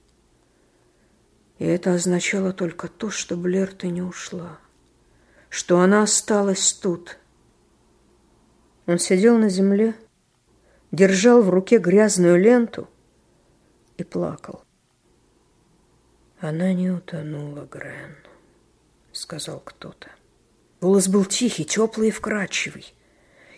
И 1.58 1.66
это 1.66 1.96
означало 1.96 2.54
только 2.54 2.88
то, 2.88 3.10
что 3.10 3.36
Блерта 3.36 3.88
не 3.88 4.04
ушла, 4.04 4.60
что 5.50 5.80
она 5.80 6.04
осталась 6.04 6.74
тут. 6.74 7.18
Он 8.86 9.00
сидел 9.00 9.38
на 9.40 9.50
земле, 9.50 9.96
держал 10.92 11.42
в 11.42 11.50
руке 11.50 11.80
грязную 11.80 12.40
ленту 12.40 12.88
и 14.04 14.06
плакал. 14.06 14.64
Она 16.40 16.72
не 16.74 16.92
утонула, 16.92 17.66
Грен, 17.66 18.16
сказал 19.12 19.60
кто-то. 19.60 20.12
Голос 20.80 21.08
был 21.08 21.26
тихий, 21.26 21.66
теплый 21.66 22.10
и 22.10 22.12
вкрадчивый. 22.12 22.94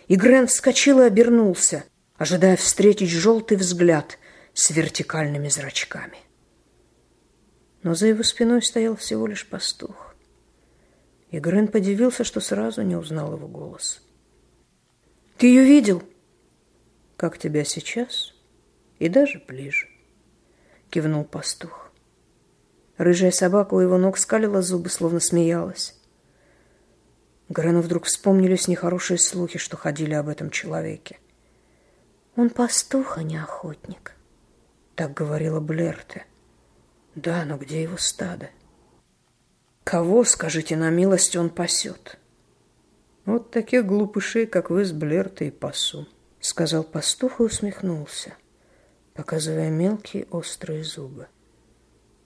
И 0.08 0.16
Грен 0.16 0.46
вскочил 0.46 1.00
и 1.00 1.04
обернулся, 1.04 1.84
ожидая 2.16 2.56
встретить 2.56 3.10
желтый 3.10 3.56
взгляд 3.56 4.18
с 4.54 4.70
вертикальными 4.70 5.48
зрачками 5.48 6.18
но 7.86 7.94
за 7.94 8.08
его 8.08 8.24
спиной 8.24 8.62
стоял 8.62 8.96
всего 8.96 9.28
лишь 9.28 9.46
пастух. 9.46 10.16
И 11.30 11.38
Грен 11.38 11.68
подивился, 11.68 12.24
что 12.24 12.40
сразу 12.40 12.82
не 12.82 12.96
узнал 12.96 13.34
его 13.34 13.46
голос. 13.46 14.02
«Ты 15.38 15.46
ее 15.46 15.62
видел?» 15.62 16.02
«Как 17.16 17.38
тебя 17.38 17.62
сейчас?» 17.62 18.34
«И 18.98 19.08
даже 19.08 19.40
ближе»,— 19.46 19.88
кивнул 20.90 21.24
пастух. 21.24 21.90
Рыжая 22.96 23.30
собака 23.30 23.74
у 23.74 23.80
его 23.80 23.98
ног 23.98 24.18
скалила 24.18 24.62
зубы, 24.62 24.88
словно 24.88 25.20
смеялась. 25.20 25.94
Грену 27.48 27.80
вдруг 27.80 28.04
вспомнились 28.04 28.68
нехорошие 28.68 29.18
слухи, 29.18 29.58
что 29.58 29.76
ходили 29.76 30.14
об 30.14 30.28
этом 30.28 30.50
человеке. 30.50 31.18
«Он 32.34 32.50
пастух, 32.50 33.18
а 33.18 33.22
не 33.22 33.36
охотник»,— 33.36 34.14
так 34.94 35.14
говорила 35.14 35.60
Блерте. 35.60 36.26
Да, 37.16 37.46
но 37.46 37.56
где 37.56 37.82
его 37.82 37.96
стадо? 37.96 38.50
Кого, 39.84 40.22
скажите 40.24 40.76
на 40.76 40.90
милость, 40.90 41.34
он 41.34 41.48
пасет? 41.48 42.18
Вот 43.24 43.50
таких 43.50 43.86
глупышей, 43.86 44.46
как 44.46 44.68
вы 44.68 44.84
с 44.84 44.92
Блертой, 44.92 45.50
пасу, 45.50 46.06
сказал 46.40 46.84
пастух 46.84 47.40
и 47.40 47.44
усмехнулся, 47.44 48.34
показывая 49.16 49.70
мелкие 49.70 50.26
острые 50.30 50.84
зубы. 50.84 51.26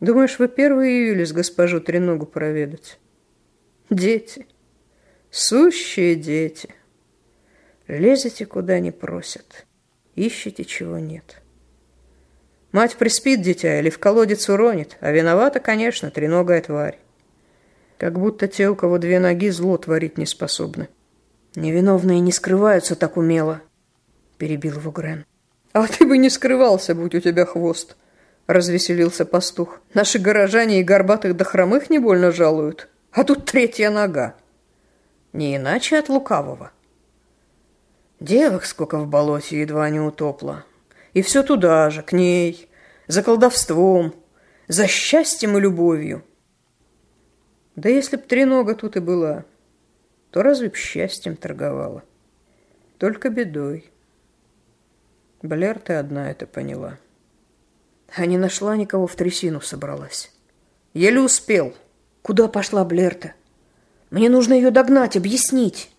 Думаешь, 0.01 0.38
вы 0.38 0.49
первые 0.49 1.07
явились 1.07 1.32
госпожу 1.32 1.80
Треногу 1.80 2.26
проведать? 2.26 2.99
Дети, 3.91 4.47
сущие 5.30 6.16
дети. 6.16 6.74
Лезете, 7.86 8.47
куда 8.47 8.78
не 8.80 8.91
просят, 8.91 9.66
ищете, 10.14 10.64
чего 10.64 10.99
нет. 10.99 11.43
Мать 12.72 12.97
приспит 12.97 13.43
дитя 13.43 13.80
или 13.80 13.91
в 13.91 13.99
колодец 13.99 14.49
уронит, 14.49 14.97
а 15.01 15.11
виновата, 15.11 15.59
конечно, 15.59 16.11
треногая 16.11 16.61
тварь. 16.62 16.99
Как 17.99 18.18
будто 18.18 18.47
те, 18.47 18.68
у 18.68 18.76
кого 18.76 18.99
две 18.99 19.18
ноги, 19.18 19.51
зло 19.51 19.76
творить 19.76 20.18
не 20.18 20.26
способны. 20.26 20.88
Невиновные 21.57 22.20
не 22.20 22.30
скрываются 22.30 22.95
так 22.95 23.16
умело, 23.16 23.61
перебил 24.38 24.78
его 24.78 24.93
Грен. 24.93 25.26
А 25.73 25.87
ты 25.87 26.05
бы 26.05 26.18
не 26.18 26.31
скрывался, 26.31 26.95
будь 26.95 27.14
у 27.14 27.21
тебя 27.21 27.47
хвост, 27.47 27.97
развеселился 28.47 29.25
пастух. 29.25 29.81
Наши 29.95 30.18
горожане 30.18 30.81
и 30.81 30.85
горбатых 30.85 31.37
до 31.37 31.45
хромых 31.45 31.91
не 31.91 31.99
больно 31.99 32.33
жалуют, 32.33 32.89
а 33.12 33.23
тут 33.23 33.47
третья 33.47 33.91
нога. 33.91 34.35
Не 35.33 35.57
иначе 35.57 35.99
от 35.99 36.09
лукавого. 36.09 36.73
Девок 38.18 38.64
сколько 38.64 38.99
в 38.99 39.07
болоте 39.07 39.61
едва 39.61 39.89
не 39.91 40.01
утопло, 40.01 40.64
и 41.14 41.23
все 41.23 41.43
туда 41.43 41.89
же, 41.91 42.03
к 42.03 42.12
ней, 42.12 42.68
за 43.07 43.23
колдовством, 43.23 44.14
за 44.68 44.87
счастьем 44.87 45.57
и 45.57 45.61
любовью. 45.61 46.25
Да 47.77 47.89
если 47.89 48.16
б 48.16 48.23
тренога 48.23 48.75
тут 48.75 48.97
и 48.97 49.01
была, 49.01 49.45
то 50.33 50.43
разве 50.43 50.68
б 50.68 50.77
счастьем 50.77 51.37
торговала? 51.37 52.03
Только 52.99 53.31
бедой. 53.31 53.91
Блер 55.43 55.78
ты 55.78 55.95
одна 55.95 56.30
это 56.30 56.47
поняла. 56.47 56.99
А 58.14 58.26
не 58.26 58.36
нашла 58.36 58.76
никого 58.76 59.07
в 59.07 59.14
трясину 59.14 59.61
собралась. 59.61 60.32
Еле 60.93 61.20
успел. 61.20 61.74
Куда 62.22 62.49
пошла 62.49 62.84
Блерта? 62.84 63.32
Мне 64.11 64.28
нужно 64.28 64.55
ее 64.55 64.70
догнать, 64.70 65.16
объяснить. 65.16 65.91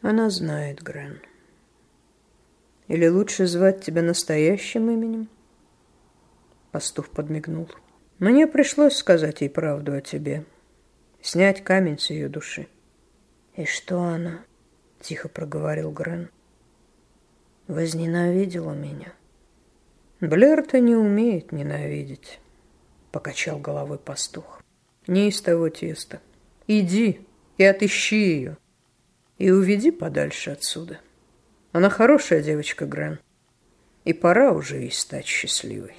Она 0.00 0.30
знает, 0.30 0.80
Грен. 0.80 1.20
Или 2.88 3.08
лучше 3.08 3.46
звать 3.46 3.84
тебя 3.84 4.02
настоящим 4.02 4.90
именем? 4.90 5.28
Пастух 6.70 7.08
подмигнул. 7.08 7.68
Мне 8.18 8.46
пришлось 8.46 8.96
сказать 8.96 9.42
ей 9.42 9.50
правду 9.50 9.92
о 9.92 10.00
тебе. 10.00 10.44
Снять 11.20 11.62
камень 11.62 11.98
с 11.98 12.10
ее 12.10 12.28
души. 12.28 12.68
И 13.56 13.64
что 13.66 14.00
она? 14.00 14.44
Тихо 15.00 15.28
проговорил 15.28 15.90
Грен. 15.90 16.30
Возненавидела 17.70 18.72
меня. 18.72 19.12
Блэр-то 20.20 20.80
не 20.80 20.94
умеет 20.94 21.52
ненавидеть, 21.52 22.40
покачал 23.12 23.58
головой 23.58 23.98
пастух. 23.98 24.62
Не 25.06 25.28
из 25.28 25.40
того 25.40 25.68
теста. 25.70 26.20
Иди 26.66 27.26
и 27.56 27.64
отыщи 27.64 28.16
ее. 28.16 28.58
И 29.38 29.50
уведи 29.50 29.90
подальше 29.90 30.50
отсюда.— 30.50 31.00
она 31.72 31.88
хорошая 31.88 32.42
девочка, 32.42 32.84
Грен. 32.84 33.20
И 34.04 34.12
пора 34.12 34.50
уже 34.52 34.78
ей 34.78 34.90
стать 34.90 35.26
счастливой. 35.26 35.94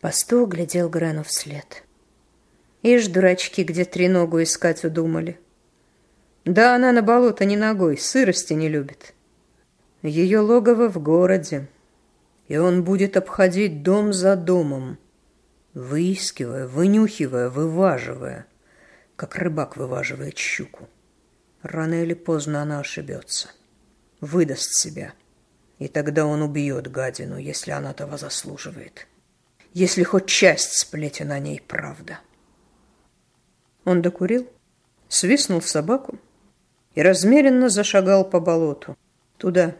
Пастух 0.00 0.50
глядел 0.50 0.90
Грену 0.90 1.24
вслед. 1.24 1.87
Ишь, 2.82 3.08
дурачки, 3.08 3.64
где 3.64 3.84
треногу 3.84 4.42
искать 4.42 4.84
удумали. 4.84 5.38
Да 6.44 6.76
она 6.76 6.92
на 6.92 7.02
болото 7.02 7.44
не 7.44 7.56
ногой, 7.56 7.98
сырости 7.98 8.52
не 8.52 8.68
любит. 8.68 9.14
Ее 10.02 10.38
логово 10.38 10.88
в 10.88 11.02
городе, 11.02 11.68
и 12.46 12.56
он 12.56 12.84
будет 12.84 13.16
обходить 13.16 13.82
дом 13.82 14.12
за 14.12 14.36
домом, 14.36 14.96
выискивая, 15.74 16.68
вынюхивая, 16.68 17.50
вываживая, 17.50 18.46
как 19.16 19.34
рыбак 19.34 19.76
вываживает 19.76 20.38
щуку. 20.38 20.88
Рано 21.62 22.02
или 22.02 22.14
поздно 22.14 22.62
она 22.62 22.78
ошибется, 22.78 23.50
выдаст 24.20 24.72
себя, 24.72 25.14
и 25.80 25.88
тогда 25.88 26.26
он 26.26 26.42
убьет 26.42 26.88
гадину, 26.88 27.36
если 27.38 27.72
она 27.72 27.92
того 27.92 28.16
заслуживает, 28.16 29.08
если 29.74 30.04
хоть 30.04 30.26
часть 30.26 30.74
сплетен 30.74 31.32
о 31.32 31.40
ней 31.40 31.60
правда. 31.60 32.20
Он 33.84 34.02
докурил, 34.02 34.48
свистнул 35.08 35.62
собаку 35.62 36.18
и 36.94 37.02
размеренно 37.02 37.68
зашагал 37.68 38.28
по 38.28 38.40
болоту, 38.40 38.96
туда, 39.36 39.74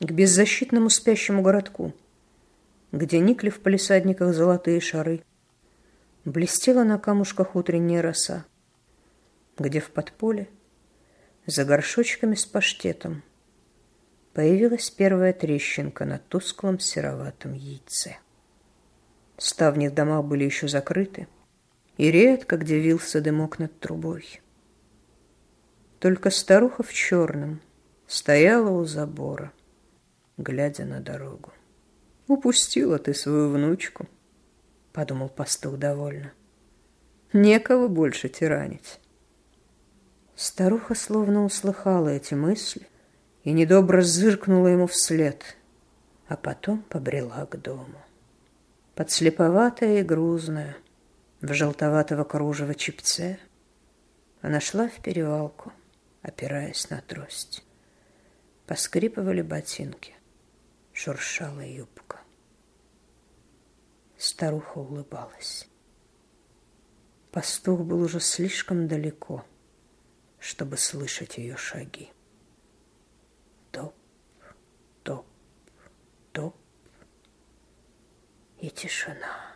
к 0.00 0.10
беззащитному 0.10 0.90
спящему 0.90 1.42
городку, 1.42 1.92
где 2.90 3.18
никли 3.20 3.50
в 3.50 3.60
палисадниках 3.60 4.34
золотые 4.34 4.80
шары. 4.80 5.22
Блестела 6.24 6.84
на 6.84 6.98
камушках 6.98 7.56
утренняя 7.56 8.02
роса, 8.02 8.44
где 9.58 9.80
в 9.80 9.90
подполе, 9.90 10.48
за 11.46 11.64
горшочками 11.64 12.34
с 12.34 12.46
паштетом, 12.46 13.22
появилась 14.32 14.90
первая 14.90 15.32
трещинка 15.32 16.04
на 16.04 16.18
тусклом 16.18 16.78
сероватом 16.78 17.54
яйце. 17.54 18.18
Ставни 19.36 19.88
в 19.88 19.94
домах 19.94 20.24
были 20.24 20.44
еще 20.44 20.68
закрыты, 20.68 21.26
и 21.96 22.10
редко 22.10 22.56
где 22.56 22.78
вился 22.78 23.20
дымок 23.20 23.58
над 23.58 23.78
трубой. 23.78 24.40
Только 25.98 26.30
старуха 26.30 26.82
в 26.82 26.92
черном 26.92 27.60
стояла 28.06 28.70
у 28.70 28.84
забора, 28.84 29.52
глядя 30.36 30.84
на 30.84 31.00
дорогу. 31.00 31.52
Упустила 32.26 32.98
ты 32.98 33.14
свою 33.14 33.50
внучку, 33.50 34.08
подумал 34.92 35.28
пастух 35.28 35.78
довольно. 35.78 36.32
Некого 37.32 37.88
больше 37.88 38.28
тиранить. 38.28 39.00
Старуха 40.34 40.94
словно 40.94 41.44
услыхала 41.44 42.08
эти 42.08 42.34
мысли 42.34 42.86
и 43.44 43.52
недобро 43.52 44.02
зыркнула 44.02 44.68
ему 44.68 44.86
вслед, 44.86 45.56
а 46.26 46.36
потом 46.36 46.82
побрела 46.82 47.46
к 47.46 47.60
дому. 47.60 48.02
Подслеповатая 48.94 50.00
и 50.00 50.02
грузная, 50.02 50.76
в 51.42 51.52
желтоватого 51.52 52.24
кружева 52.24 52.74
чипце. 52.74 53.38
Она 54.40 54.60
шла 54.60 54.88
в 54.88 55.02
перевалку, 55.02 55.72
опираясь 56.22 56.88
на 56.88 57.00
трость. 57.00 57.64
Поскрипывали 58.66 59.42
ботинки, 59.42 60.14
шуршала 60.92 61.60
юбка. 61.60 62.20
Старуха 64.16 64.78
улыбалась. 64.78 65.68
Пастух 67.32 67.80
был 67.80 68.02
уже 68.02 68.20
слишком 68.20 68.86
далеко, 68.86 69.44
чтобы 70.38 70.76
слышать 70.76 71.38
ее 71.38 71.56
шаги. 71.56 72.10
Топ, 73.72 73.94
топ, 75.02 75.26
топ 76.32 76.54
и 78.60 78.70
тишина. 78.70 79.51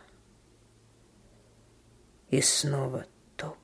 И 2.29 2.41
снова 2.41 3.05
топ, 3.37 3.55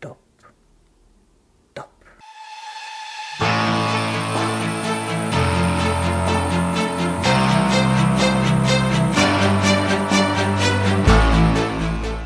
топ, 0.00 0.18
топ. 1.72 1.86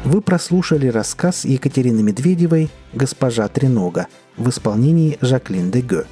Вы 0.04 0.22
прослушали 0.22 0.86
рассказ 0.86 1.44
Екатерины 1.44 2.02
Медведевой 2.02 2.70
«Госпожа 2.94 3.46
Тренога» 3.48 4.06
в 4.38 4.48
исполнении 4.48 5.18
Жаклин 5.20 5.70
Деге. 5.70 6.06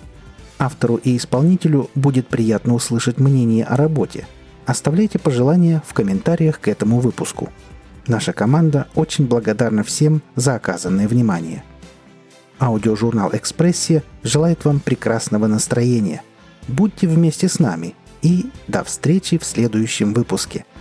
Автору 0.58 0.96
и 0.96 1.16
исполнителю 1.16 1.88
будет 1.94 2.28
приятно 2.28 2.74
услышать 2.74 3.18
мнение 3.18 3.64
о 3.64 3.76
работе. 3.76 4.26
Оставляйте 4.66 5.18
пожелания 5.18 5.82
в 5.86 5.94
комментариях 5.94 6.60
к 6.60 6.68
этому 6.68 7.00
выпуску. 7.00 7.48
Наша 8.06 8.32
команда 8.32 8.86
очень 8.94 9.26
благодарна 9.26 9.82
всем 9.82 10.22
за 10.36 10.54
оказанное 10.54 11.08
внимание. 11.08 11.64
Аудиожурнал 12.58 13.30
«Экспрессия» 13.32 14.02
желает 14.22 14.64
вам 14.64 14.80
прекрасного 14.80 15.46
настроения. 15.46 16.22
Будьте 16.68 17.08
вместе 17.08 17.48
с 17.48 17.58
нами 17.58 17.94
и 18.22 18.50
до 18.68 18.84
встречи 18.84 19.38
в 19.38 19.44
следующем 19.44 20.14
выпуске– 20.14 20.64